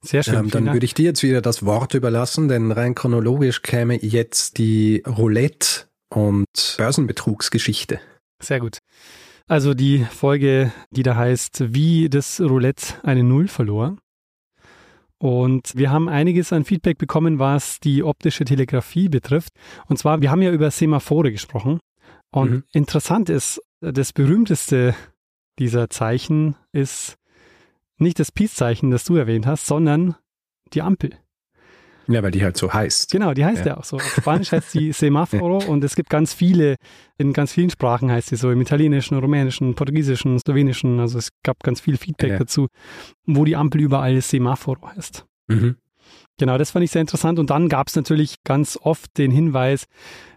Sehr 0.03 0.23
schön. 0.23 0.35
Ähm, 0.35 0.51
dann 0.51 0.73
würde 0.73 0.85
ich 0.87 0.95
dir 0.95 1.05
jetzt 1.05 1.23
wieder 1.23 1.43
das 1.43 1.65
Wort 1.65 1.95
überlassen, 1.95 2.49
denn 2.49 2.73
rein 2.73 2.95
chronologisch 2.95 3.63
käme 3.63 4.03
jetzt 4.03 4.59
die 4.59 5.03
Roulette- 5.07 5.89
und 6.09 6.47
Börsenbetrugsgeschichte. 6.79 8.01
Sehr 8.43 8.61
gut. 8.61 8.79
Also 9.47 9.75
die 9.75 10.05
Folge, 10.05 10.73
die 10.91 11.03
da 11.03 11.17
heißt, 11.17 11.75
wie 11.75 12.09
das 12.09 12.41
Roulette 12.41 12.95
eine 13.03 13.25
Null 13.25 13.49
verlor. 13.49 13.97
Und 15.19 15.77
wir 15.77 15.91
haben 15.91 16.09
einiges 16.09 16.53
an 16.53 16.65
Feedback 16.65 16.97
bekommen, 16.97 17.39
was 17.39 17.79
die 17.79 18.03
optische 18.03 18.45
Telegrafie 18.45 19.11
betrifft. 19.11 19.53
Und 19.87 19.99
zwar, 19.99 20.23
wir 20.23 20.31
haben 20.31 20.41
ja 20.41 20.51
über 20.51 20.71
Semaphore 20.71 21.31
gesprochen. 21.31 21.79
Und 22.33 22.51
mhm. 22.51 22.65
interessant 22.73 23.29
ist, 23.29 23.61
das 23.81 24.13
berühmteste 24.13 24.95
dieser 25.59 25.91
Zeichen 25.91 26.57
ist 26.73 27.17
nicht 28.01 28.19
das 28.19 28.33
Peace-Zeichen, 28.33 28.91
das 28.91 29.05
du 29.05 29.17
erwähnt 29.17 29.47
hast, 29.47 29.67
sondern 29.67 30.17
die 30.73 30.83
Ampel. 30.83 31.13
Ja, 32.11 32.25
weil 32.25 32.33
die 32.33 32.43
halt 32.43 32.57
so 32.57 32.73
heißt. 32.73 33.13
Genau, 33.13 33.35
die 33.35 33.45
heißt 33.45 33.61
ja, 33.61 33.73
ja 33.73 33.77
auch 33.77 33.85
so. 33.85 33.97
Auf 33.97 34.17
Spanisch 34.17 34.51
heißt 34.51 34.73
sie 34.73 34.91
Semaforo 34.91 35.59
und 35.69 35.85
es 35.85 35.95
gibt 35.95 36.11
ganz 36.11 36.35
viele, 36.35 36.77
in 37.19 37.33
ganz 37.33 37.53
vielen 37.53 37.71
Sprachen 37.71 38.11
heißt 38.11 38.31
sie 38.31 38.37
so, 38.37 38.51
im 38.51 38.61
Italienischen, 38.61 39.17
Rumänischen, 39.17 39.75
Portugiesischen, 39.75 40.39
Slowenischen, 40.41 40.99
also 40.99 41.19
es 41.19 41.31
gab 41.45 41.63
ganz 41.63 41.81
viel 41.81 41.97
Feedback 41.97 42.31
ja. 42.31 42.39
dazu, 42.39 42.67
wo 43.27 43.45
die 43.45 43.55
Ampel 43.55 43.81
überall 43.81 44.21
Semaforo 44.21 44.89
heißt. 44.97 45.25
Mhm. 45.47 45.77
Genau, 46.37 46.59
das 46.59 46.71
fand 46.73 46.85
ich 46.85 46.91
sehr 46.91 47.03
interessant 47.03 47.39
und 47.39 47.51
dann 47.51 47.69
gab 47.69 47.89
es 47.89 47.97
natürlich 47.97 48.43
ganz 48.45 48.79
oft 48.81 49.17
den 49.17 49.31
Hinweis, 49.31 49.85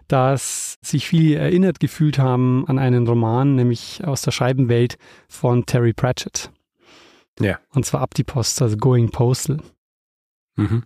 dass 0.06 0.76
sich 0.82 1.06
viele 1.08 1.36
erinnert 1.36 1.80
gefühlt 1.80 2.18
haben 2.18 2.68
an 2.68 2.78
einen 2.78 3.06
Roman, 3.06 3.56
nämlich 3.56 4.04
aus 4.04 4.22
der 4.22 4.30
Scheibenwelt 4.30 4.96
von 5.28 5.66
Terry 5.66 5.92
Pratchett. 5.92 6.52
Ja. 7.40 7.58
Und 7.70 7.84
zwar 7.84 8.00
ab 8.00 8.14
die 8.14 8.24
Post, 8.24 8.60
also 8.62 8.76
Going 8.76 9.10
Postal. 9.10 9.60
Mhm. 10.56 10.84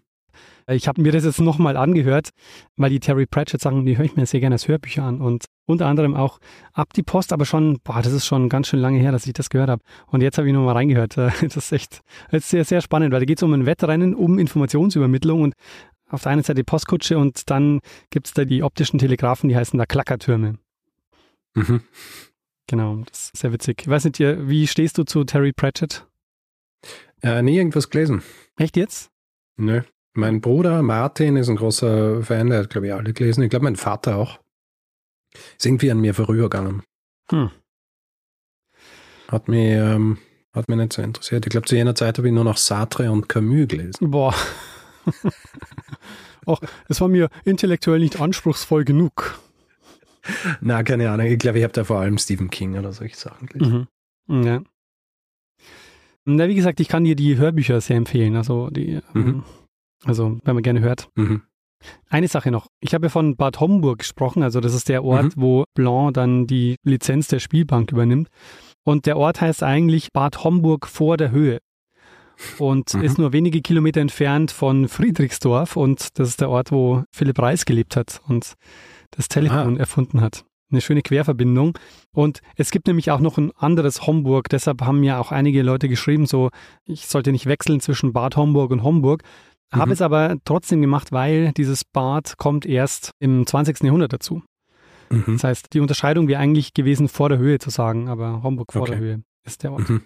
Ich 0.70 0.86
habe 0.86 1.00
mir 1.00 1.12
das 1.12 1.24
jetzt 1.24 1.40
nochmal 1.40 1.78
angehört, 1.78 2.30
weil 2.76 2.90
die 2.90 3.00
Terry 3.00 3.24
Pratchett 3.24 3.62
Sachen, 3.62 3.86
die 3.86 3.96
höre 3.96 4.04
ich 4.04 4.16
mir 4.16 4.26
sehr 4.26 4.40
gerne 4.40 4.56
als 4.56 4.68
Hörbücher 4.68 5.02
an 5.02 5.22
und 5.22 5.46
unter 5.64 5.86
anderem 5.86 6.14
auch 6.14 6.40
ab 6.74 6.92
die 6.92 7.02
Post, 7.02 7.32
aber 7.32 7.46
schon, 7.46 7.78
boah, 7.84 8.02
das 8.02 8.12
ist 8.12 8.26
schon 8.26 8.50
ganz 8.50 8.68
schön 8.68 8.80
lange 8.80 8.98
her, 8.98 9.10
dass 9.10 9.26
ich 9.26 9.32
das 9.32 9.48
gehört 9.48 9.70
habe. 9.70 9.82
Und 10.08 10.20
jetzt 10.20 10.36
habe 10.36 10.46
ich 10.46 10.52
nochmal 10.52 10.74
reingehört. 10.74 11.16
Das 11.40 11.56
ist 11.56 11.72
echt 11.72 12.02
das 12.30 12.42
ist 12.42 12.50
sehr, 12.50 12.64
sehr 12.64 12.80
spannend, 12.82 13.12
weil 13.12 13.20
da 13.20 13.24
geht 13.24 13.38
es 13.38 13.42
um 13.42 13.54
ein 13.54 13.64
Wettrennen, 13.64 14.14
um 14.14 14.38
Informationsübermittlung 14.38 15.40
und 15.40 15.54
auf 16.10 16.22
der 16.22 16.32
einen 16.32 16.42
Seite 16.42 16.56
die 16.56 16.64
Postkutsche 16.64 17.18
und 17.18 17.48
dann 17.50 17.80
gibt 18.10 18.26
es 18.26 18.34
da 18.34 18.44
die 18.44 18.62
optischen 18.62 18.98
Telegrafen, 18.98 19.48
die 19.48 19.56
heißen 19.56 19.78
da 19.78 19.86
Klackertürme. 19.86 20.58
Mhm. 21.54 21.80
Genau, 22.66 22.96
das 23.08 23.30
ist 23.32 23.36
sehr 23.38 23.52
witzig. 23.52 23.82
Ich 23.82 23.88
weiß 23.88 24.04
nicht, 24.04 24.20
wie 24.20 24.66
stehst 24.66 24.98
du 24.98 25.04
zu 25.04 25.24
Terry 25.24 25.52
Pratchett? 25.52 26.07
Äh, 27.22 27.42
nie 27.42 27.56
irgendwas 27.56 27.90
gelesen. 27.90 28.22
Echt 28.56 28.76
jetzt? 28.76 29.10
Nö. 29.56 29.82
Mein 30.14 30.40
Bruder 30.40 30.82
Martin 30.82 31.36
ist 31.36 31.48
ein 31.48 31.56
großer 31.56 32.22
Fan, 32.22 32.50
der 32.50 32.60
hat, 32.60 32.70
glaube 32.70 32.88
ich, 32.88 32.92
alle 32.92 33.12
gelesen. 33.12 33.42
Ich 33.42 33.50
glaube, 33.50 33.64
mein 33.64 33.76
Vater 33.76 34.16
auch. 34.16 34.40
Ist 35.56 35.66
irgendwie 35.66 35.90
an 35.90 36.00
mir 36.00 36.14
vorübergegangen. 36.14 36.82
Hm. 37.30 37.50
Hat 39.28 39.48
mich, 39.48 39.70
ähm, 39.70 40.18
hat 40.52 40.68
mich 40.68 40.78
nicht 40.78 40.92
so 40.92 41.02
interessiert. 41.02 41.44
Ich 41.46 41.50
glaube, 41.50 41.66
zu 41.66 41.76
jener 41.76 41.94
Zeit 41.94 42.18
habe 42.18 42.28
ich 42.28 42.34
nur 42.34 42.44
noch 42.44 42.56
Sartre 42.56 43.10
und 43.12 43.28
Camus 43.28 43.68
gelesen. 43.68 44.10
Boah. 44.10 44.34
Ach, 46.46 46.60
es 46.88 47.00
war 47.00 47.08
mir 47.08 47.28
intellektuell 47.44 48.00
nicht 48.00 48.20
anspruchsvoll 48.20 48.84
genug. 48.84 49.38
Na, 50.60 50.82
keine 50.82 51.10
Ahnung. 51.10 51.26
Ich 51.26 51.38
glaube, 51.38 51.58
ich 51.58 51.64
habe 51.64 51.74
da 51.74 51.84
vor 51.84 52.00
allem 52.00 52.18
Stephen 52.18 52.50
King 52.50 52.78
oder 52.78 52.92
solche 52.92 53.16
Sachen 53.16 53.46
gelesen. 53.48 53.86
Mhm. 54.26 54.42
Ja. 54.42 54.62
Na, 56.36 56.46
wie 56.46 56.54
gesagt, 56.54 56.78
ich 56.80 56.88
kann 56.88 57.04
dir 57.04 57.16
die 57.16 57.38
Hörbücher 57.38 57.80
sehr 57.80 57.96
empfehlen. 57.96 58.36
Also 58.36 58.68
die, 58.68 59.00
mhm. 59.14 59.20
Ähm, 59.28 59.42
also 60.04 60.38
wenn 60.44 60.54
man 60.54 60.62
gerne 60.62 60.80
hört. 60.80 61.08
Mhm. 61.14 61.42
Eine 62.10 62.28
Sache 62.28 62.50
noch. 62.50 62.66
Ich 62.80 62.92
habe 62.92 63.06
ja 63.06 63.10
von 63.10 63.36
Bad 63.36 63.60
Homburg 63.60 64.00
gesprochen. 64.00 64.42
Also 64.42 64.60
das 64.60 64.74
ist 64.74 64.88
der 64.88 65.04
Ort, 65.04 65.36
mhm. 65.36 65.42
wo 65.42 65.64
Blanc 65.74 66.14
dann 66.14 66.46
die 66.46 66.76
Lizenz 66.84 67.28
der 67.28 67.38
Spielbank 67.38 67.92
übernimmt. 67.92 68.28
Und 68.84 69.06
der 69.06 69.16
Ort 69.16 69.40
heißt 69.40 69.62
eigentlich 69.62 70.12
Bad 70.12 70.44
Homburg 70.44 70.86
vor 70.86 71.16
der 71.16 71.30
Höhe. 71.30 71.60
Und 72.58 72.94
mhm. 72.94 73.02
ist 73.02 73.18
nur 73.18 73.32
wenige 73.32 73.62
Kilometer 73.62 74.00
entfernt 74.00 74.50
von 74.50 74.88
Friedrichsdorf. 74.88 75.76
Und 75.76 76.18
das 76.18 76.28
ist 76.28 76.40
der 76.40 76.50
Ort, 76.50 76.72
wo 76.72 77.04
Philipp 77.10 77.38
Reis 77.38 77.64
gelebt 77.64 77.96
hat 77.96 78.20
und 78.28 78.54
das 79.12 79.28
Telefon 79.28 79.74
Aha. 79.74 79.78
erfunden 79.78 80.20
hat. 80.20 80.44
Eine 80.70 80.80
schöne 80.80 81.02
Querverbindung. 81.02 81.78
Und 82.12 82.40
es 82.56 82.70
gibt 82.70 82.86
nämlich 82.86 83.10
auch 83.10 83.20
noch 83.20 83.38
ein 83.38 83.52
anderes 83.56 84.06
Homburg. 84.06 84.48
Deshalb 84.50 84.82
haben 84.82 85.02
ja 85.02 85.18
auch 85.18 85.32
einige 85.32 85.62
Leute 85.62 85.88
geschrieben, 85.88 86.26
so, 86.26 86.50
ich 86.84 87.06
sollte 87.06 87.32
nicht 87.32 87.46
wechseln 87.46 87.80
zwischen 87.80 88.12
Bad 88.12 88.36
Homburg 88.36 88.70
und 88.70 88.82
Homburg. 88.82 89.22
Habe 89.72 89.86
mhm. 89.86 89.92
es 89.92 90.02
aber 90.02 90.36
trotzdem 90.44 90.80
gemacht, 90.80 91.12
weil 91.12 91.52
dieses 91.52 91.84
Bad 91.84 92.36
kommt 92.38 92.66
erst 92.66 93.12
im 93.18 93.46
20. 93.46 93.82
Jahrhundert 93.82 94.12
dazu. 94.12 94.42
Mhm. 95.10 95.24
Das 95.34 95.44
heißt, 95.44 95.72
die 95.72 95.80
Unterscheidung 95.80 96.28
wäre 96.28 96.40
eigentlich 96.40 96.74
gewesen, 96.74 97.08
vor 97.08 97.28
der 97.28 97.38
Höhe 97.38 97.58
zu 97.58 97.70
sagen, 97.70 98.08
aber 98.08 98.42
Homburg 98.42 98.72
vor 98.72 98.82
okay. 98.82 98.92
der 98.92 99.00
Höhe 99.00 99.22
ist 99.44 99.62
der 99.62 99.72
Ort. 99.72 99.88
Mhm. 99.88 100.02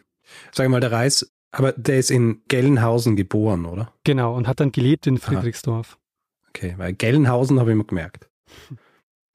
Sag 0.53 0.68
mal, 0.68 0.81
der 0.81 0.92
Reis, 0.92 1.33
aber 1.51 1.72
der 1.72 1.98
ist 1.98 2.11
in 2.11 2.42
Gelnhausen 2.48 3.16
geboren, 3.16 3.66
oder? 3.66 3.92
Genau, 4.05 4.35
und 4.35 4.48
hat 4.48 4.61
dann 4.61 4.72
gelebt 4.72 5.07
in 5.07 5.18
Friedrichsdorf. 5.18 5.92
Aha. 5.94 5.98
Okay, 6.48 6.75
weil 6.77 6.92
Gelnhausen 6.92 7.59
habe 7.61 7.70
ich 7.70 7.77
mir 7.77 7.85
gemerkt. 7.85 8.29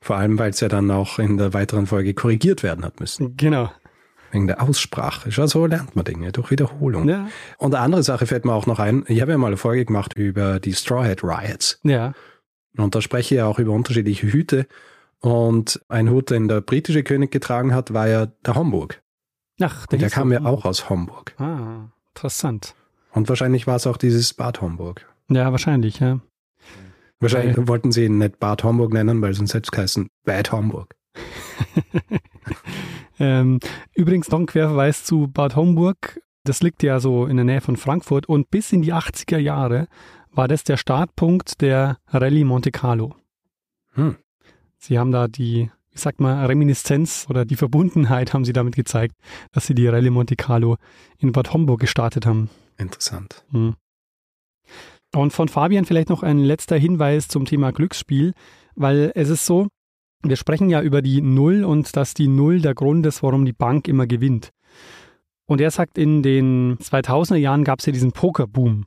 Vor 0.01 0.17
allem, 0.17 0.38
weil 0.38 0.51
es 0.51 0.60
ja 0.60 0.67
dann 0.67 0.89
auch 0.91 1.19
in 1.19 1.38
der 1.38 1.53
weiteren 1.53 1.88
Folge 1.88 2.13
korrigiert 2.13 2.63
werden 2.63 2.86
hat 2.86 2.99
müssen. 2.99 3.36
Genau. 3.37 3.71
Wegen 4.31 4.48
der 4.48 4.62
Aussprache. 4.62 5.31
Schau, 5.31 5.48
so 5.48 5.65
lernt 5.65 5.95
man 5.95 6.06
Dinge 6.06 6.31
durch 6.31 6.52
Wiederholung. 6.52 7.08
Ja. 7.08 7.27
Und 7.58 7.73
eine 7.73 7.83
andere 7.83 8.04
Sache 8.04 8.25
fällt 8.25 8.45
mir 8.45 8.54
auch 8.54 8.67
noch 8.67 8.79
ein. 8.79 9.06
Ich 9.08 9.21
habe 9.21 9.31
ja 9.31 9.37
mal 9.37 9.48
eine 9.48 9.58
Folge 9.58 9.85
gemacht 9.85 10.13
über 10.15 10.60
die 10.60 10.73
Straw 10.73 11.10
Hat 11.10 11.23
Riots. 11.23 11.79
Ja. 11.83 12.13
Und 12.77 12.93
da 12.93 13.02
spreche 13.02 13.35
ich 13.35 13.39
ja 13.39 13.45
auch 13.48 13.60
über 13.60 13.71
unterschiedliche 13.71 14.31
Hüte. 14.31 14.67
Und 15.19 15.81
ein 15.87 16.10
Hut, 16.10 16.29
den 16.29 16.48
der 16.48 16.62
britische 16.62 17.04
König 17.04 17.31
getragen 17.31 17.73
hat, 17.73 17.93
war 17.93 18.08
ja 18.08 18.27
der 18.27 18.56
Homburg. 18.56 19.02
Ach, 19.60 19.87
der, 19.87 20.00
der 20.00 20.10
kam 20.10 20.31
ja 20.31 20.45
auch 20.45 20.65
aus 20.65 20.89
Homburg. 20.89 21.33
Ah, 21.39 21.89
interessant. 22.10 22.75
Und 23.13 23.29
wahrscheinlich 23.29 23.65
war 23.65 23.77
es 23.77 23.87
auch 23.87 23.98
dieses 23.98 24.33
Bad 24.33 24.62
Homburg. 24.62 25.08
Ja, 25.29 25.52
wahrscheinlich, 25.52 26.00
ja. 26.00 26.19
Wahrscheinlich 27.20 27.58
weil, 27.58 27.68
wollten 27.68 27.92
sie 27.92 28.06
ihn 28.06 28.18
nicht 28.18 28.40
Bad 28.40 28.63
Homburg 28.63 28.94
nennen, 28.94 29.22
weil 29.22 29.34
sonst 29.34 29.56
es 29.56 29.72
geheißen 29.72 30.10
Bad 30.24 30.52
Homburg. 30.52 30.96
ähm, 33.20 33.60
übrigens 33.96 34.30
noch 34.30 34.40
ein 34.40 34.46
Querverweis 34.46 35.04
zu 35.04 35.28
Bad 35.28 35.56
Homburg. 35.56 36.22
Das 36.44 36.62
liegt 36.62 36.84
ja 36.84 37.00
so 37.00 37.26
in 37.26 37.38
der 37.38 37.46
Nähe 37.46 37.62
von 37.62 37.76
Frankfurt 37.76 38.28
und 38.28 38.50
bis 38.52 38.72
in 38.72 38.82
die 38.82 38.94
80er 38.94 39.38
Jahre 39.38 39.88
war 40.32 40.48
das 40.48 40.63
der 40.63 40.78
Startpunkt 40.78 41.62
der 41.62 41.98
Rallye 42.08 42.44
Monte 42.44 42.72
Carlo. 42.72 43.15
Hm. 43.94 44.18
Sie 44.78 45.00
haben 45.00 45.12
da 45.12 45.28
die, 45.28 45.72
wie 45.92 45.98
sagt 45.98 46.22
man, 46.22 46.46
Reminiszenz 46.46 47.26
oder 47.30 47.44
die 47.44 47.56
Verbundenheit 47.56 48.34
haben 48.34 48.46
sie 48.46 48.54
damit 48.54 48.76
gezeigt, 48.76 49.15
dass 49.52 49.65
sie 49.65 49.74
die 49.74 49.88
Rallye 49.88 50.12
Monte 50.12 50.36
Carlo 50.36 50.78
in 51.18 51.32
Bad 51.32 51.52
Homburg 51.52 51.80
gestartet 51.80 52.28
haben. 52.28 52.50
Interessant. 52.78 53.44
Mhm. 53.50 53.76
Und 55.13 55.31
von 55.31 55.47
Fabian 55.47 55.85
vielleicht 55.85 56.10
noch 56.10 56.23
ein 56.23 56.39
letzter 56.39 56.77
Hinweis 56.77 57.27
zum 57.27 57.45
Thema 57.45 57.71
Glücksspiel, 57.71 58.33
weil 58.75 59.12
es 59.15 59.29
ist 59.29 59.45
so, 59.45 59.67
wir 60.23 60.35
sprechen 60.35 60.69
ja 60.69 60.81
über 60.81 61.01
die 61.01 61.21
Null 61.21 61.63
und 61.63 61.95
dass 61.95 62.13
die 62.13 62.27
Null 62.27 62.62
der 62.62 62.73
Grund 62.73 63.05
ist, 63.05 63.23
warum 63.23 63.45
die 63.45 63.53
Bank 63.53 63.87
immer 63.87 64.08
gewinnt. 64.08 64.51
Und 65.47 65.62
er 65.62 65.71
sagt, 65.71 65.97
in 65.97 66.23
den 66.23 66.77
2000er 66.77 67.37
Jahren 67.37 67.63
gab 67.63 67.79
es 67.79 67.85
ja 67.85 67.93
diesen 67.93 68.12
Pokerboom. 68.12 68.85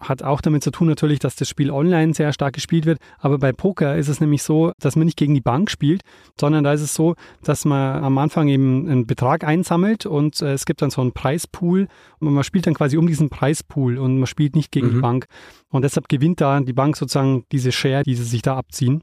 Hat 0.00 0.22
auch 0.22 0.40
damit 0.40 0.62
zu 0.62 0.70
tun 0.70 0.88
natürlich, 0.88 1.18
dass 1.18 1.34
das 1.34 1.48
Spiel 1.48 1.70
online 1.70 2.14
sehr 2.14 2.32
stark 2.32 2.54
gespielt 2.54 2.86
wird. 2.86 2.98
Aber 3.18 3.38
bei 3.38 3.52
Poker 3.52 3.96
ist 3.96 4.08
es 4.08 4.20
nämlich 4.20 4.42
so, 4.42 4.72
dass 4.78 4.94
man 4.94 5.06
nicht 5.06 5.16
gegen 5.16 5.34
die 5.34 5.40
Bank 5.40 5.70
spielt, 5.70 6.02
sondern 6.38 6.62
da 6.62 6.72
ist 6.72 6.82
es 6.82 6.94
so, 6.94 7.14
dass 7.42 7.64
man 7.64 8.04
am 8.04 8.16
Anfang 8.18 8.48
eben 8.48 8.88
einen 8.88 9.06
Betrag 9.06 9.44
einsammelt 9.44 10.06
und 10.06 10.40
äh, 10.40 10.52
es 10.52 10.66
gibt 10.66 10.82
dann 10.82 10.90
so 10.90 11.00
einen 11.00 11.12
Preispool 11.12 11.88
und 12.20 12.32
man 12.32 12.44
spielt 12.44 12.66
dann 12.66 12.74
quasi 12.74 12.96
um 12.96 13.06
diesen 13.06 13.28
Preispool 13.28 13.98
und 13.98 14.18
man 14.18 14.26
spielt 14.26 14.54
nicht 14.54 14.70
gegen 14.70 14.88
mhm. 14.88 14.94
die 14.94 15.00
Bank. 15.00 15.26
Und 15.70 15.82
deshalb 15.82 16.08
gewinnt 16.08 16.40
da 16.40 16.60
die 16.60 16.72
Bank 16.72 16.96
sozusagen 16.96 17.44
diese 17.50 17.72
Share, 17.72 18.04
die 18.04 18.14
sie 18.14 18.24
sich 18.24 18.42
da 18.42 18.56
abziehen. 18.56 19.02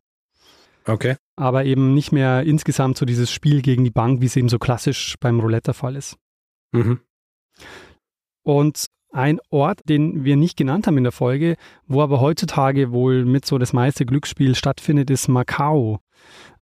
Okay. 0.85 1.15
Aber 1.35 1.65
eben 1.65 1.93
nicht 1.93 2.11
mehr 2.11 2.43
insgesamt 2.43 2.97
so 2.97 3.05
dieses 3.05 3.31
Spiel 3.31 3.61
gegen 3.61 3.83
die 3.83 3.91
Bank, 3.91 4.21
wie 4.21 4.27
es 4.27 4.35
eben 4.35 4.49
so 4.49 4.59
klassisch 4.59 5.15
beim 5.19 5.39
Roulette 5.39 5.65
der 5.65 5.73
Fall 5.73 5.95
ist. 5.95 6.17
Mhm. 6.71 6.99
Und 8.43 8.85
ein 9.15 9.39
Ort, 9.49 9.79
den 9.87 10.25
wir 10.25 10.35
nicht 10.35 10.57
genannt 10.57 10.87
haben 10.87 10.97
in 10.97 11.03
der 11.03 11.11
Folge, 11.11 11.55
wo 11.87 12.01
aber 12.01 12.19
heutzutage 12.19 12.91
wohl 12.91 13.25
mit 13.25 13.45
so 13.45 13.57
das 13.57 13.73
meiste 13.73 14.05
Glücksspiel 14.05 14.55
stattfindet, 14.55 15.09
ist 15.09 15.27
Macau 15.27 15.99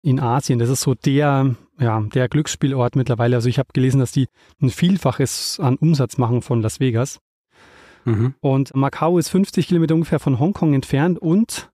in 0.02 0.20
Asien. 0.20 0.58
Das 0.58 0.68
ist 0.68 0.82
so 0.82 0.94
der, 0.94 1.56
ja, 1.78 2.00
der 2.00 2.28
Glücksspielort 2.28 2.94
mittlerweile. 2.94 3.36
Also 3.36 3.48
ich 3.48 3.58
habe 3.58 3.70
gelesen, 3.72 4.00
dass 4.00 4.12
die 4.12 4.28
ein 4.60 4.70
Vielfaches 4.70 5.58
an 5.60 5.76
Umsatz 5.76 6.18
machen 6.18 6.42
von 6.42 6.60
Las 6.60 6.78
Vegas. 6.78 7.20
Mhm. 8.04 8.34
Und 8.40 8.74
Macau 8.74 9.18
ist 9.18 9.30
50 9.30 9.68
Kilometer 9.68 9.94
ungefähr 9.94 10.20
von 10.20 10.38
Hongkong 10.38 10.74
entfernt 10.74 11.18
und 11.18 11.70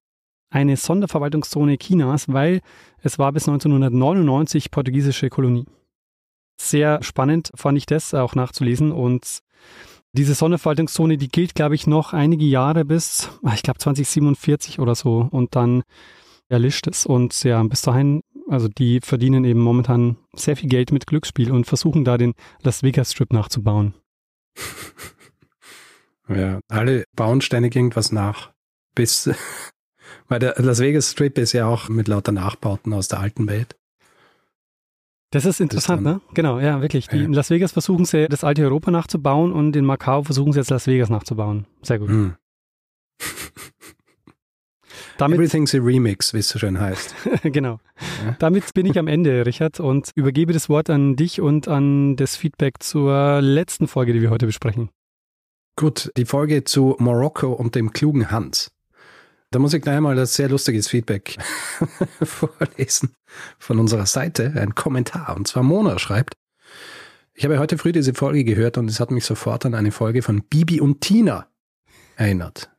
eine 0.51 0.77
Sonderverwaltungszone 0.77 1.77
Chinas, 1.79 2.33
weil 2.33 2.61
es 3.03 3.19
war 3.19 3.33
bis 3.33 3.49
1999 3.49 4.71
portugiesische 4.71 5.29
Kolonie. 5.29 5.67
Sehr 6.61 7.03
spannend 7.03 7.51
fand 7.55 7.79
ich 7.79 7.87
das 7.87 8.15
auch 8.15 8.35
nachzulesen 8.35 8.93
und 8.93 9.41
diese 10.13 10.35
Sonderverwaltungszone, 10.35 11.19
die 11.19 11.29
gilt, 11.29 11.55
glaube 11.55 11.75
ich, 11.75 11.87
noch 11.87 12.13
einige 12.13 12.45
Jahre 12.45 12.85
bis, 12.85 13.31
ah, 13.43 13.53
ich 13.55 13.63
glaube, 13.63 13.79
2047 13.79 14.81
oder 14.81 14.95
so 14.95 15.29
und 15.31 15.55
dann 15.55 15.83
erlischt 16.49 16.87
es 16.87 17.07
und 17.07 17.45
ja, 17.45 17.63
bis 17.63 17.83
dahin, 17.83 18.23
also 18.49 18.69
die 18.69 19.01
verdienen 19.01 19.45
eben 19.45 19.61
momentan 19.61 20.17
sehr 20.35 20.57
viel 20.57 20.69
Geld 20.69 20.93
mit 20.93 21.07
Glücksspiel 21.07 21.53
und 21.53 21.67
versuchen 21.67 22.05
da 22.05 22.17
den 22.17 22.35
Las 22.63 22.83
Vegas 22.83 23.13
Strip 23.13 23.33
nachzubauen. 23.33 23.95
Ja, 26.29 26.61
alle 26.69 27.05
bauen 27.17 27.41
ständig 27.41 27.75
irgendwas 27.75 28.13
nach, 28.13 28.53
bis, 28.95 29.31
weil 30.29 30.39
der 30.39 30.57
Las 30.59 30.79
Vegas 30.79 31.13
Strip 31.13 31.39
ist 31.39 31.55
ja 31.55 31.67
auch 31.67 31.89
mit 31.89 32.07
lauter 32.07 32.33
Nachbauten 32.33 32.93
aus 32.93 33.09
der 33.09 33.21
alten 33.21 33.47
Welt. 33.47 33.78
Das 35.31 35.45
ist 35.45 35.61
interessant, 35.61 36.03
ne? 36.03 36.23
Genau, 36.33 36.59
ja, 36.59 36.81
wirklich. 36.81 37.09
Die, 37.09 37.19
ja. 37.19 37.25
In 37.25 37.35
Las 37.35 37.51
Vegas 37.51 37.73
versuchen 37.73 38.07
sie, 38.07 38.29
das 38.29 38.45
alte 38.45 38.63
Europa 38.63 38.91
nachzubauen 38.91 39.53
und 39.53 39.77
in 39.77 39.85
Macau 39.85 40.23
versuchen 40.23 40.53
sie 40.53 40.61
jetzt 40.61 40.71
Las 40.71 40.87
Vegas 40.87 41.11
nachzubauen. 41.11 41.67
Sehr 41.83 41.99
gut. 41.99 42.09
Hm. 42.09 42.35
Damit, 45.19 45.39
Everything's 45.39 45.75
a 45.75 45.79
Remix, 45.79 46.33
wie 46.33 46.39
es 46.39 46.49
so 46.49 46.59
schön 46.59 46.81
heißt. 46.81 47.15
genau. 47.43 47.81
Ja. 48.25 48.37
Damit 48.39 48.73
bin 48.73 48.87
ich 48.87 48.99
am 48.99 49.09
Ende, 49.09 49.45
Richard, 49.45 49.81
und 49.81 50.13
übergebe 50.15 50.53
das 50.53 50.69
Wort 50.69 50.89
an 50.91 51.17
dich 51.17 51.41
und 51.41 51.67
an 51.69 52.17
das 52.17 52.37
Feedback 52.37 52.83
zur 52.83 53.43
letzten 53.43 53.89
Folge, 53.89 54.13
die 54.13 54.23
wir 54.23 54.31
heute 54.31 54.47
besprechen. 54.47 54.91
Gut, 55.77 56.11
die 56.17 56.25
Folge 56.25 56.65
zu 56.65 56.97
Morocco 56.99 57.53
und 57.53 57.75
dem 57.75 57.93
klugen 57.93 58.31
Hans. 58.31 58.71
Da 59.51 59.59
muss 59.59 59.73
ich 59.73 59.81
gleich 59.81 60.01
mal 60.01 60.19
ein 60.19 60.27
sehr 60.27 60.49
lustiges 60.51 60.89
Feedback 60.89 61.37
vorlesen 62.23 63.15
von 63.59 63.79
unserer 63.79 64.05
Seite, 64.05 64.53
ein 64.57 64.75
Kommentar. 64.75 65.37
Und 65.37 65.49
zwar 65.49 65.63
Mona 65.63 65.99
schreibt, 65.99 66.35
ich 67.33 67.45
habe 67.45 67.59
heute 67.59 67.79
früh 67.79 67.93
diese 67.93 68.15
Folge 68.15 68.45
gehört 68.45 68.77
und 68.77 68.91
es 68.91 69.01
hat 69.01 69.11
mich 69.11 69.25
sofort 69.25 69.65
an 69.65 69.75
eine 69.75 69.93
Folge 69.93 70.23
von 70.23 70.43
Bibi 70.43 70.81
und 70.81 71.01
Tina 71.01 71.47
erinnert. 72.17 72.71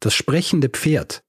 Das 0.00 0.14
sprechende 0.14 0.68
Pferd. 0.68 1.23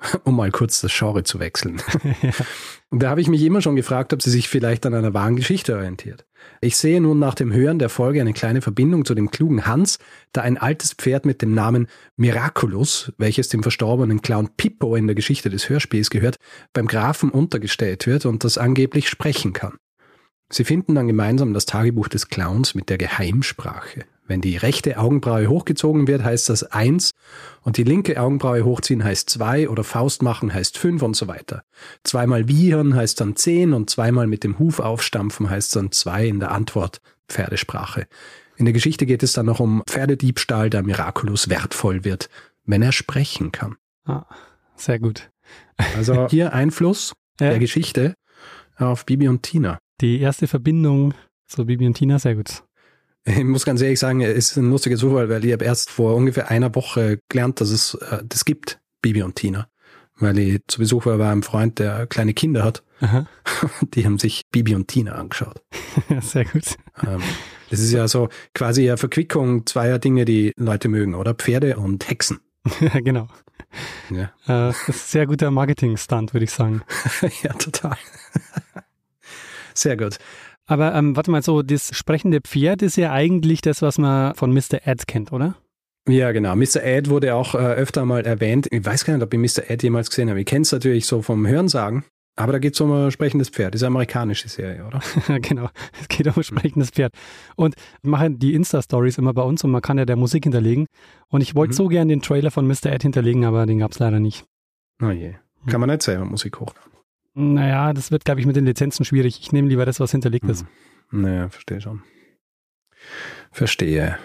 Um 0.24 0.36
mal 0.36 0.50
kurz 0.50 0.80
das 0.80 0.92
Genre 0.96 1.24
zu 1.24 1.40
wechseln. 1.40 1.80
ja. 2.22 2.30
Und 2.90 3.04
da 3.04 3.10
habe 3.10 3.20
ich 3.20 3.28
mich 3.28 3.42
immer 3.42 3.62
schon 3.62 3.76
gefragt, 3.76 4.12
ob 4.12 4.20
sie 4.20 4.30
sich 4.30 4.48
vielleicht 4.48 4.84
an 4.84 4.94
einer 4.94 5.14
wahren 5.14 5.36
Geschichte 5.36 5.76
orientiert. 5.76 6.26
Ich 6.60 6.76
sehe 6.76 7.00
nun 7.00 7.20
nach 7.20 7.34
dem 7.34 7.52
Hören 7.52 7.78
der 7.78 7.88
Folge 7.88 8.20
eine 8.20 8.32
kleine 8.32 8.62
Verbindung 8.62 9.04
zu 9.04 9.14
dem 9.14 9.30
klugen 9.30 9.64
Hans, 9.66 10.00
da 10.32 10.40
ein 10.40 10.58
altes 10.58 10.94
Pferd 10.94 11.24
mit 11.24 11.40
dem 11.40 11.54
Namen 11.54 11.86
Miraculous, 12.16 13.12
welches 13.16 13.48
dem 13.48 13.62
verstorbenen 13.62 14.22
Clown 14.22 14.48
Pippo 14.56 14.96
in 14.96 15.06
der 15.06 15.14
Geschichte 15.14 15.50
des 15.50 15.68
Hörspiels 15.68 16.10
gehört, 16.10 16.36
beim 16.72 16.88
Grafen 16.88 17.30
untergestellt 17.30 18.08
wird 18.08 18.26
und 18.26 18.42
das 18.42 18.58
angeblich 18.58 19.08
sprechen 19.08 19.52
kann. 19.52 19.76
Sie 20.52 20.64
finden 20.64 20.96
dann 20.96 21.06
gemeinsam 21.06 21.54
das 21.54 21.66
Tagebuch 21.66 22.08
des 22.08 22.28
Clowns 22.28 22.74
mit 22.74 22.88
der 22.88 22.98
Geheimsprache. 22.98 24.04
Wenn 24.30 24.40
die 24.40 24.56
rechte 24.56 24.96
Augenbraue 24.96 25.48
hochgezogen 25.48 26.06
wird, 26.06 26.22
heißt 26.22 26.50
das 26.50 26.62
eins 26.62 27.10
und 27.62 27.78
die 27.78 27.82
linke 27.82 28.20
Augenbraue 28.20 28.64
hochziehen 28.64 29.02
heißt 29.02 29.28
zwei 29.28 29.68
oder 29.68 29.82
Faust 29.82 30.22
machen 30.22 30.54
heißt 30.54 30.78
fünf 30.78 31.02
und 31.02 31.16
so 31.16 31.26
weiter. 31.26 31.64
Zweimal 32.04 32.46
wiehern 32.46 32.94
heißt 32.94 33.20
dann 33.20 33.34
zehn 33.34 33.72
und 33.72 33.90
zweimal 33.90 34.28
mit 34.28 34.44
dem 34.44 34.60
Huf 34.60 34.78
aufstampfen 34.78 35.50
heißt 35.50 35.74
dann 35.74 35.90
zwei 35.90 36.28
in 36.28 36.38
der 36.38 36.52
Antwort 36.52 37.00
Pferdesprache. 37.28 38.06
In 38.56 38.66
der 38.66 38.72
Geschichte 38.72 39.04
geht 39.04 39.24
es 39.24 39.32
dann 39.32 39.46
noch 39.46 39.58
um 39.58 39.82
Pferdediebstahl, 39.88 40.70
der 40.70 40.84
Miraculous 40.84 41.48
wertvoll 41.48 42.04
wird, 42.04 42.28
wenn 42.64 42.82
er 42.82 42.92
sprechen 42.92 43.50
kann. 43.50 43.78
Ah, 44.04 44.26
sehr 44.76 45.00
gut. 45.00 45.28
Also 45.96 46.28
hier 46.30 46.52
Einfluss 46.52 47.14
ja. 47.40 47.50
der 47.50 47.58
Geschichte 47.58 48.14
auf 48.76 49.06
Bibi 49.06 49.26
und 49.26 49.42
Tina. 49.42 49.80
Die 50.00 50.20
erste 50.20 50.46
Verbindung 50.46 51.14
zu 51.48 51.66
Bibi 51.66 51.84
und 51.84 51.94
Tina, 51.94 52.20
sehr 52.20 52.36
gut. 52.36 52.62
Ich 53.24 53.44
muss 53.44 53.64
ganz 53.64 53.82
ehrlich 53.82 53.98
sagen, 53.98 54.22
es 54.22 54.50
ist 54.50 54.56
ein 54.56 54.70
lustiger 54.70 54.96
Zufall, 54.96 55.28
weil 55.28 55.44
ich 55.44 55.52
habe 55.52 55.64
erst 55.64 55.90
vor 55.90 56.14
ungefähr 56.14 56.50
einer 56.50 56.74
Woche 56.74 57.20
gelernt, 57.28 57.60
dass 57.60 57.70
es 57.70 57.94
äh, 57.94 58.22
das 58.24 58.44
gibt, 58.44 58.80
Bibi 59.02 59.22
und 59.22 59.36
Tina. 59.36 59.68
Weil 60.16 60.38
ich 60.38 60.60
zu 60.68 60.78
Besuch 60.78 61.06
war 61.06 61.18
bei 61.18 61.30
einem 61.30 61.42
Freund, 61.42 61.78
der 61.78 62.06
kleine 62.06 62.34
Kinder 62.34 62.64
hat. 62.64 62.82
Aha. 63.00 63.26
Die 63.94 64.04
haben 64.04 64.18
sich 64.18 64.42
Bibi 64.50 64.74
und 64.74 64.88
Tina 64.88 65.12
angeschaut. 65.12 65.62
Sehr 66.20 66.44
gut. 66.44 66.76
Ähm, 67.06 67.22
das 67.70 67.80
ist 67.80 67.92
ja 67.92 68.08
so 68.08 68.28
quasi 68.54 68.88
eine 68.88 68.96
Verquickung 68.98 69.66
zweier 69.66 69.98
Dinge, 69.98 70.24
die 70.24 70.52
Leute 70.56 70.88
mögen, 70.88 71.14
oder? 71.14 71.34
Pferde 71.34 71.76
und 71.76 72.08
Hexen. 72.08 72.40
Ja, 72.80 73.00
genau. 73.00 73.28
Ja. 74.10 74.24
Äh, 74.44 74.68
das 74.68 74.80
ist 74.80 74.88
ein 74.88 74.92
sehr 74.92 75.26
guter 75.26 75.50
Marketing-Stunt, 75.50 76.34
würde 76.34 76.44
ich 76.44 76.50
sagen. 76.50 76.82
ja, 77.42 77.52
total. 77.54 77.96
Sehr 79.74 79.96
gut. 79.96 80.18
Aber 80.70 80.94
ähm, 80.94 81.16
warte 81.16 81.32
mal, 81.32 81.42
so 81.42 81.62
das 81.62 81.90
sprechende 81.96 82.40
Pferd 82.40 82.80
ist 82.82 82.96
ja 82.96 83.12
eigentlich 83.12 83.60
das, 83.60 83.82
was 83.82 83.98
man 83.98 84.36
von 84.36 84.52
Mr. 84.52 84.86
Ed 84.86 85.08
kennt, 85.08 85.32
oder? 85.32 85.56
Ja, 86.08 86.30
genau. 86.30 86.54
Mr. 86.54 86.84
Ed 86.84 87.10
wurde 87.10 87.34
auch 87.34 87.56
äh, 87.56 87.58
öfter 87.58 88.04
mal 88.04 88.24
erwähnt. 88.24 88.68
Ich 88.70 88.86
weiß 88.86 89.04
gar 89.04 89.14
nicht, 89.14 89.24
ob 89.24 89.34
ich 89.34 89.40
Mr. 89.40 89.68
Ed 89.68 89.82
jemals 89.82 90.10
gesehen 90.10 90.30
habe. 90.30 90.38
Ich 90.38 90.46
kenne 90.46 90.62
es 90.62 90.70
natürlich 90.70 91.06
so 91.06 91.22
vom 91.22 91.44
Hörensagen. 91.44 92.04
Aber 92.36 92.52
da 92.52 92.60
geht 92.60 92.74
es 92.74 92.80
um 92.80 92.92
ein 92.92 93.10
sprechendes 93.10 93.48
Pferd. 93.48 93.74
Das 93.74 93.80
ist 93.80 93.82
eine 93.84 93.94
amerikanische 93.94 94.48
Serie, 94.48 94.86
oder? 94.86 95.00
genau. 95.40 95.70
Es 96.00 96.06
geht 96.06 96.28
um 96.28 96.34
ein 96.36 96.44
sprechendes 96.44 96.90
Pferd. 96.90 97.14
Und 97.56 97.74
wir 98.02 98.10
machen 98.12 98.38
die 98.38 98.54
Insta-Stories 98.54 99.18
immer 99.18 99.34
bei 99.34 99.42
uns 99.42 99.64
und 99.64 99.72
man 99.72 99.82
kann 99.82 99.98
ja 99.98 100.04
der 100.04 100.16
Musik 100.16 100.44
hinterlegen. 100.44 100.86
Und 101.30 101.40
ich 101.40 101.56
wollte 101.56 101.72
mhm. 101.72 101.76
so 101.78 101.88
gern 101.88 102.06
den 102.06 102.22
Trailer 102.22 102.52
von 102.52 102.68
Mr. 102.68 102.86
Ed 102.86 103.02
hinterlegen, 103.02 103.44
aber 103.44 103.66
den 103.66 103.80
gab 103.80 103.90
es 103.90 103.98
leider 103.98 104.20
nicht. 104.20 104.44
Oh 105.02 105.10
je. 105.10 105.34
Kann 105.66 105.80
man 105.80 105.90
nicht 105.90 106.02
selber 106.02 106.24
Musik 106.26 106.60
hochladen. 106.60 106.92
Naja, 107.40 107.92
das 107.92 108.10
wird, 108.10 108.24
glaube 108.24 108.40
ich, 108.40 108.46
mit 108.46 108.56
den 108.56 108.66
Lizenzen 108.66 109.04
schwierig. 109.04 109.40
Ich 109.40 109.52
nehme 109.52 109.68
lieber 109.68 109.86
das, 109.86 109.98
was 109.98 110.10
hinterlegt 110.10 110.44
hm. 110.44 110.50
ist. 110.50 110.66
Naja, 111.10 111.48
verstehe 111.48 111.80
schon. 111.80 112.02
Verstehe. 113.50 114.18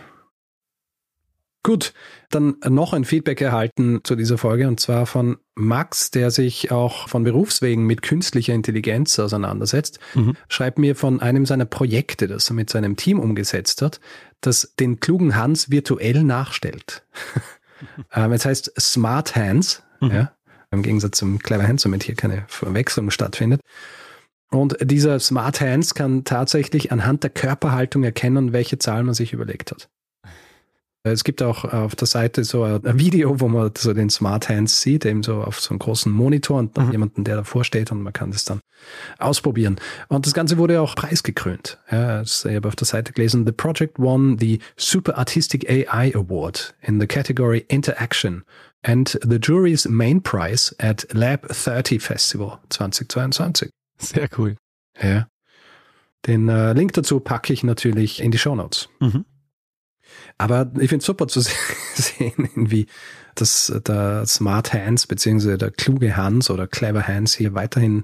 Gut, 1.64 1.94
dann 2.30 2.58
noch 2.70 2.94
ein 2.94 3.06
Feedback 3.06 3.42
erhalten 3.42 4.02
zu 4.04 4.16
dieser 4.16 4.38
Folge 4.38 4.68
und 4.68 4.80
zwar 4.80 5.08
von 5.08 5.38
Max, 5.56 6.12
der 6.12 6.30
sich 6.30 6.72
auch 6.72 7.10
von 7.10 7.24
Berufswegen 7.24 7.88
mit 7.88 8.04
künstlicher 8.04 8.54
Intelligenz 8.54 9.18
auseinandersetzt. 9.18 9.98
Mhm. 10.14 10.36
Schreibt 10.48 10.78
mir 10.78 10.96
von 10.96 11.22
einem 11.22 11.48
seiner 11.48 11.66
Projekte, 11.66 12.28
das 12.28 12.52
er 12.52 12.54
mit 12.54 12.70
seinem 12.70 12.98
Team 12.98 13.20
umgesetzt 13.20 13.82
hat, 13.82 14.00
das 14.42 14.76
den 14.80 15.00
klugen 15.00 15.36
Hans 15.36 15.72
virtuell 15.72 16.24
nachstellt. 16.24 17.04
ähm, 18.14 18.32
es 18.34 18.46
heißt 18.46 18.80
Smart 18.80 19.36
Hands. 19.36 19.82
Mhm. 20.02 20.12
Ja, 20.12 20.35
im 20.76 20.84
Gegensatz 20.84 21.18
zum 21.18 21.40
Clever 21.40 21.68
Hands, 21.68 21.82
damit 21.82 22.04
hier 22.04 22.16
keine 22.16 22.44
Verwechslung 22.48 23.10
stattfindet. 23.10 23.62
Und 24.52 24.78
dieser 24.82 25.20
Smart 25.20 25.60
Hands 25.60 25.94
kann 25.96 26.24
tatsächlich 26.24 26.92
anhand 26.92 27.24
der 27.24 27.32
Körperhaltung 27.32 28.04
erkennen, 28.04 28.54
welche 28.54 28.78
Zahl 28.78 29.04
man 29.04 29.16
sich 29.16 29.34
überlegt 29.34 29.72
hat. 29.72 29.90
Es 31.08 31.24
gibt 31.24 31.44
auch 31.44 31.66
auf 31.66 31.96
der 31.96 32.08
Seite 32.08 32.44
so 32.44 32.64
ein 32.64 32.98
Video, 32.98 33.40
wo 33.40 33.48
man 33.48 33.72
so 33.78 33.94
den 33.94 34.10
Smart 34.10 34.50
Hands 34.50 34.82
sieht, 34.82 35.06
eben 35.06 35.22
so 35.22 35.44
auf 35.44 35.60
so 35.60 35.70
einem 35.70 35.80
großen 35.80 36.12
Monitor 36.12 36.58
und 36.58 36.78
dann 36.78 36.88
mhm. 36.88 36.92
jemanden, 36.94 37.24
der 37.24 37.36
davor 37.36 37.64
steht 37.64 37.92
und 37.92 38.02
man 38.02 38.12
kann 38.12 38.32
das 38.32 38.44
dann 38.44 38.60
ausprobieren. 39.20 39.76
Und 40.08 40.26
das 40.26 40.34
Ganze 40.34 40.58
wurde 40.58 40.82
auch 40.82 40.96
preisgekrönt. 40.96 41.78
Ja, 41.92 42.24
ich 42.24 42.46
habe 42.46 42.68
auf 42.68 42.76
der 42.76 42.88
Seite 42.88 43.14
gelesen, 43.14 43.46
The 43.46 43.52
project 43.52 44.00
won 44.00 44.40
the 44.40 44.60
Super 44.78 45.16
Artistic 45.16 45.70
AI 45.70 46.12
Award 46.16 46.74
in 46.82 47.00
the 47.00 47.06
category 47.06 47.64
Interaction 47.68 48.44
and 48.86 49.18
the 49.24 49.40
jury's 49.40 49.88
main 49.88 50.22
prize 50.22 50.74
at 50.80 51.06
Lab 51.14 51.48
30 51.48 52.00
Festival 52.00 52.60
2022. 52.70 53.70
Sehr 53.98 54.30
cool. 54.38 54.56
Ja. 55.02 55.28
Den 56.28 56.50
äh, 56.50 56.74
Link 56.74 56.94
dazu 56.94 57.20
packe 57.20 57.52
ich 57.52 57.64
natürlich 57.64 58.22
in 58.22 58.32
die 58.32 58.38
Show 58.38 58.56
Notes. 58.56 58.90
Mhm. 59.00 59.26
Aber 60.38 60.72
ich 60.80 60.90
finde 60.90 60.98
es 60.98 61.06
super 61.06 61.28
zu 61.28 61.42
sehen, 61.96 62.50
wie 62.56 62.86
das 63.34 63.74
der 63.88 64.26
Smart 64.28 64.72
Hands 64.72 65.06
beziehungsweise 65.08 65.58
der 65.58 65.72
kluge 65.72 66.16
Hans 66.16 66.50
oder 66.50 66.68
Clever 66.68 67.08
Hands 67.08 67.34
hier 67.34 67.54
weiterhin 67.54 68.04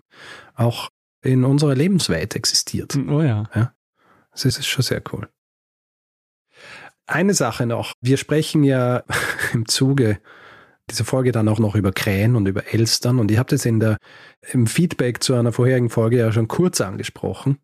auch 0.55 0.89
in 1.23 1.43
unserer 1.43 1.75
Lebenswelt 1.75 2.36
existiert. 2.36 2.95
Oh 2.95 3.21
ja. 3.21 3.49
ja. 3.53 3.73
Das 4.32 4.45
ist 4.45 4.65
schon 4.65 4.84
sehr 4.84 5.01
cool. 5.13 5.29
Eine 7.05 7.34
Sache 7.34 7.65
noch. 7.65 7.93
Wir 8.01 8.17
sprechen 8.17 8.63
ja 8.63 9.03
im 9.53 9.67
Zuge 9.67 10.19
dieser 10.91 11.05
Folge 11.05 11.31
dann 11.31 11.47
auch 11.47 11.59
noch 11.59 11.75
über 11.75 11.91
Krähen 11.91 12.35
und 12.35 12.47
über 12.47 12.73
Elstern 12.73 13.19
und 13.19 13.31
ich 13.31 13.37
habe 13.37 13.49
das 13.49 13.65
in 13.65 13.79
der, 13.79 13.97
im 14.51 14.67
Feedback 14.67 15.23
zu 15.23 15.33
einer 15.33 15.51
vorherigen 15.51 15.89
Folge 15.89 16.17
ja 16.17 16.31
schon 16.31 16.47
kurz 16.47 16.81
angesprochen 16.81 17.57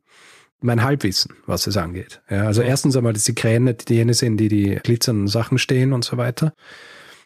mein 0.60 0.84
Halbwissen, 0.84 1.36
was 1.46 1.68
es 1.68 1.78
angeht. 1.78 2.22
Ja, 2.30 2.46
also 2.46 2.62
erstens 2.62 2.96
einmal, 2.98 3.14
dass 3.14 3.26
die 3.26 3.36
Krähen 3.36 3.66
nicht 3.66 3.90
jene 3.90 4.14
sind, 4.14 4.38
die 4.38 4.48
die 4.48 4.76
glitzernden 4.76 5.28
Sachen 5.28 5.58
stehen 5.58 5.94
und 5.94 6.04
so 6.04 6.18
weiter. 6.18 6.54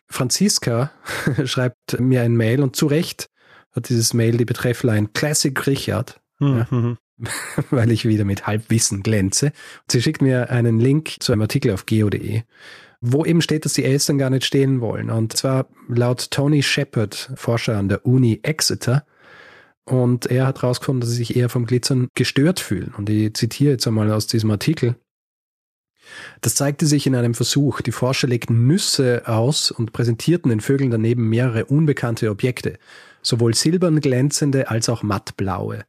Franziska 0.08 0.92
schreibt 1.46 2.00
mir 2.00 2.22
ein 2.22 2.36
Mail 2.36 2.62
und 2.62 2.76
zu 2.76 2.88
Recht 2.88 3.30
hat 3.74 3.88
dieses 3.88 4.14
Mail 4.14 4.36
die 4.36 4.46
Betreffline 4.46 5.10
Classic 5.14 5.66
Richard, 5.66 6.20
mhm. 6.40 6.98
ja, 7.18 7.30
weil 7.70 7.92
ich 7.92 8.06
wieder 8.06 8.26
mit 8.26 8.48
Halbwissen 8.48 9.02
glänze. 9.02 9.48
Und 9.48 9.92
sie 9.92 10.02
schickt 10.02 10.22
mir 10.22 10.50
einen 10.50 10.80
Link 10.80 11.16
zu 11.20 11.32
einem 11.32 11.44
Artikel 11.44 11.72
auf 11.72 11.86
geo.de, 11.86 12.44
wo 13.02 13.26
eben 13.26 13.42
steht, 13.42 13.66
dass 13.66 13.74
die 13.74 13.84
Eltern 13.84 14.18
gar 14.18 14.30
nicht 14.30 14.46
stehen 14.46 14.80
wollen. 14.80 15.10
Und 15.10 15.36
zwar 15.36 15.68
laut 15.88 16.30
Tony 16.32 16.62
Shepard, 16.62 17.32
Forscher 17.36 17.78
an 17.78 17.90
der 17.90 18.06
Uni 18.06 18.40
Exeter, 18.44 19.06
und 19.84 20.28
er 20.28 20.46
hat 20.46 20.62
herausgefunden, 20.62 21.02
dass 21.02 21.10
sie 21.10 21.18
sich 21.18 21.36
eher 21.36 21.50
vom 21.50 21.66
Glitzern 21.66 22.08
gestört 22.14 22.60
fühlen. 22.60 22.94
Und 22.96 23.10
ich 23.10 23.34
zitiere 23.34 23.72
jetzt 23.72 23.88
einmal 23.88 24.12
aus 24.12 24.28
diesem 24.28 24.52
Artikel. 24.52 24.96
Das 26.42 26.56
zeigte 26.56 26.86
sich 26.86 27.08
in 27.08 27.16
einem 27.16 27.34
Versuch. 27.34 27.82
Die 27.82 27.92
Forscher 27.92 28.28
legten 28.28 28.68
Nüsse 28.68 29.24
aus 29.26 29.72
und 29.72 29.92
präsentierten 29.92 30.50
den 30.50 30.62
Vögeln 30.62 30.92
daneben 30.92 31.30
mehrere 31.30 31.66
unbekannte 31.66 32.30
Objekte, 32.30 32.78
sowohl 33.22 33.54
silbern 33.54 34.00
glänzende 34.02 34.70
als 34.70 34.88
auch 34.88 35.04
mattblaue. 35.04 35.84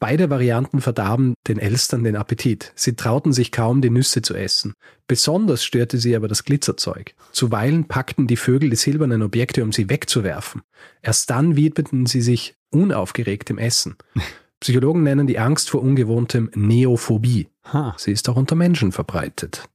Beide 0.00 0.28
Varianten 0.28 0.80
verdarben 0.80 1.34
den 1.46 1.58
Elstern 1.58 2.04
den 2.04 2.16
Appetit. 2.16 2.72
Sie 2.74 2.94
trauten 2.94 3.32
sich 3.32 3.52
kaum, 3.52 3.80
die 3.80 3.90
Nüsse 3.90 4.22
zu 4.22 4.34
essen. 4.34 4.74
Besonders 5.06 5.64
störte 5.64 5.98
sie 5.98 6.14
aber 6.14 6.28
das 6.28 6.44
Glitzerzeug. 6.44 7.14
Zuweilen 7.32 7.86
packten 7.86 8.26
die 8.26 8.36
Vögel 8.36 8.70
die 8.70 8.76
silbernen 8.76 9.22
Objekte, 9.22 9.62
um 9.62 9.72
sie 9.72 9.88
wegzuwerfen. 9.88 10.62
Erst 11.00 11.30
dann 11.30 11.56
widmeten 11.56 12.06
sie 12.06 12.20
sich 12.20 12.56
unaufgeregt 12.70 13.50
im 13.50 13.58
Essen. 13.58 13.96
Psychologen 14.60 15.02
nennen 15.02 15.26
die 15.26 15.38
Angst 15.38 15.70
vor 15.70 15.82
Ungewohntem 15.82 16.50
Neophobie. 16.54 17.48
Ha. 17.72 17.94
Sie 17.98 18.12
ist 18.12 18.28
auch 18.28 18.36
unter 18.36 18.54
Menschen 18.54 18.92
verbreitet. 18.92 19.68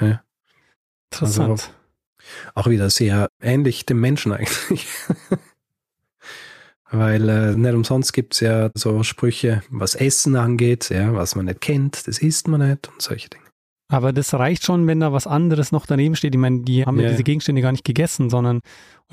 Ja. 0.00 0.22
Interessant. 1.10 1.50
Also 1.50 1.64
auch 2.54 2.68
wieder 2.68 2.88
sehr 2.90 3.28
ähnlich 3.40 3.86
dem 3.86 4.00
Menschen 4.00 4.32
eigentlich. 4.32 4.86
Weil 6.90 7.28
äh, 7.28 7.56
nicht 7.56 7.74
umsonst 7.74 8.12
gibt 8.12 8.34
es 8.34 8.40
ja 8.40 8.70
so 8.74 9.02
Sprüche, 9.02 9.62
was 9.70 9.94
Essen 9.94 10.36
angeht, 10.36 10.90
ja, 10.90 11.14
was 11.14 11.34
man 11.34 11.46
nicht 11.46 11.60
kennt, 11.60 12.06
das 12.06 12.18
isst 12.18 12.46
man 12.46 12.68
nicht 12.68 12.88
und 12.88 13.00
solche 13.00 13.28
Dinge. 13.30 13.44
Aber 13.88 14.12
das 14.12 14.32
reicht 14.34 14.64
schon, 14.64 14.86
wenn 14.86 15.00
da 15.00 15.12
was 15.12 15.26
anderes 15.26 15.72
noch 15.72 15.86
daneben 15.86 16.16
steht. 16.16 16.34
Ich 16.34 16.40
meine, 16.40 16.62
die 16.62 16.84
haben 16.84 16.98
ja, 16.98 17.04
ja 17.04 17.10
diese 17.10 17.22
Gegenstände 17.22 17.62
gar 17.62 17.72
nicht 17.72 17.84
gegessen, 17.84 18.30
sondern 18.30 18.60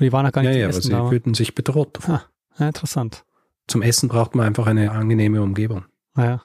die 0.00 0.12
waren 0.12 0.26
auch 0.26 0.32
gar 0.32 0.42
nicht 0.42 0.52
ja, 0.52 0.62
ja, 0.62 0.68
essen. 0.68 0.90
Ja, 0.90 1.04
sie 1.04 1.08
fühlten 1.08 1.34
sich 1.34 1.54
bedroht. 1.54 1.98
Ah, 2.08 2.22
ja, 2.58 2.66
interessant. 2.68 3.24
Zum 3.68 3.82
Essen 3.82 4.08
braucht 4.08 4.34
man 4.34 4.46
einfach 4.46 4.66
eine 4.66 4.90
angenehme 4.90 5.42
Umgebung. 5.42 5.84
Ja. 6.16 6.42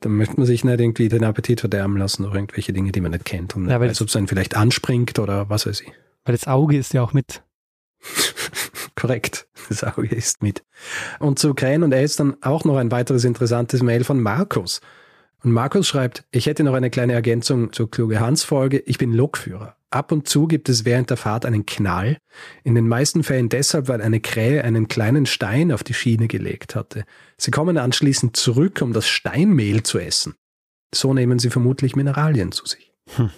Dann 0.00 0.16
möchte 0.16 0.36
man 0.36 0.46
sich 0.46 0.64
nicht 0.64 0.80
irgendwie 0.80 1.08
den 1.08 1.24
Appetit 1.24 1.60
verderben 1.60 1.96
lassen 1.96 2.24
durch 2.24 2.34
irgendwelche 2.34 2.72
Dinge, 2.72 2.92
die 2.92 3.00
man 3.00 3.12
nicht 3.12 3.24
kennt. 3.24 3.56
Und 3.56 3.68
ja, 3.68 3.80
weiß, 3.80 4.02
ob 4.02 4.08
es 4.08 4.16
einen 4.16 4.28
vielleicht 4.28 4.56
anspringt 4.56 5.18
oder 5.18 5.48
was 5.48 5.66
weiß 5.66 5.80
ich. 5.80 5.92
Weil 6.24 6.34
das 6.34 6.46
Auge 6.46 6.76
ist 6.76 6.92
ja 6.92 7.02
auch 7.02 7.12
mit. 7.12 7.42
Korrekt, 9.04 9.48
das 9.68 9.84
Auge 9.84 10.14
ist 10.14 10.42
mit. 10.42 10.64
Und 11.18 11.38
zu 11.38 11.52
Krähen 11.52 11.82
und 11.82 11.92
Elstern 11.92 12.38
auch 12.40 12.64
noch 12.64 12.78
ein 12.78 12.90
weiteres 12.90 13.24
interessantes 13.24 13.82
Mail 13.82 14.02
von 14.02 14.18
Markus. 14.18 14.80
Und 15.42 15.52
Markus 15.52 15.86
schreibt, 15.86 16.24
ich 16.30 16.46
hätte 16.46 16.64
noch 16.64 16.72
eine 16.72 16.88
kleine 16.88 17.12
Ergänzung 17.12 17.70
zur 17.70 17.90
Kluge 17.90 18.18
Hans 18.18 18.44
Folge. 18.44 18.78
Ich 18.78 18.96
bin 18.96 19.12
Lokführer. 19.12 19.76
Ab 19.90 20.10
und 20.10 20.26
zu 20.26 20.46
gibt 20.46 20.70
es 20.70 20.86
während 20.86 21.10
der 21.10 21.18
Fahrt 21.18 21.44
einen 21.44 21.66
Knall. 21.66 22.16
In 22.62 22.74
den 22.74 22.88
meisten 22.88 23.24
Fällen 23.24 23.50
deshalb, 23.50 23.88
weil 23.88 24.00
eine 24.00 24.20
Krähe 24.20 24.64
einen 24.64 24.88
kleinen 24.88 25.26
Stein 25.26 25.70
auf 25.70 25.84
die 25.84 25.92
Schiene 25.92 26.26
gelegt 26.26 26.74
hatte. 26.74 27.04
Sie 27.36 27.50
kommen 27.50 27.76
anschließend 27.76 28.38
zurück, 28.38 28.80
um 28.80 28.94
das 28.94 29.06
Steinmehl 29.06 29.82
zu 29.82 29.98
essen. 29.98 30.34
So 30.94 31.12
nehmen 31.12 31.38
sie 31.38 31.50
vermutlich 31.50 31.94
Mineralien 31.94 32.52
zu 32.52 32.64
sich. 32.64 32.90
Hm. 33.16 33.28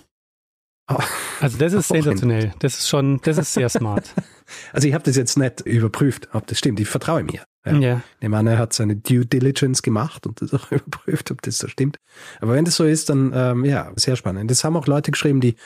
Also 1.40 1.58
das 1.58 1.74
ist 1.74 1.88
sensationell. 1.88 2.54
Das 2.60 2.78
ist 2.78 2.88
schon, 2.88 3.20
das 3.22 3.38
ist 3.38 3.52
sehr 3.52 3.68
smart. 3.68 4.12
Also 4.72 4.86
ich 4.86 4.94
habe 4.94 5.02
das 5.02 5.16
jetzt 5.16 5.36
nicht 5.36 5.62
überprüft, 5.62 6.28
ob 6.32 6.46
das 6.46 6.58
stimmt. 6.58 6.78
Ich 6.78 6.88
vertraue 6.88 7.24
mir. 7.24 7.42
Ja. 7.64 7.78
ja. 7.78 8.02
Der 8.22 8.28
Mann 8.28 8.46
er 8.46 8.58
hat 8.58 8.72
seine 8.72 8.94
Due 8.94 9.26
Diligence 9.26 9.82
gemacht 9.82 10.24
und 10.24 10.40
das 10.40 10.54
auch 10.54 10.70
überprüft, 10.70 11.32
ob 11.32 11.42
das 11.42 11.58
so 11.58 11.66
stimmt. 11.66 11.98
Aber 12.40 12.52
wenn 12.52 12.64
das 12.64 12.76
so 12.76 12.84
ist, 12.84 13.10
dann 13.10 13.32
ähm, 13.34 13.64
ja, 13.64 13.90
sehr 13.96 14.14
spannend. 14.14 14.48
Das 14.48 14.62
haben 14.62 14.76
auch 14.76 14.86
Leute 14.86 15.10
geschrieben, 15.10 15.40
die 15.40 15.56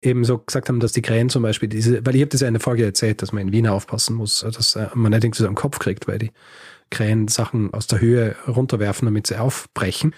eben 0.00 0.24
so 0.24 0.38
gesagt 0.38 0.70
haben, 0.70 0.80
dass 0.80 0.92
die 0.92 1.02
Krähen 1.02 1.28
zum 1.28 1.42
Beispiel 1.42 1.68
diese, 1.68 2.04
weil 2.06 2.16
ich 2.16 2.22
habe 2.22 2.30
das 2.30 2.40
ja 2.40 2.48
in 2.48 2.54
der 2.54 2.62
Folge 2.62 2.84
erzählt, 2.84 3.20
dass 3.20 3.32
man 3.32 3.48
in 3.48 3.52
Wien 3.52 3.66
aufpassen 3.66 4.16
muss, 4.16 4.40
dass 4.40 4.76
äh, 4.76 4.88
man 4.94 5.12
nicht 5.12 5.24
irgendwie 5.24 5.42
so 5.42 5.48
am 5.48 5.54
Kopf 5.54 5.78
kriegt, 5.78 6.08
weil 6.08 6.18
die 6.18 6.30
Krähen 6.92 7.26
Sachen 7.26 7.74
aus 7.74 7.86
der 7.88 8.00
Höhe 8.00 8.36
runterwerfen, 8.46 9.06
damit 9.06 9.26
sie 9.26 9.36
aufbrechen, 9.36 10.14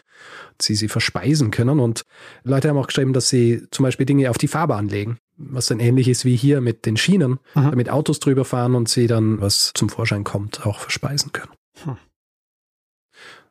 sie 0.61 0.75
sie 0.75 0.89
verspeisen 0.89 1.51
können. 1.51 1.81
Und 1.81 2.03
Leute 2.43 2.69
haben 2.69 2.77
auch 2.77 2.89
geschrieben, 2.89 3.13
dass 3.13 3.29
sie 3.29 3.67
zum 3.71 3.85
Beispiel 3.85 4.05
Dinge 4.05 4.29
auf 4.29 4.37
die 4.37 4.49
Fahrbahn 4.49 4.89
legen, 4.89 5.19
was 5.37 5.67
dann 5.67 5.81
ähnlich 5.81 6.09
ist 6.09 6.25
wie 6.25 6.37
hier 6.37 6.61
mit 6.61 6.85
den 6.85 6.97
Schienen, 6.97 7.39
Aha. 7.55 7.71
damit 7.71 7.89
Autos 7.89 8.21
drüber 8.21 8.45
fahren 8.45 8.75
und 8.75 8.89
sie 8.89 9.07
dann, 9.07 9.41
was 9.41 9.73
zum 9.75 9.89
Vorschein 9.89 10.25
kommt, 10.25 10.67
auch 10.67 10.81
verspeisen 10.81 11.33
können. 11.33 11.53
Hm. 11.85 11.97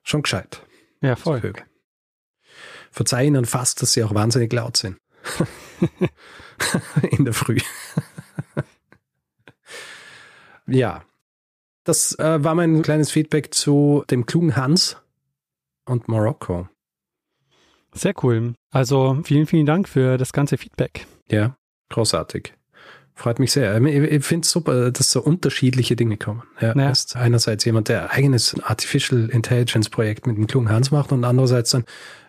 Schon 0.04 0.22
gescheit. 0.22 0.62
Ja, 1.02 1.16
voll. 1.16 1.40
Vögel. 1.42 1.64
Verzeih 2.92 3.26
ihnen 3.26 3.46
fast, 3.46 3.82
dass 3.82 3.94
sie 3.94 4.04
auch 4.04 4.14
wahnsinnig 4.14 4.52
laut 4.54 4.78
sind. 4.78 4.98
In 7.12 7.26
der 7.26 7.34
Früh. 7.34 7.58
ja, 10.68 11.04
das 11.84 12.18
äh, 12.20 12.44
war 12.44 12.56
mein 12.56 12.82
kleines 12.82 13.12
Feedback 13.12 13.54
zu 13.54 14.04
dem 14.10 14.26
klugen 14.26 14.56
Hans 14.56 14.98
und 15.86 16.08
Marokko. 16.08 16.68
Sehr 17.94 18.14
cool. 18.24 18.54
Also 18.72 19.20
vielen, 19.24 19.46
vielen 19.46 19.66
Dank 19.66 19.88
für 19.88 20.18
das 20.18 20.34
ganze 20.34 20.58
Feedback. 20.58 21.06
Ja, 21.30 21.56
großartig. 21.90 22.54
Freut 23.16 23.38
mich 23.38 23.52
sehr. 23.52 23.80
Ich 23.84 24.26
finde 24.26 24.46
es 24.46 24.52
super, 24.52 24.90
dass 24.92 25.12
so 25.12 25.22
unterschiedliche 25.22 25.96
Dinge 25.96 26.18
kommen. 26.18 26.44
Ja, 26.60 26.76
ja. 26.76 26.90
Ist 26.90 27.16
einerseits 27.16 27.64
jemand, 27.64 27.88
der 27.88 28.04
ein 28.04 28.10
eigenes 28.10 28.56
Artificial 28.64 29.30
Intelligence 29.30 29.90
Projekt 29.90 30.26
mit 30.26 30.36
dem 30.36 30.48
klugen 30.48 30.70
Hans 30.70 30.90
macht 30.90 31.12
und 31.12 31.24
andererseits 31.24 31.70
dann 31.70 31.86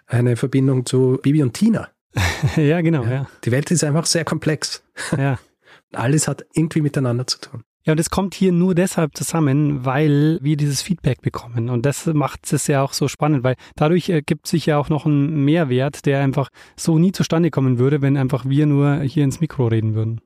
eine 0.07 0.37
Verbindung 0.37 0.85
zu 0.85 1.19
Bibi 1.23 1.43
und 1.43 1.55
Tina. 1.55 1.89
ja, 2.57 2.83
genau. 2.83 3.03
Ja. 3.05 3.11
ja. 3.11 3.27
Die 3.45 3.51
Welt 3.51 3.71
ist 3.71 3.83
einfach 3.83 4.05
sehr 4.05 4.25
komplex. 4.27 4.85
Ja. 5.17 5.39
Alles 5.93 6.29
hat 6.29 6.45
irgendwie 6.53 6.83
miteinander 6.83 7.27
zu 7.27 7.41
tun. 7.41 7.65
Ja, 7.87 7.93
und 7.93 8.01
es 8.01 8.09
kommt 8.09 8.35
hier 8.35 8.51
nur 8.51 8.75
deshalb 8.75 9.15
zusammen, 9.15 9.85
weil 9.85 10.39
wir 10.41 10.57
dieses 10.57 10.81
Feedback 10.81 11.21
bekommen. 11.21 11.69
Und 11.69 11.85
das 11.85 12.07
macht 12.07 12.51
es 12.51 12.67
ja 12.67 12.83
auch 12.83 12.95
so 12.95 13.09
spannend, 13.09 13.45
weil 13.45 13.57
dadurch 13.77 14.09
ergibt 14.09 14.47
sich 14.47 14.65
ja 14.65 14.79
auch 14.79 14.89
noch 14.89 15.05
ein 15.05 15.45
Mehrwert, 15.45 16.07
der 16.07 16.21
einfach 16.21 16.49
so 16.77 16.99
nie 16.99 17.13
zustande 17.13 17.51
kommen 17.51 17.79
würde, 17.79 18.01
wenn 18.01 18.17
einfach 18.17 18.47
wir 18.47 18.65
nur 18.65 19.01
hier 19.01 19.25
ins 19.25 19.41
Mikro 19.41 19.67
reden 19.67 19.95
würden. 19.95 20.23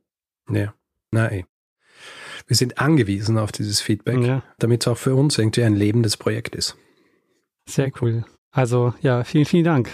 Ja, 0.49 0.73
nein. 1.11 1.45
Wir 2.47 2.57
sind 2.57 2.79
angewiesen 2.79 3.39
auf 3.39 3.51
dieses 3.51 3.81
Feedback, 3.81 4.21
ja. 4.21 4.43
damit 4.59 4.83
es 4.83 4.89
auch 4.89 4.97
für 4.97 5.17
uns 5.17 5.37
irgendwie 5.37 5.65
ein 5.65 5.75
lebendes 5.75 6.17
Projekt 6.17 6.55
ist. 6.55 6.77
Sehr 7.69 7.91
cool. 8.01 8.25
Also 8.53 8.95
ja, 9.01 9.25
vielen, 9.25 9.45
vielen 9.45 9.65
Dank. 9.65 9.93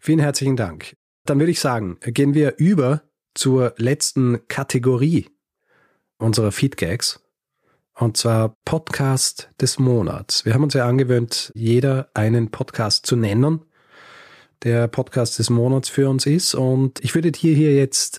Vielen 0.00 0.18
herzlichen 0.18 0.56
Dank. 0.56 0.96
Dann 1.26 1.38
würde 1.38 1.52
ich 1.52 1.60
sagen, 1.60 1.98
gehen 2.00 2.32
wir 2.32 2.54
über 2.56 3.02
zur 3.34 3.74
letzten 3.76 4.48
Kategorie 4.48 5.28
unserer 6.18 6.52
Feedgags. 6.52 7.20
Und 7.94 8.16
zwar 8.16 8.54
Podcast 8.64 9.50
des 9.60 9.78
Monats. 9.78 10.44
Wir 10.44 10.54
haben 10.54 10.62
uns 10.62 10.74
ja 10.74 10.86
angewöhnt, 10.86 11.50
jeder 11.54 12.10
einen 12.14 12.50
Podcast 12.50 13.06
zu 13.06 13.16
nennen. 13.16 13.62
der 14.62 14.88
Podcast 14.88 15.38
des 15.38 15.50
Monats 15.50 15.88
für 15.88 16.08
uns 16.08 16.26
ist. 16.26 16.54
Und 16.54 17.02
ich 17.04 17.14
würde 17.14 17.30
dir 17.30 17.54
hier 17.54 17.74
jetzt 17.76 18.18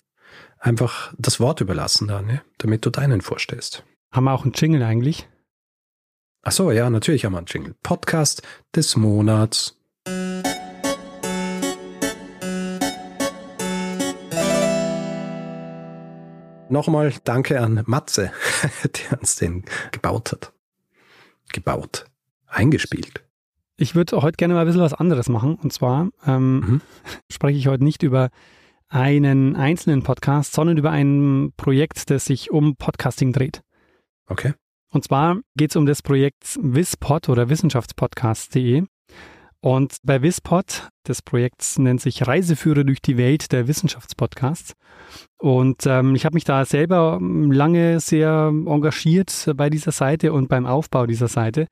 einfach 0.58 1.12
das 1.18 1.40
Wort 1.40 1.60
überlassen, 1.60 2.08
Daniel, 2.08 2.42
damit 2.58 2.84
du 2.86 2.90
deinen 2.90 3.20
vorstellst. 3.20 3.84
Haben 4.10 4.24
wir 4.24 4.32
auch 4.32 4.44
einen 4.44 4.52
Jingle 4.54 4.82
eigentlich? 4.82 5.28
Ach 6.42 6.52
so, 6.52 6.70
ja, 6.70 6.88
natürlich 6.88 7.24
haben 7.24 7.32
wir 7.32 7.38
einen 7.38 7.46
Jingle. 7.46 7.74
Podcast 7.82 8.42
des 8.74 8.96
Monats. 8.96 9.79
Nochmal 16.70 17.12
danke 17.24 17.60
an 17.60 17.82
Matze, 17.86 18.32
der 19.10 19.18
uns 19.18 19.34
den 19.36 19.64
gebaut 19.90 20.30
hat. 20.30 20.52
Gebaut. 21.52 22.06
Eingespielt. 22.46 23.24
Ich 23.76 23.96
würde 23.96 24.22
heute 24.22 24.36
gerne 24.36 24.54
mal 24.54 24.60
ein 24.60 24.66
bisschen 24.66 24.80
was 24.80 24.94
anderes 24.94 25.28
machen. 25.28 25.56
Und 25.56 25.72
zwar 25.72 26.10
ähm, 26.24 26.60
mhm. 26.60 26.80
spreche 27.30 27.58
ich 27.58 27.66
heute 27.66 27.82
nicht 27.82 28.04
über 28.04 28.30
einen 28.88 29.56
einzelnen 29.56 30.04
Podcast, 30.04 30.52
sondern 30.52 30.76
über 30.76 30.90
ein 30.90 31.52
Projekt, 31.56 32.08
das 32.08 32.26
sich 32.26 32.52
um 32.52 32.76
Podcasting 32.76 33.32
dreht. 33.32 33.62
Okay. 34.26 34.54
Und 34.92 35.02
zwar 35.02 35.40
geht 35.56 35.70
es 35.70 35.76
um 35.76 35.86
das 35.86 36.02
Projekt 36.02 36.56
Wispod 36.60 37.28
oder 37.28 37.48
Wissenschaftspodcast.de. 37.48 38.84
Und 39.62 39.96
bei 40.02 40.22
Wispod, 40.22 40.88
das 41.04 41.20
Projekt 41.20 41.78
nennt 41.78 42.00
sich 42.00 42.26
Reiseführer 42.26 42.84
durch 42.84 43.02
die 43.02 43.18
Welt 43.18 43.52
der 43.52 43.68
Wissenschaftspodcasts. 43.68 44.72
Und 45.38 45.86
ähm, 45.86 46.14
ich 46.14 46.24
habe 46.24 46.34
mich 46.34 46.44
da 46.44 46.64
selber 46.64 47.18
lange 47.20 48.00
sehr 48.00 48.50
engagiert 48.50 49.50
bei 49.56 49.68
dieser 49.68 49.92
Seite 49.92 50.32
und 50.32 50.48
beim 50.48 50.66
Aufbau 50.66 51.06
dieser 51.06 51.28
Seite. 51.28 51.66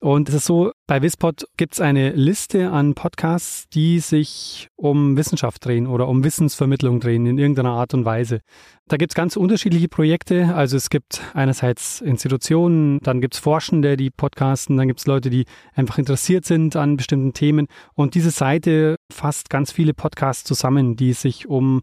Und 0.00 0.28
es 0.28 0.36
ist 0.36 0.46
so, 0.46 0.72
bei 0.88 1.02
Wispod 1.02 1.46
gibt 1.56 1.74
es 1.74 1.80
eine 1.80 2.10
Liste 2.10 2.70
an 2.70 2.94
Podcasts, 2.94 3.68
die 3.68 3.98
sich 3.98 4.68
um 4.76 5.16
Wissenschaft 5.16 5.64
drehen 5.64 5.88
oder 5.88 6.06
um 6.06 6.22
Wissensvermittlung 6.22 7.00
drehen 7.00 7.26
in 7.26 7.38
irgendeiner 7.38 7.72
Art 7.72 7.92
und 7.92 8.04
Weise. 8.04 8.40
Da 8.86 8.96
gibt 8.96 9.10
es 9.10 9.16
ganz 9.16 9.36
unterschiedliche 9.36 9.88
Projekte. 9.88 10.54
Also 10.54 10.76
es 10.76 10.88
gibt 10.88 11.20
einerseits 11.34 12.00
Institutionen, 12.00 13.00
dann 13.00 13.20
gibt 13.20 13.34
es 13.34 13.40
Forschende, 13.40 13.96
die 13.96 14.10
podcasten, 14.10 14.76
dann 14.76 14.86
gibt 14.86 15.00
es 15.00 15.06
Leute, 15.06 15.28
die 15.28 15.46
einfach 15.74 15.98
interessiert 15.98 16.44
sind 16.44 16.76
an 16.76 16.96
bestimmten 16.96 17.32
Themen. 17.32 17.66
Und 17.94 18.14
diese 18.14 18.30
Seite 18.30 18.94
fasst 19.12 19.50
ganz 19.50 19.72
viele 19.72 19.92
Podcasts 19.92 20.44
zusammen, 20.44 20.94
die 20.94 21.14
sich 21.14 21.48
um 21.48 21.82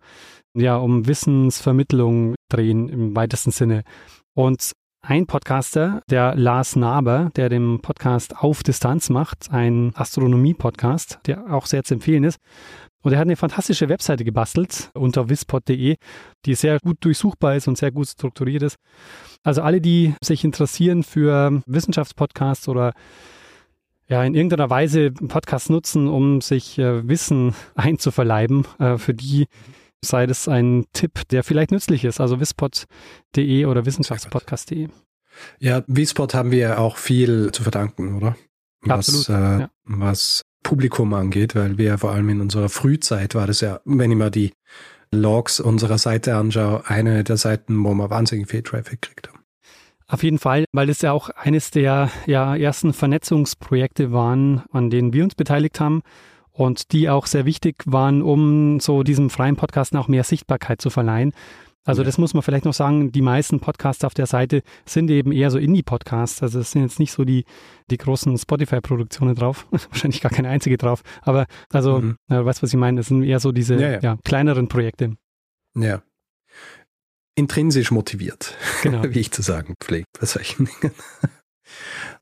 ja, 0.55 0.77
um 0.77 1.07
Wissensvermittlung 1.07 2.35
drehen 2.47 2.87
im 2.87 3.15
weitesten 3.15 3.51
Sinne. 3.51 3.83
Und 4.33 4.71
ein 5.05 5.27
Podcaster, 5.27 6.01
der 6.09 6.33
Lars 6.35 6.77
Naber, 6.77 7.29
der 7.35 7.49
den 7.49 7.81
Podcast 7.81 8.37
Auf 8.37 8.63
Distanz 8.63 9.09
macht, 9.09 9.51
ein 9.51 9.91
Astronomie-Podcast, 9.95 11.19
der 11.27 11.53
auch 11.53 11.65
sehr 11.65 11.83
zu 11.83 11.95
empfehlen 11.95 12.23
ist. 12.23 12.39
Und 13.01 13.11
er 13.11 13.19
hat 13.19 13.27
eine 13.27 13.35
fantastische 13.35 13.89
Webseite 13.89 14.23
gebastelt 14.23 14.91
unter 14.93 15.27
wispod.de, 15.27 15.97
die 16.45 16.55
sehr 16.55 16.79
gut 16.79 16.97
durchsuchbar 17.01 17.57
ist 17.57 17.67
und 17.67 17.77
sehr 17.77 17.91
gut 17.91 18.07
strukturiert 18.07 18.63
ist. 18.63 18.77
Also 19.43 19.61
alle, 19.61 19.81
die 19.81 20.15
sich 20.23 20.45
interessieren 20.45 21.03
für 21.03 21.61
Wissenschaftspodcasts 21.65 22.69
oder 22.69 22.93
ja, 24.07 24.23
in 24.23 24.35
irgendeiner 24.35 24.69
Weise 24.69 25.11
Podcasts 25.11 25.69
nutzen, 25.69 26.07
um 26.07 26.39
sich 26.39 26.79
äh, 26.79 27.05
Wissen 27.07 27.53
einzuverleiben, 27.75 28.65
äh, 28.79 28.97
für 28.97 29.13
die 29.13 29.47
sei 30.03 30.25
das 30.25 30.47
ein 30.47 30.85
Tipp, 30.93 31.27
der 31.29 31.43
vielleicht 31.43 31.71
nützlich 31.71 32.05
ist. 32.05 32.19
Also 32.19 32.39
wispod.de 32.39 33.65
oder 33.65 33.85
wissenschaftspodcast.de. 33.85 34.89
Ja, 35.59 35.83
Wispod 35.87 36.33
haben 36.33 36.51
wir 36.51 36.79
auch 36.79 36.97
viel 36.97 37.51
zu 37.51 37.63
verdanken, 37.63 38.17
oder? 38.17 38.35
Was, 38.81 39.09
Absolut. 39.09 39.29
Äh, 39.29 39.59
ja. 39.61 39.69
was 39.85 40.43
Publikum 40.61 41.13
angeht, 41.13 41.55
weil 41.55 41.77
wir 41.77 41.97
vor 41.97 42.11
allem 42.11 42.29
in 42.29 42.41
unserer 42.41 42.69
Frühzeit 42.69 43.35
war 43.35 43.47
das 43.47 43.61
ja, 43.61 43.79
wenn 43.85 44.11
ich 44.11 44.17
mal 44.17 44.31
die 44.31 44.53
Logs 45.11 45.59
unserer 45.59 45.97
Seite 45.97 46.35
anschaue, 46.35 46.83
eine 46.87 47.23
der 47.23 47.37
Seiten, 47.37 47.83
wo 47.83 47.93
wir 47.93 48.09
wahnsinnig 48.09 48.49
viel 48.49 48.63
Traffic 48.63 49.01
gekriegt 49.01 49.29
haben. 49.29 49.39
Auf 50.07 50.23
jeden 50.23 50.39
Fall, 50.39 50.65
weil 50.71 50.89
es 50.89 51.01
ja 51.01 51.11
auch 51.11 51.29
eines 51.29 51.71
der 51.71 52.09
ja, 52.25 52.55
ersten 52.55 52.93
Vernetzungsprojekte 52.93 54.11
waren, 54.11 54.63
an 54.71 54.89
denen 54.89 55.13
wir 55.13 55.23
uns 55.23 55.35
beteiligt 55.35 55.79
haben 55.79 56.01
und 56.53 56.91
die 56.91 57.09
auch 57.09 57.25
sehr 57.25 57.45
wichtig 57.45 57.83
waren, 57.85 58.21
um 58.21 58.79
so 58.79 59.03
diesem 59.03 59.29
freien 59.29 59.55
Podcast 59.55 59.95
auch 59.95 60.07
mehr 60.07 60.23
Sichtbarkeit 60.23 60.81
zu 60.81 60.89
verleihen. 60.89 61.33
Also 61.85 62.01
ja. 62.01 62.05
das 62.05 62.17
muss 62.17 62.33
man 62.33 62.43
vielleicht 62.43 62.63
noch 62.63 62.73
sagen, 62.73 63.11
die 63.11 63.21
meisten 63.21 63.59
Podcasts 63.59 64.05
auf 64.05 64.13
der 64.13 64.25
Seite 64.25 64.61
sind 64.85 65.09
eben 65.09 65.33
eher 65.33 65.51
so 65.51 65.57
Indie-Podcasts. 65.57 66.41
Also 66.41 66.59
es 66.59 66.71
sind 66.71 66.83
jetzt 66.83 66.99
nicht 66.99 67.11
so 67.11 67.25
die, 67.25 67.43
die 67.91 67.97
großen 67.97 68.37
Spotify-Produktionen 68.37 69.35
drauf, 69.35 69.67
wahrscheinlich 69.71 70.21
gar 70.21 70.31
keine 70.31 70.47
einzige 70.47 70.77
drauf. 70.77 71.01
Aber 71.23 71.45
also, 71.71 71.99
mhm. 71.99 72.15
äh, 72.29 72.43
weißt 72.43 72.63
was 72.63 72.69
ich 72.69 72.79
meine, 72.79 72.97
das 73.01 73.07
sind 73.07 73.23
eher 73.23 73.41
so 73.41 73.51
diese 73.51 73.75
ja, 73.75 73.91
ja. 73.91 73.99
ja, 73.99 74.17
kleineren 74.23 74.69
Projekte. 74.69 75.15
Ja. 75.77 76.01
Intrinsisch 77.35 77.91
motiviert, 77.91 78.55
genau. 78.81 79.03
wie 79.09 79.19
ich 79.19 79.31
zu 79.31 79.41
sagen 79.41 79.75
pflege 79.81 80.05
bei 80.17 80.25
solchen 80.25 80.69
Dingen 80.81 80.93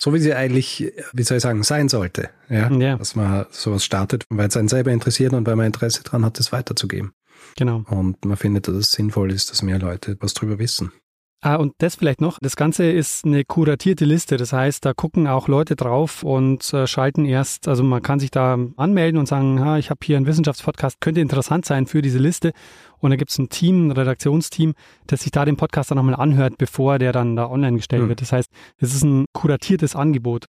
so 0.01 0.15
wie 0.15 0.19
sie 0.19 0.33
eigentlich, 0.33 0.91
wie 1.13 1.23
soll 1.23 1.37
ich 1.37 1.43
sagen, 1.43 1.61
sein 1.61 1.87
sollte. 1.87 2.31
Ja, 2.49 2.71
ja. 2.71 2.97
dass 2.97 3.15
man 3.15 3.45
sowas 3.51 3.85
startet, 3.85 4.25
weil 4.29 4.47
es 4.47 4.57
einen 4.57 4.67
selber 4.67 4.91
interessiert 4.91 5.33
und 5.33 5.45
weil 5.45 5.55
man 5.55 5.67
Interesse 5.67 6.01
daran 6.03 6.25
hat, 6.25 6.39
das 6.39 6.51
weiterzugeben. 6.51 7.13
Genau. 7.55 7.83
Und 7.87 8.25
man 8.25 8.35
findet, 8.35 8.67
dass 8.67 8.75
es 8.75 8.91
sinnvoll 8.91 9.31
ist, 9.31 9.51
dass 9.51 9.61
mehr 9.61 9.77
Leute 9.77 10.17
was 10.19 10.33
drüber 10.33 10.57
wissen. 10.57 10.91
Ah, 11.43 11.55
und 11.55 11.73
das 11.79 11.95
vielleicht 11.95 12.21
noch. 12.21 12.37
Das 12.39 12.55
Ganze 12.55 12.85
ist 12.91 13.25
eine 13.25 13.43
kuratierte 13.43 14.05
Liste. 14.05 14.37
Das 14.37 14.53
heißt, 14.53 14.85
da 14.85 14.93
gucken 14.93 15.25
auch 15.25 15.47
Leute 15.47 15.75
drauf 15.75 16.21
und 16.21 16.71
äh, 16.71 16.85
schalten 16.85 17.25
erst, 17.25 17.67
also 17.67 17.83
man 17.83 18.03
kann 18.03 18.19
sich 18.19 18.29
da 18.29 18.59
anmelden 18.77 19.19
und 19.19 19.25
sagen, 19.25 19.59
ha, 19.59 19.79
ich 19.79 19.89
habe 19.89 20.01
hier 20.03 20.17
einen 20.17 20.27
Wissenschaftspodcast, 20.27 21.01
könnte 21.01 21.19
interessant 21.19 21.65
sein 21.65 21.87
für 21.87 22.03
diese 22.03 22.19
Liste. 22.19 22.51
Und 22.99 23.09
da 23.09 23.15
gibt 23.15 23.31
es 23.31 23.39
ein 23.39 23.49
Team, 23.49 23.87
ein 23.87 23.91
Redaktionsteam, 23.91 24.75
das 25.07 25.21
sich 25.21 25.31
da 25.31 25.43
den 25.43 25.57
Podcast 25.57 25.89
dann 25.89 25.95
nochmal 25.95 26.13
anhört, 26.13 26.59
bevor 26.59 26.99
der 26.99 27.11
dann 27.11 27.35
da 27.35 27.49
online 27.49 27.77
gestellt 27.77 28.03
mhm. 28.03 28.09
wird. 28.09 28.21
Das 28.21 28.33
heißt, 28.33 28.51
es 28.77 28.93
ist 28.93 29.03
ein 29.03 29.25
kuratiertes 29.33 29.95
Angebot. 29.95 30.45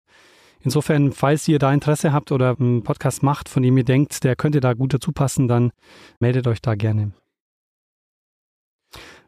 Insofern, 0.61 1.11
falls 1.11 1.47
ihr 1.47 1.57
da 1.57 1.73
Interesse 1.73 2.13
habt 2.13 2.31
oder 2.31 2.55
einen 2.59 2.83
Podcast 2.83 3.23
macht, 3.23 3.49
von 3.49 3.63
dem 3.63 3.75
ihr 3.75 3.83
denkt, 3.83 4.23
der 4.23 4.35
könnte 4.35 4.59
da 4.59 4.73
gut 4.73 4.93
dazu 4.93 5.11
passen, 5.11 5.47
dann 5.47 5.71
meldet 6.19 6.45
euch 6.45 6.61
da 6.61 6.75
gerne. 6.75 7.13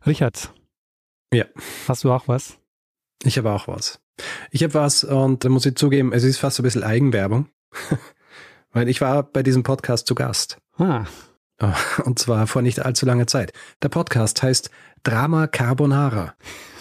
Richard, 0.05 0.53
ja. 1.35 1.45
Hast 1.87 2.03
du 2.03 2.11
auch 2.11 2.27
was? 2.27 2.57
Ich 3.23 3.37
habe 3.37 3.51
auch 3.51 3.67
was. 3.67 3.99
Ich 4.51 4.63
habe 4.63 4.73
was 4.73 5.03
und 5.03 5.43
da 5.43 5.49
muss 5.49 5.65
ich 5.65 5.75
zugeben, 5.75 6.13
es 6.13 6.23
ist 6.23 6.37
fast 6.37 6.59
ein 6.59 6.63
bisschen 6.63 6.83
Eigenwerbung. 6.83 7.49
Weil 8.71 8.89
ich 8.89 9.01
war 9.01 9.23
bei 9.23 9.43
diesem 9.43 9.63
Podcast 9.63 10.07
zu 10.07 10.15
Gast. 10.15 10.57
Ah. 10.77 11.05
Und 12.03 12.19
zwar 12.19 12.47
vor 12.47 12.61
nicht 12.61 12.79
allzu 12.79 13.05
langer 13.05 13.27
Zeit. 13.27 13.53
Der 13.81 13.89
Podcast 13.89 14.43
heißt 14.43 14.69
Drama 15.03 15.47
Carbonara. 15.47 16.35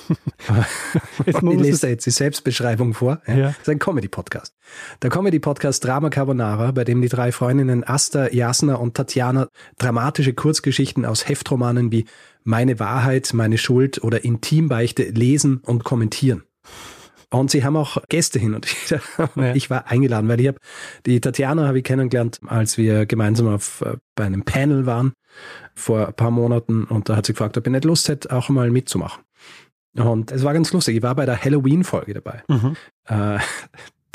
ich 1.27 1.41
lese 1.41 1.81
da 1.83 1.89
jetzt 1.89 2.07
die 2.07 2.11
Selbstbeschreibung 2.11 2.95
vor. 2.95 3.21
Ja. 3.27 3.35
ja. 3.35 3.47
Das 3.49 3.59
ist 3.61 3.69
ein 3.69 3.79
Comedy-Podcast. 3.79 4.55
Der 5.03 5.11
Comedy-Podcast 5.11 5.85
Drama 5.85 6.11
Carbonara, 6.11 6.73
bei 6.73 6.85
dem 6.85 7.03
die 7.03 7.09
drei 7.09 7.33
Freundinnen 7.33 7.85
Asta, 7.85 8.31
Jasna 8.33 8.77
und 8.77 8.95
Tatjana 8.95 9.49
dramatische 9.79 10.35
Kurzgeschichten 10.35 11.05
aus 11.05 11.29
Heftromanen 11.29 11.93
wie 11.93 12.07
Meine 12.43 12.79
Wahrheit, 12.79 13.33
Meine 13.35 13.59
Schuld 13.59 14.03
oder 14.03 14.25
Intimbeichte 14.25 15.05
lesen 15.05 15.59
und 15.59 15.85
kommentieren. 15.85 16.45
Und 17.31 17.51
sie 17.51 17.65
haben 17.65 17.77
auch 17.77 17.97
Gäste 18.09 18.39
hin 18.39 18.55
und 18.55 18.67
ich, 18.67 18.91
ja. 19.37 19.55
ich 19.55 19.69
war 19.69 19.89
eingeladen, 19.89 20.29
weil 20.29 20.41
ich 20.41 20.47
habe 20.47 20.59
die 21.05 21.21
Tatjana 21.21 21.67
habe 21.67 21.79
ich 21.79 21.85
kennengelernt, 21.85 22.39
als 22.47 22.79
wir 22.79 23.07
gemeinsam 23.07 23.49
auf 23.49 23.81
äh, 23.81 23.97
bei 24.15 24.25
einem 24.25 24.45
Panel 24.45 24.87
waren 24.87 25.15
vor 25.75 26.07
ein 26.07 26.15
paar 26.15 26.31
Monaten 26.31 26.85
und 26.85 27.09
da 27.09 27.17
hat 27.17 27.27
sie 27.27 27.33
gefragt, 27.33 27.59
ob 27.59 27.67
ich 27.67 27.73
nicht 27.73 27.85
Lust 27.85 28.09
hätte, 28.09 28.31
auch 28.31 28.49
mal 28.51 28.71
mitzumachen. 28.71 29.24
Und 29.97 30.33
es 30.33 30.43
war 30.43 30.53
ganz 30.53 30.73
lustig. 30.73 30.97
Ich 30.97 31.03
war 31.03 31.15
bei 31.15 31.27
der 31.27 31.43
Halloween-Folge 31.43 32.15
dabei. 32.15 32.43
Mhm. 32.49 32.77
Äh, 33.07 33.39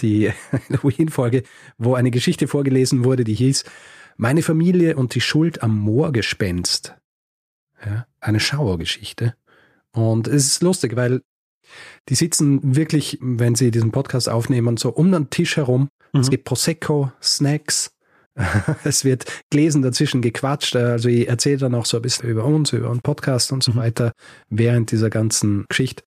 die 0.01 0.31
Halloween-Folge, 0.69 1.43
wo 1.77 1.95
eine 1.95 2.11
Geschichte 2.11 2.47
vorgelesen 2.47 3.03
wurde, 3.03 3.23
die 3.23 3.35
hieß 3.35 3.63
Meine 4.17 4.41
Familie 4.41 4.95
und 4.95 5.15
die 5.15 5.21
Schuld 5.21 5.63
am 5.63 5.77
Moorgespenst. 5.77 6.95
Ja, 7.85 8.05
eine 8.19 8.41
Schauergeschichte. 8.41 9.35
Und 9.91 10.27
es 10.27 10.45
ist 10.45 10.63
lustig, 10.63 10.95
weil 10.95 11.21
die 12.09 12.15
sitzen 12.15 12.75
wirklich, 12.75 13.17
wenn 13.21 13.55
sie 13.55 13.71
diesen 13.71 13.91
Podcast 13.91 14.27
aufnehmen, 14.27 14.77
so 14.77 14.89
um 14.89 15.11
den 15.11 15.29
Tisch 15.29 15.57
herum. 15.57 15.89
Mhm. 16.13 16.19
Es 16.19 16.29
gibt 16.29 16.43
Prosecco, 16.43 17.11
Snacks, 17.21 17.91
es 18.83 19.05
wird 19.05 19.25
gelesen, 19.49 19.81
dazwischen 19.81 20.21
gequatscht. 20.21 20.75
Also 20.75 21.09
ich 21.09 21.27
erzähle 21.27 21.57
dann 21.57 21.75
auch 21.75 21.85
so 21.85 21.97
ein 21.97 22.01
bisschen 22.01 22.29
über 22.29 22.45
uns, 22.45 22.73
über 22.73 22.89
einen 22.89 23.01
Podcast 23.01 23.51
und 23.51 23.63
so 23.63 23.73
mhm. 23.73 23.77
weiter 23.77 24.11
während 24.49 24.91
dieser 24.91 25.09
ganzen 25.09 25.65
Geschichte. 25.69 26.03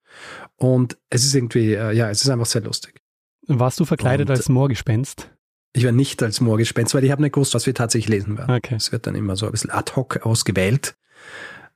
Und 0.56 0.96
es 1.10 1.24
ist 1.24 1.34
irgendwie, 1.34 1.74
äh, 1.74 1.92
ja, 1.92 2.10
es 2.10 2.22
ist 2.22 2.30
einfach 2.30 2.46
sehr 2.46 2.62
lustig. 2.62 3.00
Warst 3.46 3.80
du 3.80 3.84
verkleidet 3.84 4.30
und 4.30 4.36
als 4.36 4.48
Moorgespenst? 4.48 5.30
Ich 5.74 5.84
war 5.84 5.92
nicht 5.92 6.22
als 6.22 6.40
Moorgespenst, 6.40 6.94
weil 6.94 7.04
ich 7.04 7.10
habe 7.10 7.22
nicht 7.22 7.34
gewusst, 7.34 7.54
was 7.54 7.66
wir 7.66 7.74
tatsächlich 7.74 8.08
lesen 8.08 8.38
werden. 8.38 8.54
Okay. 8.54 8.74
Es 8.74 8.92
wird 8.92 9.06
dann 9.06 9.14
immer 9.14 9.36
so 9.36 9.46
ein 9.46 9.52
bisschen 9.52 9.70
ad 9.70 9.92
hoc 9.96 10.24
ausgewählt. 10.24 10.94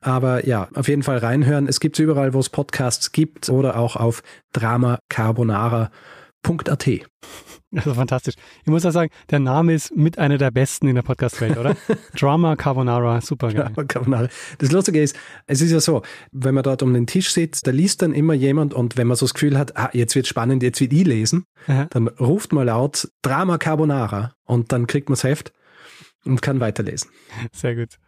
Aber 0.01 0.47
ja, 0.47 0.69
auf 0.75 0.89
jeden 0.89 1.03
Fall 1.03 1.19
reinhören. 1.19 1.67
Es 1.67 1.81
gibt 1.81 1.99
überall, 1.99 2.35
wo 2.35 2.39
es 2.39 2.51
Podcasts 2.51 3.13
gibt 3.13 3.49
oder 3.49 3.77
auch 3.77 3.97
auf 3.97 4.23
dramacarbonara.com 4.53 5.91
Podcast.at. 6.47 6.89
Also 7.75 7.95
fantastisch. 7.95 8.37
Ich 8.63 8.69
muss 8.69 8.87
auch 8.87 8.93
sagen, 8.93 9.11
der 9.31 9.41
Name 9.41 9.75
ist 9.75 9.95
mit 9.97 10.17
einer 10.19 10.39
der 10.39 10.53
besten 10.53 10.87
in 10.87 10.95
der 10.95 11.03
Podcast-Welt, 11.03 11.59
oder? 11.59 11.77
Drama 12.17 12.55
Carbonara, 12.55 13.21
super 13.21 13.53
geil. 13.53 13.73
Drama 13.75 13.85
Carbonara. 13.85 14.29
Das 14.59 14.71
Lustige 14.71 15.03
ist, 15.03 15.17
es 15.49 15.61
ist 15.61 15.73
ja 15.73 15.81
so, 15.81 16.03
wenn 16.31 16.55
man 16.55 16.63
dort 16.63 16.85
um 16.85 16.95
den 16.95 17.09
Tisch 17.09 17.33
sitzt, 17.33 17.67
da 17.67 17.73
liest 17.73 18.01
dann 18.01 18.15
immer 18.15 18.35
jemand 18.35 18.75
und 18.75 18.97
wenn 18.97 19.09
man 19.09 19.17
so 19.17 19.27
das 19.27 19.35
Gefühl 19.35 19.59
hat, 19.59 19.77
ah, 19.77 19.91
jetzt 19.93 20.15
wird 20.15 20.29
spannend, 20.29 20.63
jetzt 20.63 20.81
wird 20.81 20.93
ich 20.93 21.05
lesen, 21.05 21.47
Aha. 21.67 21.87
dann 21.91 22.07
ruft 22.07 22.53
man 22.53 22.67
laut 22.67 23.09
Drama 23.23 23.59
Carbonara 23.59 24.33
und 24.45 24.71
dann 24.71 24.87
kriegt 24.87 25.09
man 25.09 25.15
das 25.15 25.25
Heft 25.25 25.53
und 26.25 26.43
kann 26.43 26.61
weiterlesen. 26.61 27.11
Sehr 27.53 27.75
gut. 27.75 27.99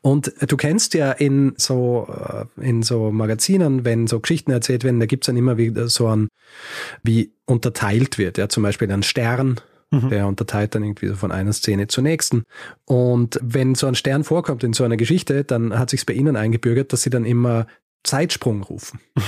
Und 0.00 0.32
du 0.48 0.56
kennst 0.56 0.94
ja 0.94 1.12
in 1.12 1.54
so, 1.56 2.08
äh, 2.08 2.44
in 2.60 2.82
so 2.82 3.10
Magazinen, 3.10 3.84
wenn 3.84 4.06
so 4.06 4.20
Geschichten 4.20 4.50
erzählt 4.50 4.84
werden, 4.84 5.00
da 5.00 5.06
gibt's 5.06 5.26
dann 5.26 5.36
immer 5.36 5.56
wieder 5.56 5.88
so 5.88 6.08
ein, 6.08 6.28
wie 7.02 7.32
unterteilt 7.46 8.18
wird. 8.18 8.38
Ja, 8.38 8.48
zum 8.48 8.62
Beispiel 8.62 8.90
ein 8.90 9.02
Stern, 9.02 9.60
mhm. 9.90 10.10
der 10.10 10.26
unterteilt 10.26 10.74
dann 10.74 10.84
irgendwie 10.84 11.08
so 11.08 11.16
von 11.16 11.32
einer 11.32 11.52
Szene 11.52 11.86
zur 11.86 12.02
nächsten. 12.02 12.44
Und 12.84 13.38
wenn 13.42 13.74
so 13.74 13.86
ein 13.86 13.94
Stern 13.94 14.24
vorkommt 14.24 14.64
in 14.64 14.72
so 14.72 14.84
einer 14.84 14.96
Geschichte, 14.96 15.44
dann 15.44 15.78
hat 15.78 15.90
sich's 15.90 16.04
bei 16.04 16.14
ihnen 16.14 16.36
eingebürgert, 16.36 16.92
dass 16.92 17.02
sie 17.02 17.10
dann 17.10 17.24
immer 17.24 17.66
Zeitsprung 18.04 18.62
rufen. 18.62 19.00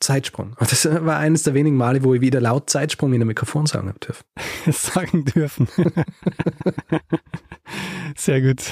Zeitsprung. 0.00 0.56
Und 0.58 0.72
das 0.72 0.86
war 0.86 1.18
eines 1.18 1.42
der 1.42 1.52
wenigen 1.52 1.76
Male, 1.76 2.02
wo 2.02 2.14
ich 2.14 2.22
wieder 2.22 2.40
laut 2.40 2.70
Zeitsprung 2.70 3.10
in 3.10 3.16
einem 3.16 3.28
Mikrofon 3.28 3.66
sagen 3.66 3.88
habe 3.88 3.98
dürfen. 3.98 4.24
sagen 4.72 5.26
dürfen. 5.26 5.68
Sehr 8.16 8.40
gut. 8.40 8.62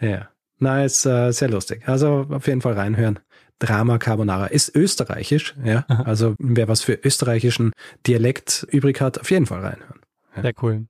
Ja. 0.00 0.28
Na, 0.58 0.84
ist 0.84 1.04
äh, 1.04 1.32
sehr 1.32 1.50
lustig. 1.50 1.88
Also 1.88 2.26
auf 2.30 2.46
jeden 2.46 2.60
Fall 2.60 2.74
reinhören. 2.74 3.18
Drama 3.58 3.98
Carbonara 3.98 4.46
ist 4.46 4.74
österreichisch, 4.74 5.54
ja. 5.64 5.84
Aha. 5.88 6.02
Also 6.02 6.34
wer 6.38 6.68
was 6.68 6.82
für 6.82 6.94
österreichischen 6.94 7.72
Dialekt 8.06 8.66
übrig 8.70 9.00
hat, 9.00 9.20
auf 9.20 9.30
jeden 9.30 9.46
Fall 9.46 9.60
reinhören. 9.60 10.00
Ja. 10.36 10.42
Sehr 10.42 10.52
cool. 10.62 10.86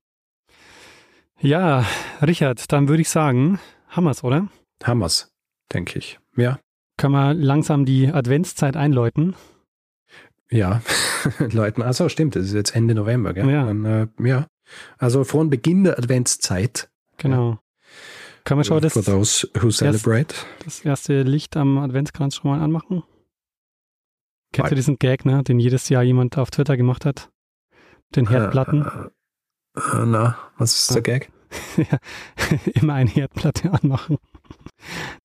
Ja, 1.40 1.84
Richard, 2.22 2.72
dann 2.72 2.88
würde 2.88 3.02
ich 3.02 3.10
sagen, 3.10 3.58
Hammers, 3.88 4.24
oder? 4.24 4.48
Hammers, 4.82 5.30
denke 5.72 5.98
ich. 5.98 6.18
Ja. 6.36 6.58
Können 6.96 7.12
wir 7.12 7.34
langsam 7.34 7.84
die 7.84 8.08
Adventszeit 8.08 8.76
einläuten? 8.76 9.34
Ja, 10.50 10.82
läuten. 11.38 11.82
Achso, 11.82 12.08
stimmt, 12.08 12.36
es 12.36 12.46
ist 12.46 12.54
jetzt 12.54 12.76
Ende 12.76 12.94
November, 12.94 13.34
gell? 13.34 13.50
Ja. 13.50 13.66
Dann, 13.66 13.84
äh, 13.84 14.06
ja. 14.22 14.46
Also 14.98 15.24
vor 15.24 15.44
Beginn 15.50 15.84
der 15.84 15.98
Adventszeit. 15.98 16.88
Genau. 17.18 17.58
Kann 18.44 18.58
man 18.58 18.64
schon 18.64 18.80
das, 18.80 18.92
those 18.92 19.48
who 19.58 19.70
celebrate. 19.70 20.34
das 20.64 20.80
erste 20.84 21.22
Licht 21.22 21.56
am 21.56 21.78
Adventskranz 21.78 22.36
schon 22.36 22.50
mal 22.50 22.60
anmachen? 22.60 23.02
Kennst 24.52 24.70
du 24.70 24.76
diesen 24.76 24.98
Gag, 24.98 25.24
ne, 25.24 25.42
den 25.42 25.58
jedes 25.58 25.88
Jahr 25.88 26.02
jemand 26.02 26.36
auf 26.38 26.50
Twitter 26.50 26.76
gemacht 26.76 27.04
hat? 27.06 27.30
Den 28.14 28.28
Herdplatten? 28.28 28.84
Äh, 28.84 29.80
äh, 29.80 30.02
äh, 30.02 30.06
na, 30.06 30.38
was 30.58 30.78
ist 30.78 30.94
der 30.94 31.02
Gag? 31.02 31.32
ja, 31.76 31.98
immer 32.74 32.94
eine 32.94 33.10
Herdplatte 33.10 33.72
anmachen. 33.72 34.18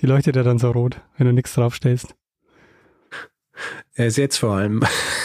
Die 0.01 0.05
leuchtet 0.05 0.36
ja 0.36 0.43
dann 0.43 0.57
so 0.57 0.72
rot, 0.72 1.01
wenn 1.17 1.28
du 1.28 1.34
nichts 1.34 1.53
draufstellst. 1.53 2.15
Er 3.93 4.07
ist 4.07 4.17
jetzt 4.17 4.38
vor 4.38 4.55
allem 4.55 4.82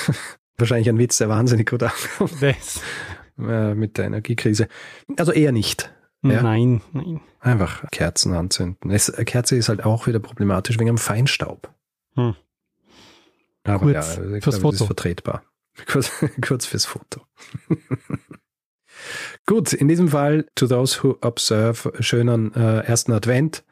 wahrscheinlich 0.59 0.89
ein 0.89 0.99
Witz, 0.99 1.19
der 1.19 1.29
wahnsinnig 1.29 1.71
gut 1.71 1.85
ankommt. 1.85 2.43
Äh, 3.39 3.75
mit 3.75 3.99
der 3.99 4.07
Energiekrise. 4.07 4.69
Also 5.17 5.33
eher 5.33 5.53
nicht. 5.53 5.93
Ja? 6.25 6.43
Nein, 6.43 6.81
nein. 6.93 7.21
Einfach 7.41 7.85
Kerzen 7.91 8.33
anzünden. 8.33 8.91
Es, 8.91 9.13
Kerze 9.27 9.57
ist 9.57 9.69
halt 9.69 9.85
auch 9.85 10.07
wieder 10.07 10.19
problematisch 10.19 10.79
wegen 10.79 10.87
dem 10.87 10.99
Feinstaub. 10.99 11.73
Hm. 12.15 12.35
Aber 13.65 13.79
kurz 13.79 14.17
ja, 14.17 14.25
ich 14.25 14.45
fürs 14.45 14.57
glaube, 14.57 14.59
Foto. 14.59 14.71
Das 14.73 14.81
ist 14.81 14.87
vertretbar. 14.87 15.43
Kurz, 15.91 16.13
kurz 16.41 16.67
fürs 16.67 16.85
Foto. 16.85 17.23
Gut, 19.45 19.73
in 19.73 19.89
diesem 19.89 20.07
Fall, 20.07 20.47
to 20.55 20.69
those 20.69 21.03
who 21.03 21.17
observe, 21.21 21.93
schönen 21.99 22.55
äh, 22.55 22.83
ersten 22.83 23.11
Advent. 23.11 23.65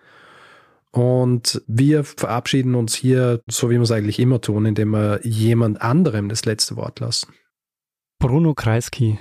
Und 0.90 1.62
wir 1.68 2.02
verabschieden 2.02 2.74
uns 2.74 2.96
hier, 2.96 3.40
so 3.48 3.70
wie 3.70 3.74
wir 3.74 3.82
es 3.82 3.92
eigentlich 3.92 4.18
immer 4.18 4.40
tun, 4.40 4.66
indem 4.66 4.90
wir 4.90 5.20
jemand 5.22 5.80
anderem 5.80 6.28
das 6.28 6.44
letzte 6.44 6.74
Wort 6.74 6.98
lassen. 6.98 7.32
Bruno 8.18 8.52
Kreisky 8.52 9.20